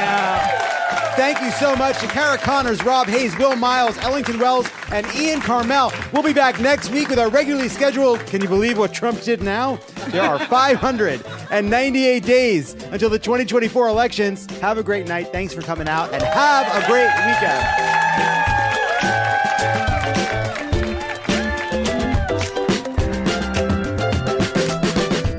[1.16, 5.40] Thank you so much to Cara Conners, Rob Haze, Will Miles, Ellington Wells, and Ian
[5.40, 5.90] Karmel.
[6.12, 8.20] We'll be back next week with our regularly scheduled.
[8.26, 9.76] Can you believe what Trump did now?
[10.08, 14.44] There are 598 days until the 2024 elections.
[14.60, 15.32] Have a great night.
[15.32, 18.55] Thanks for coming out and have a great weekend.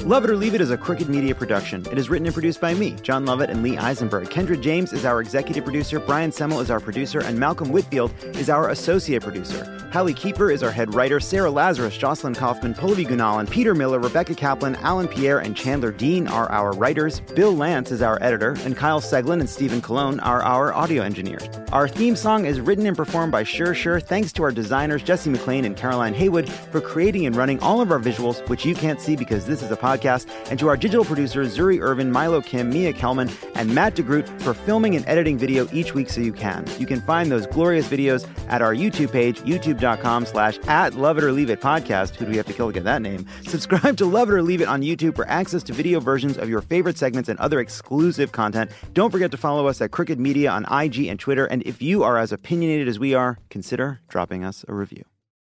[0.07, 1.85] Lovett or Leave It is a Crooked Media production.
[1.91, 4.29] It is written and produced by me, Jon Lovett, and Lee Eisenberg.
[4.29, 8.49] Kendra James is our executive producer, Brian Semmel is our producer, and Malcolm Whitfield is
[8.49, 9.65] our associate producer.
[9.91, 14.33] Hallie Keeper is our head writer, Sarah Lazarus, Jocelyn Kaufman, Pallavi Gunalan, Peter Miller, Rebecca
[14.33, 17.19] Kaplan, Alan Pierre, and Chandler Dean are our writers.
[17.35, 21.49] Bill Lance is our editor, and Kyle Seglin and Stephen Cologne are our audio engineers.
[21.73, 23.99] Our theme song is written and performed by Sure Sure.
[23.99, 27.91] Thanks to our designers, Jesse McLean and Caroline Haywood, for creating and running all of
[27.91, 31.05] our visuals, which you can't see because this is a podcast, and to our digital
[31.05, 35.67] producers, Zuri Irvin, Milo Kim, Mia Kelman, and Matt DeGroot for filming and editing video
[35.71, 36.65] each week so you can.
[36.79, 41.31] You can find those glorious videos at our YouTube page, youtube.com slash at Lovett or
[41.31, 42.15] Leave It podcast.
[42.15, 43.25] Who do we have to kill to get that name?
[43.43, 46.61] Subscribe to Lovett or Leave It on YouTube for access to video versions of your
[46.61, 48.71] favorite segments and other exclusive content.
[48.93, 51.45] Don't forget to follow us at Crooked Media on IG and Twitter.
[51.45, 55.03] And if you are as opinionated as we are, consider dropping us a review.